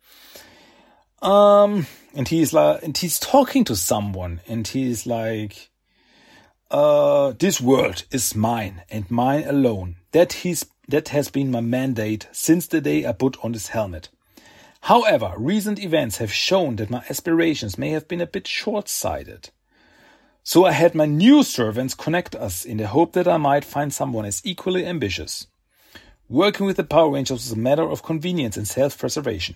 Um, 1.21 1.87
and 2.15 2.27
he's 2.27 2.53
like, 2.53 2.81
and 2.83 2.97
he's 2.97 3.19
talking 3.19 3.65
to 3.65 3.75
someone, 3.75 4.39
and 4.47 4.65
he's 4.67 5.05
like, 5.05 5.69
"Uh, 6.71 7.33
this 7.37 7.59
world 7.59 8.03
is 8.11 8.35
mine 8.35 8.83
and 8.89 9.11
mine 9.11 9.43
alone. 9.45 9.97
That 10.11 10.33
he's 10.33 10.65
that 10.87 11.09
has 11.09 11.29
been 11.29 11.51
my 11.51 11.61
mandate 11.61 12.27
since 12.31 12.67
the 12.67 12.81
day 12.81 13.05
I 13.05 13.11
put 13.11 13.43
on 13.43 13.51
this 13.51 13.69
helmet." 13.69 14.09
However, 14.83 15.33
recent 15.37 15.79
events 15.79 16.17
have 16.17 16.31
shown 16.31 16.77
that 16.77 16.89
my 16.89 17.03
aspirations 17.09 17.77
may 17.77 17.89
have 17.89 18.07
been 18.07 18.21
a 18.21 18.27
bit 18.27 18.47
short 18.47 18.87
sighted. 18.87 19.49
So 20.43 20.65
I 20.65 20.71
had 20.71 20.95
my 20.95 21.05
new 21.05 21.43
servants 21.43 21.93
connect 21.93 22.35
us 22.35 22.65
in 22.65 22.77
the 22.77 22.87
hope 22.87 23.13
that 23.13 23.27
I 23.27 23.37
might 23.37 23.65
find 23.65 23.93
someone 23.93 24.25
as 24.25 24.41
equally 24.43 24.85
ambitious. 24.85 25.47
Working 26.27 26.65
with 26.65 26.77
the 26.77 26.83
Power 26.83 27.11
Rangers 27.11 27.39
was 27.39 27.51
a 27.51 27.57
matter 27.57 27.83
of 27.83 28.03
convenience 28.03 28.57
and 28.57 28.67
self 28.67 28.97
preservation, 28.97 29.55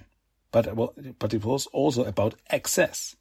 but, 0.51 0.75
but 1.19 1.33
it 1.33 1.45
was 1.45 1.67
also 1.67 2.03
about 2.03 2.35
access. 2.49 3.15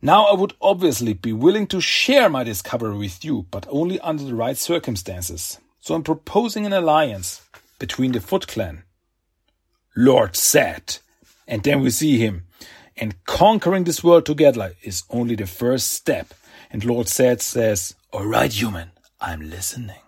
Now 0.00 0.24
I 0.24 0.34
would 0.34 0.54
obviously 0.60 1.12
be 1.12 1.32
willing 1.32 1.66
to 1.68 1.80
share 1.80 2.28
my 2.28 2.42
discovery 2.42 2.96
with 2.96 3.24
you, 3.24 3.46
but 3.50 3.66
only 3.70 4.00
under 4.00 4.24
the 4.24 4.34
right 4.34 4.56
circumstances. 4.56 5.58
So 5.80 5.94
I'm 5.94 6.02
proposing 6.02 6.66
an 6.66 6.72
alliance 6.72 7.42
between 7.78 8.12
the 8.12 8.20
Foot 8.20 8.46
Clan 8.46 8.84
Lord 9.96 10.36
Zed. 10.36 10.98
And 11.46 11.62
then 11.62 11.80
we 11.80 11.90
see 11.90 12.18
him. 12.18 12.44
And 12.96 13.22
conquering 13.24 13.84
this 13.84 14.04
world 14.04 14.26
together 14.26 14.74
is 14.82 15.04
only 15.10 15.34
the 15.34 15.46
first 15.46 15.92
step. 15.92 16.34
And 16.72 16.84
Lord 16.84 17.08
Zed 17.08 17.40
says, 17.40 17.94
All 18.12 18.26
right, 18.26 18.52
human, 18.52 18.90
I'm 19.20 19.48
listening. 19.48 20.00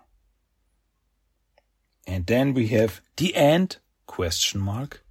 And 2.06 2.26
then 2.26 2.54
we 2.54 2.68
have 2.68 3.00
the 3.16 3.36
end? 3.36 3.76
Question 4.06 4.60
mark. 4.60 5.02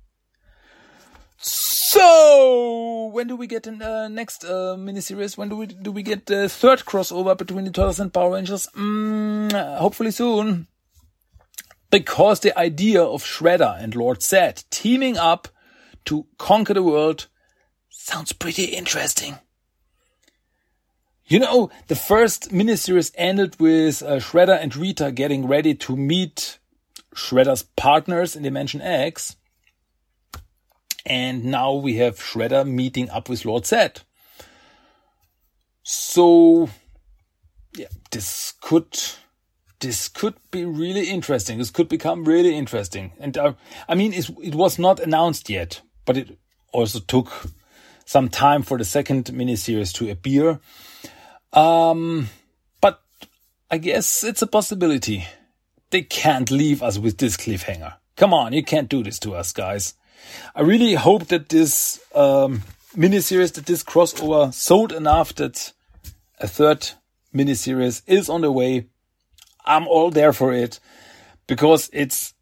So, 1.38 3.10
when 3.14 3.28
do 3.28 3.36
we 3.36 3.47
get 3.47 3.64
the 3.64 3.72
uh, 3.72 4.08
next 4.08 4.43
uh, 4.43 4.76
miniseries? 4.78 5.38
When 5.38 5.49
do 5.49 5.58
we 5.58 5.68
do 5.68 5.91
we 5.91 6.04
get 6.04 6.26
the 6.26 6.49
third 6.49 6.80
crossover 6.80 7.38
between 7.38 7.66
the 7.66 7.72
Turtles 7.72 7.99
and 7.99 8.14
Power 8.14 8.34
Rangers? 8.34 8.68
Mm, 8.76 9.78
hopefully 9.78 10.12
soon 10.12 10.68
because 11.93 12.39
the 12.39 12.58
idea 12.58 13.04
of 13.04 13.24
Shredder 13.24 13.80
and 13.80 13.93
Lord 13.93 14.24
Zed 14.24 14.64
teaming 14.72 15.16
up 15.16 15.47
to 16.06 16.26
conquer 16.39 16.74
the 16.74 16.82
world 16.82 17.28
sounds 17.89 18.34
pretty 18.34 18.64
interesting. 18.64 19.38
You 21.26 21.39
know, 21.39 21.69
the 21.88 21.95
first 21.95 22.51
miniseries 22.51 23.11
ended 23.15 23.59
with 23.59 24.03
uh, 24.03 24.17
Shredder 24.19 24.61
and 24.61 24.76
Rita 24.76 25.11
getting 25.11 25.47
ready 25.47 25.74
to 25.76 25.95
meet 25.95 26.59
Shredder's 27.15 27.63
partners 27.63 28.36
in 28.36 28.43
Dimension 28.43 28.82
X. 28.82 29.38
And 31.05 31.45
now 31.45 31.74
we 31.74 31.97
have 31.97 32.19
Shredder 32.19 32.67
meeting 32.67 33.09
up 33.09 33.30
with 33.30 33.45
Lord 33.45 33.65
Zed. 33.65 34.01
So, 35.84 36.69
yeah, 37.76 37.88
this 38.11 38.53
could 38.61 38.97
this 39.80 40.07
could 40.07 40.36
be 40.49 40.63
really 40.63 41.09
interesting. 41.09 41.57
This 41.57 41.71
could 41.71 41.89
become 41.89 42.24
really 42.24 42.55
interesting. 42.55 43.11
And 43.19 43.38
uh, 43.38 43.53
I 43.89 43.95
mean, 43.95 44.13
it 44.13 44.55
was 44.55 44.80
not 44.80 45.01
announced 45.01 45.49
yet, 45.49 45.82
but 46.05 46.15
it 46.15 46.38
also 46.71 46.99
took 46.99 47.47
some 48.06 48.30
time 48.30 48.64
for 48.64 48.78
the 48.78 48.86
second 48.86 49.26
miniseries 49.26 49.93
to 49.93 50.10
appear. 50.10 50.60
Um, 51.51 52.30
but 52.82 53.01
I 53.70 53.78
guess 53.78 54.24
it's 54.24 54.41
a 54.41 54.47
possibility. 54.47 55.26
They 55.89 56.01
can't 56.01 56.49
leave 56.51 56.82
us 56.82 56.97
with 56.97 57.18
this 57.18 57.38
cliffhanger. 57.38 57.95
Come 58.16 58.34
on, 58.34 58.54
you 58.54 58.64
can't 58.64 58.89
do 58.89 59.04
this 59.04 59.20
to 59.20 59.36
us, 59.36 59.51
guys. 59.51 59.95
I 60.56 60.62
really 60.62 60.93
hope 60.93 61.28
that 61.28 61.49
this 61.49 61.99
um, 62.16 62.64
miniseries, 62.95 63.54
that 63.54 63.66
this 63.66 63.84
crossover 63.84 64.54
sold 64.54 64.91
enough 64.91 65.36
that 65.36 65.74
a 66.39 66.47
third 66.47 66.91
miniseries 67.34 68.01
is 68.08 68.30
on 68.30 68.41
the 68.41 68.51
way 68.51 68.88
I'm 69.66 69.88
all 69.88 70.12
there 70.12 70.34
for 70.34 70.54
it 70.54 70.80
because 71.47 71.89
it's 71.93 72.32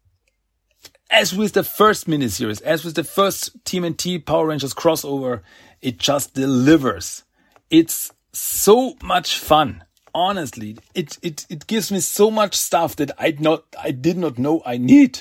as 1.12 1.34
with 1.34 1.52
the 1.52 1.62
first 1.62 2.08
miniseries, 2.08 2.62
as 2.62 2.84
with 2.84 2.94
the 2.94 3.04
first 3.04 3.62
TMNT 3.64 4.24
Power 4.24 4.46
Rangers 4.46 4.72
crossover, 4.72 5.42
it 5.82 5.98
just 5.98 6.34
delivers. 6.34 7.22
It's 7.70 8.12
so 8.32 8.96
much 9.02 9.38
fun. 9.38 9.84
Honestly, 10.14 10.78
it, 10.94 11.18
it, 11.22 11.46
it 11.48 11.66
gives 11.66 11.92
me 11.92 12.00
so 12.00 12.30
much 12.30 12.54
stuff 12.54 12.96
that 12.96 13.10
I 13.18 13.36
not, 13.38 13.64
I 13.80 13.90
did 13.90 14.16
not 14.16 14.38
know 14.38 14.62
I 14.64 14.78
need. 14.78 15.20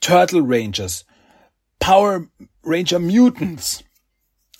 Turtle 0.00 0.42
Rangers, 0.42 1.04
Power 1.80 2.28
Ranger 2.62 2.98
Mutants, 2.98 3.82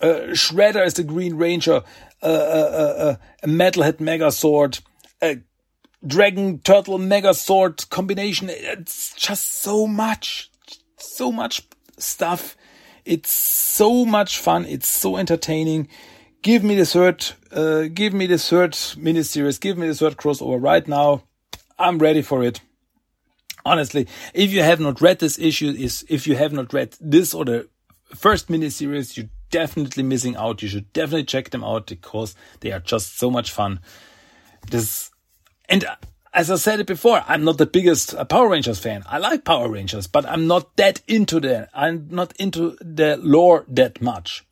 uh, 0.00 0.32
Shredder 0.32 0.84
is 0.84 0.94
the 0.94 1.04
Green 1.04 1.36
Ranger, 1.36 1.82
uh, 2.22 2.26
uh, 2.26 2.28
uh, 2.28 3.16
uh 3.44 3.46
Metalhead 3.46 3.98
Megazord, 3.98 4.80
uh, 5.22 5.34
dragon 6.06 6.58
turtle 6.60 6.98
megazord 6.98 7.88
combination. 7.90 8.48
It's 8.50 9.14
just 9.14 9.62
so 9.62 9.86
much, 9.86 10.50
so 10.96 11.32
much 11.32 11.62
stuff. 11.98 12.56
It's 13.04 13.30
so 13.30 14.04
much 14.04 14.38
fun. 14.38 14.64
It's 14.66 14.88
so 14.88 15.16
entertaining. 15.16 15.88
give 16.46 16.62
me 16.62 16.76
the 16.76 16.86
third, 16.86 17.26
uh, 17.50 17.88
give 17.92 18.14
me 18.14 18.26
the 18.26 18.38
third 18.38 18.72
miniseries, 18.72 19.60
give 19.60 19.76
me 19.76 19.88
the 19.88 19.94
third 19.94 20.16
crossover 20.16 20.62
right 20.62 20.86
now. 20.86 21.22
I'm 21.76 21.98
ready 21.98 22.22
for 22.22 22.44
it. 22.44 22.60
Honestly, 23.64 24.06
if 24.32 24.52
you 24.52 24.62
have 24.62 24.78
not 24.78 25.00
read 25.00 25.18
this 25.18 25.40
issue, 25.40 25.70
is 25.70 26.04
if 26.08 26.28
you 26.28 26.36
have 26.36 26.52
not 26.52 26.72
read 26.72 26.96
this 27.00 27.34
or 27.34 27.44
the 27.44 27.68
first 28.14 28.46
miniseries, 28.46 29.16
you're 29.16 29.28
definitely 29.50 30.04
missing 30.04 30.36
out. 30.36 30.62
You 30.62 30.68
should 30.68 30.92
definitely 30.92 31.24
check 31.24 31.50
them 31.50 31.64
out 31.64 31.88
because 31.88 32.36
they 32.60 32.70
are 32.70 32.78
just 32.78 33.18
so 33.18 33.28
much 33.28 33.50
fun. 33.50 33.80
This, 34.70 35.10
and 35.68 35.84
as 36.36 36.50
I 36.50 36.56
said 36.56 36.80
it 36.80 36.86
before, 36.86 37.24
I'm 37.26 37.44
not 37.44 37.56
the 37.56 37.64
biggest 37.64 38.14
uh, 38.14 38.24
Power 38.26 38.50
Rangers 38.50 38.78
fan. 38.78 39.02
I 39.06 39.16
like 39.16 39.44
Power 39.44 39.70
Rangers, 39.70 40.06
but 40.06 40.26
I'm 40.26 40.46
not 40.46 40.76
that 40.76 41.00
into 41.08 41.40
the, 41.40 41.68
I'm 41.72 42.08
not 42.10 42.34
into 42.38 42.76
the 42.82 43.16
lore 43.16 43.64
that 43.68 44.02
much. 44.02 44.44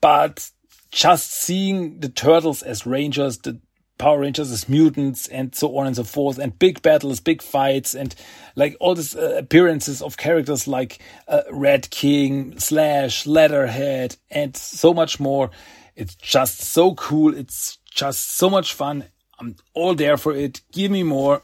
But 0.00 0.50
just 0.90 1.32
seeing 1.32 2.00
the 2.00 2.08
turtles 2.08 2.62
as 2.62 2.86
rangers, 2.86 3.38
the 3.38 3.60
Power 3.98 4.20
Rangers 4.20 4.50
as 4.50 4.68
mutants 4.68 5.28
and 5.28 5.54
so 5.54 5.76
on 5.78 5.86
and 5.86 5.94
so 5.94 6.02
forth, 6.02 6.38
and 6.38 6.58
big 6.58 6.82
battles, 6.82 7.20
big 7.20 7.40
fights, 7.40 7.94
and 7.94 8.12
like 8.56 8.76
all 8.80 8.96
these 8.96 9.14
uh, 9.14 9.36
appearances 9.36 10.02
of 10.02 10.16
characters 10.16 10.66
like 10.66 10.98
uh, 11.28 11.42
Rat 11.52 11.90
King, 11.90 12.58
Slash, 12.58 13.26
Leatherhead, 13.26 14.16
and 14.28 14.56
so 14.56 14.92
much 14.92 15.20
more. 15.20 15.50
It's 15.94 16.16
just 16.16 16.60
so 16.60 16.94
cool. 16.94 17.32
It's 17.36 17.78
just 17.94 18.30
so 18.30 18.50
much 18.50 18.74
fun. 18.74 19.04
I'm 19.40 19.56
all 19.74 19.94
there 19.94 20.16
for 20.16 20.34
it. 20.34 20.60
Give 20.72 20.90
me 20.90 21.02
more. 21.02 21.42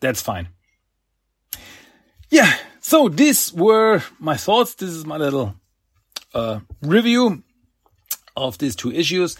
That's 0.00 0.22
fine. 0.22 0.48
Yeah. 2.30 2.52
So 2.80 3.08
these 3.08 3.52
were 3.52 4.02
my 4.18 4.36
thoughts. 4.36 4.74
This 4.74 4.90
is 4.90 5.04
my 5.04 5.16
little 5.16 5.54
uh, 6.34 6.60
review 6.82 7.42
of 8.36 8.58
these 8.58 8.76
two 8.76 8.92
issues. 8.92 9.36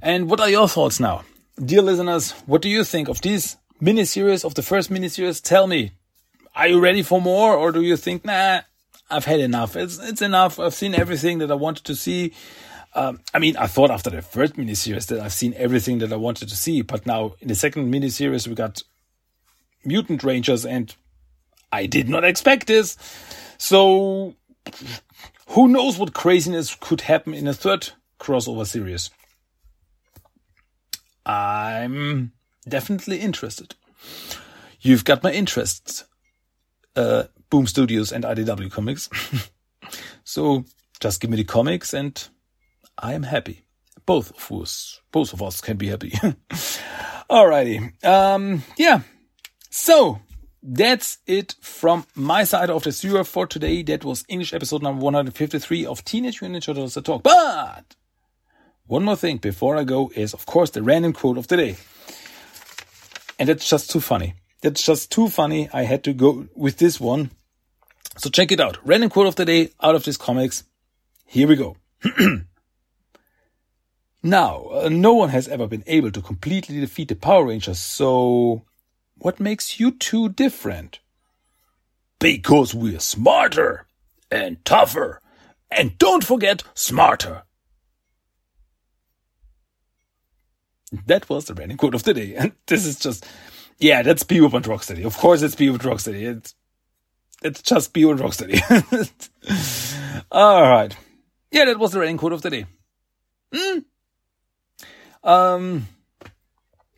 And 0.00 0.28
what 0.28 0.40
are 0.40 0.50
your 0.50 0.68
thoughts 0.68 0.98
now? 0.98 1.24
Dear 1.62 1.82
listeners, 1.82 2.32
what 2.46 2.62
do 2.62 2.68
you 2.68 2.82
think 2.82 3.08
of 3.08 3.20
these 3.20 3.56
miniseries, 3.80 4.44
of 4.44 4.54
the 4.54 4.62
first 4.62 4.90
miniseries? 4.90 5.42
Tell 5.42 5.66
me, 5.66 5.92
are 6.56 6.68
you 6.68 6.80
ready 6.80 7.02
for 7.02 7.20
more 7.20 7.54
or 7.54 7.72
do 7.72 7.82
you 7.82 7.96
think, 7.96 8.24
nah, 8.24 8.62
I've 9.10 9.26
had 9.26 9.40
enough. 9.40 9.76
It's, 9.76 9.98
it's 9.98 10.22
enough. 10.22 10.58
I've 10.58 10.74
seen 10.74 10.94
everything 10.94 11.38
that 11.38 11.50
I 11.50 11.54
wanted 11.54 11.84
to 11.84 11.94
see. 11.94 12.32
Um, 12.94 13.20
I 13.32 13.38
mean, 13.38 13.56
I 13.56 13.66
thought 13.66 13.90
after 13.90 14.10
the 14.10 14.20
first 14.22 14.54
miniseries 14.54 15.06
that 15.06 15.20
I've 15.20 15.32
seen 15.32 15.54
everything 15.56 15.98
that 15.98 16.12
I 16.12 16.16
wanted 16.16 16.48
to 16.50 16.56
see, 16.56 16.82
but 16.82 17.06
now 17.06 17.34
in 17.40 17.48
the 17.48 17.54
second 17.54 17.92
miniseries 17.92 18.46
we 18.46 18.54
got 18.54 18.82
mutant 19.84 20.22
rangers 20.22 20.66
and 20.66 20.94
I 21.72 21.86
did 21.86 22.08
not 22.08 22.24
expect 22.24 22.66
this. 22.66 22.96
So 23.56 24.34
who 25.48 25.68
knows 25.68 25.98
what 25.98 26.12
craziness 26.12 26.76
could 26.78 27.02
happen 27.02 27.34
in 27.34 27.48
a 27.48 27.54
third 27.54 27.90
crossover 28.20 28.66
series? 28.66 29.10
I'm 31.24 32.32
definitely 32.68 33.18
interested. 33.20 33.74
You've 34.80 35.04
got 35.04 35.22
my 35.22 35.32
interests. 35.32 36.04
uh, 36.96 37.24
Boom 37.50 37.66
Studios 37.66 38.12
and 38.12 38.24
IDW 38.24 38.70
Comics. 38.70 39.08
so 40.24 40.64
just 41.00 41.20
give 41.20 41.30
me 41.30 41.36
the 41.36 41.44
comics 41.44 41.94
and 41.94 42.28
I 43.02 43.14
am 43.14 43.24
happy. 43.24 43.64
Both 44.06 44.30
of 44.30 44.60
us, 44.62 45.00
both 45.10 45.32
of 45.32 45.42
us 45.42 45.60
can 45.60 45.76
be 45.76 45.88
happy. 45.88 46.10
Alrighty. 47.30 48.04
Um, 48.04 48.62
yeah. 48.76 49.00
So 49.70 50.20
that's 50.62 51.18
it 51.26 51.56
from 51.60 52.06
my 52.14 52.44
side 52.44 52.70
of 52.70 52.84
the 52.84 52.92
sewer 52.92 53.24
for 53.24 53.46
today. 53.46 53.82
That 53.82 54.04
was 54.04 54.24
English 54.28 54.54
episode 54.54 54.82
number 54.82 55.02
153 55.02 55.86
of 55.86 56.04
Teenage 56.04 56.40
Mutant 56.40 56.62
Ninja 56.62 56.66
Turtles 56.66 56.94
The 56.94 57.02
Talk. 57.02 57.24
But 57.24 57.96
one 58.86 59.04
more 59.04 59.16
thing 59.16 59.38
before 59.38 59.76
I 59.76 59.84
go 59.84 60.12
is, 60.14 60.32
of 60.32 60.46
course, 60.46 60.70
the 60.70 60.82
random 60.82 61.12
quote 61.12 61.38
of 61.38 61.48
the 61.48 61.56
day. 61.56 61.76
And 63.38 63.48
that's 63.48 63.68
just 63.68 63.90
too 63.90 64.00
funny. 64.00 64.34
That's 64.60 64.82
just 64.82 65.10
too 65.10 65.28
funny. 65.28 65.68
I 65.72 65.82
had 65.82 66.04
to 66.04 66.12
go 66.12 66.46
with 66.54 66.78
this 66.78 67.00
one. 67.00 67.32
So 68.16 68.30
check 68.30 68.52
it 68.52 68.60
out. 68.60 68.78
Random 68.84 69.10
quote 69.10 69.26
of 69.26 69.34
the 69.34 69.44
day 69.44 69.70
out 69.82 69.96
of 69.96 70.04
these 70.04 70.16
comics. 70.16 70.62
Here 71.26 71.48
we 71.48 71.56
go. 71.56 71.76
now, 74.22 74.66
uh, 74.70 74.88
no 74.90 75.14
one 75.14 75.30
has 75.30 75.48
ever 75.48 75.66
been 75.66 75.84
able 75.86 76.10
to 76.12 76.22
completely 76.22 76.80
defeat 76.80 77.08
the 77.08 77.16
Power 77.16 77.46
Rangers, 77.46 77.78
so 77.78 78.64
what 79.16 79.40
makes 79.40 79.80
you 79.80 79.92
two 79.92 80.28
different? 80.28 81.00
Because 82.18 82.74
we're 82.74 83.00
smarter 83.00 83.86
and 84.30 84.62
tougher. 84.64 85.20
And 85.70 85.96
don't 85.98 86.24
forget 86.24 86.62
smarter. 86.74 87.42
That 91.06 91.28
was 91.28 91.46
the 91.46 91.54
random 91.54 91.78
quote 91.78 91.94
of 91.94 92.02
the 92.02 92.14
day. 92.14 92.34
And 92.36 92.52
this 92.66 92.84
is 92.84 92.98
just, 92.98 93.26
yeah, 93.78 94.02
that's 94.02 94.24
Bebop 94.24 94.54
and 94.54 94.64
Rocksteady. 94.64 95.04
Of 95.04 95.16
course 95.16 95.42
it's 95.42 95.54
Bebop 95.54 95.74
and 95.74 95.82
Rocksteady. 95.82 96.36
It's, 96.36 96.54
it's 97.42 97.62
just 97.62 97.94
Bebop 97.94 98.12
and 98.12 98.20
Rocksteady. 98.20 100.22
All 100.32 100.62
right. 100.62 100.96
Yeah, 101.50 101.66
that 101.66 101.78
was 101.78 101.92
the 101.92 102.00
random 102.00 102.18
quote 102.18 102.32
of 102.32 102.42
the 102.42 102.50
day. 102.50 102.66
Mm. 103.54 103.84
Um, 105.24 105.88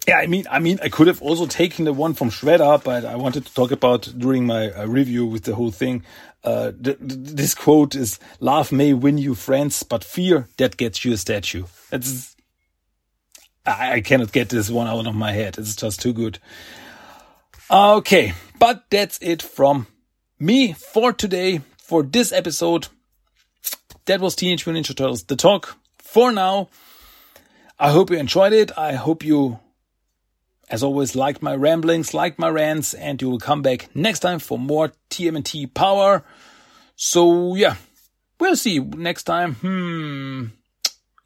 yeah, 0.06 0.18
I 0.18 0.26
mean, 0.26 0.46
I 0.50 0.58
mean, 0.58 0.78
I 0.82 0.88
could 0.88 1.06
have 1.06 1.22
also 1.22 1.46
taken 1.46 1.86
the 1.86 1.92
one 1.92 2.14
from 2.14 2.30
Shredder, 2.30 2.82
but 2.82 3.04
I 3.04 3.16
wanted 3.16 3.46
to 3.46 3.54
talk 3.54 3.70
about 3.70 4.12
during 4.16 4.46
my 4.46 4.70
uh, 4.70 4.86
review 4.86 5.24
with 5.24 5.44
the 5.44 5.54
whole 5.54 5.70
thing. 5.70 6.04
Uh, 6.42 6.72
th- 6.72 6.98
th- 6.98 7.20
this 7.38 7.54
quote 7.54 7.94
is: 7.94 8.18
"Love 8.38 8.70
may 8.70 8.92
win 8.92 9.16
you 9.16 9.34
friends, 9.34 9.82
but 9.82 10.04
fear 10.04 10.48
that 10.58 10.76
gets 10.76 11.04
you 11.04 11.14
a 11.14 11.16
statue." 11.16 11.64
That's 11.90 12.36
I, 13.64 13.94
I 13.94 14.00
cannot 14.02 14.32
get 14.32 14.50
this 14.50 14.68
one 14.68 14.86
out 14.86 15.06
of 15.06 15.14
my 15.14 15.32
head. 15.32 15.56
It's 15.56 15.74
just 15.74 16.02
too 16.02 16.12
good. 16.12 16.38
Okay, 17.70 18.34
but 18.58 18.84
that's 18.90 19.18
it 19.22 19.40
from 19.40 19.86
me 20.38 20.74
for 20.74 21.14
today 21.14 21.62
for 21.78 22.02
this 22.02 22.30
episode. 22.30 22.88
That 24.04 24.20
was 24.20 24.36
Teenage 24.36 24.66
Mutant 24.66 24.86
Ninja 24.86 24.96
Turtles: 24.96 25.24
The 25.24 25.36
Talk. 25.36 25.78
For 25.98 26.30
now, 26.30 26.68
I 27.78 27.90
hope 27.90 28.10
you 28.10 28.18
enjoyed 28.18 28.52
it. 28.52 28.76
I 28.78 28.94
hope 28.94 29.24
you 29.24 29.58
as 30.70 30.82
always, 30.82 31.14
liked 31.14 31.42
my 31.42 31.54
ramblings, 31.54 32.14
liked 32.14 32.38
my 32.38 32.48
rants, 32.48 32.94
and 32.94 33.20
you 33.20 33.28
will 33.28 33.38
come 33.38 33.62
back 33.62 33.94
next 33.94 34.20
time 34.20 34.38
for 34.38 34.58
more 34.58 34.92
TMNT 35.10 35.72
power. 35.74 36.24
So 36.96 37.54
yeah, 37.54 37.76
we'll 38.40 38.56
see 38.56 38.78
next 38.78 39.24
time. 39.24 39.54
Hmm. 39.56 40.46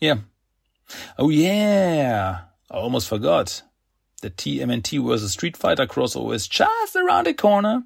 Yeah. 0.00 0.18
Oh 1.18 1.30
yeah. 1.30 2.40
I 2.70 2.74
almost 2.74 3.08
forgot. 3.08 3.62
The 4.20 4.30
TMNT 4.30 5.06
versus 5.06 5.32
Street 5.32 5.56
Fighter 5.56 5.86
crossover 5.86 6.34
is 6.34 6.48
just 6.48 6.96
around 6.96 7.26
the 7.26 7.34
corner. 7.34 7.84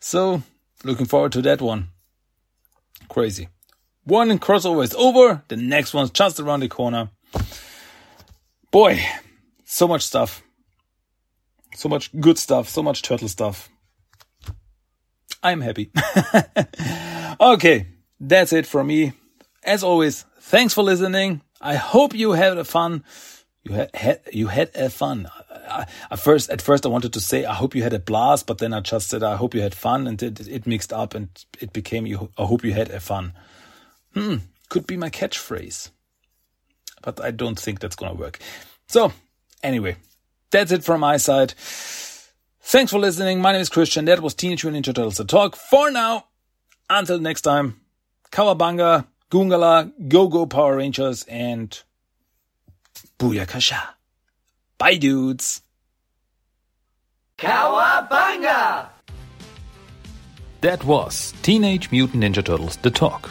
So 0.00 0.42
looking 0.82 1.06
forward 1.06 1.32
to 1.32 1.42
that 1.42 1.62
one. 1.62 1.88
Crazy. 3.08 3.48
One 4.02 4.36
crossover 4.40 4.82
is 4.82 4.94
over. 4.94 5.44
The 5.48 5.56
next 5.56 5.94
one's 5.94 6.10
just 6.10 6.40
around 6.40 6.60
the 6.60 6.68
corner. 6.68 7.10
Boy, 8.74 9.00
so 9.64 9.86
much 9.86 10.02
stuff. 10.02 10.42
So 11.76 11.88
much 11.88 12.10
good 12.18 12.38
stuff. 12.38 12.68
So 12.68 12.82
much 12.82 13.02
turtle 13.02 13.28
stuff. 13.28 13.68
I'm 15.44 15.60
happy. 15.60 15.92
okay. 17.40 17.86
That's 18.18 18.52
it 18.52 18.66
from 18.66 18.88
me. 18.88 19.12
As 19.62 19.84
always, 19.84 20.24
thanks 20.40 20.74
for 20.74 20.82
listening. 20.82 21.42
I 21.60 21.76
hope 21.76 22.16
you 22.16 22.32
had 22.32 22.58
a 22.58 22.64
fun. 22.64 23.04
You 23.62 23.74
had, 23.74 23.94
had 23.94 24.20
you 24.32 24.48
had 24.48 24.72
a 24.74 24.90
fun. 24.90 25.28
At 26.10 26.18
first, 26.18 26.50
at 26.50 26.60
first, 26.60 26.84
I 26.84 26.88
wanted 26.88 27.12
to 27.12 27.20
say 27.20 27.44
I 27.44 27.54
hope 27.54 27.76
you 27.76 27.84
had 27.84 27.94
a 27.94 28.00
blast, 28.00 28.48
but 28.48 28.58
then 28.58 28.72
I 28.72 28.80
just 28.80 29.08
said 29.08 29.22
I 29.22 29.36
hope 29.36 29.54
you 29.54 29.62
had 29.62 29.76
fun, 29.76 30.08
and 30.08 30.20
it, 30.20 30.48
it 30.48 30.66
mixed 30.66 30.92
up, 30.92 31.14
and 31.14 31.28
it 31.60 31.72
became 31.72 32.06
you. 32.06 32.32
I 32.36 32.44
hope 32.44 32.64
you 32.64 32.72
had 32.72 32.90
a 32.90 32.98
fun. 32.98 33.34
Hmm, 34.14 34.38
could 34.68 34.84
be 34.84 34.96
my 34.96 35.10
catchphrase, 35.10 35.90
but 37.04 37.22
I 37.22 37.30
don't 37.30 37.58
think 37.58 37.80
that's 37.80 37.96
gonna 37.96 38.14
work. 38.14 38.38
So 38.88 39.12
Anyway, 39.64 39.96
that's 40.50 40.70
it 40.72 40.84
from 40.84 41.00
my 41.00 41.16
side. 41.16 41.54
Thanks 42.60 42.92
for 42.92 42.98
listening. 42.98 43.40
My 43.40 43.52
name 43.52 43.62
is 43.62 43.70
Christian. 43.70 44.04
That 44.04 44.20
was 44.20 44.34
Teenage 44.34 44.62
Mutant 44.62 44.84
Ninja 44.84 44.94
Turtles 44.94 45.16
The 45.16 45.24
Talk. 45.24 45.56
For 45.56 45.90
now, 45.90 46.26
until 46.90 47.18
next 47.18 47.40
time, 47.40 47.80
Cowabunga, 48.30 49.06
Gungala, 49.30 49.90
Go 50.06 50.28
Go 50.28 50.44
Power 50.44 50.76
Rangers, 50.76 51.24
and 51.24 51.82
Booyakasha. 53.18 53.80
Bye, 54.76 54.96
dudes. 54.96 55.62
Cowabunga! 57.38 58.88
That 60.60 60.84
was 60.84 61.32
Teenage 61.42 61.90
Mutant 61.90 62.22
Ninja 62.22 62.44
Turtles 62.44 62.76
The 62.76 62.90
Talk. 62.90 63.30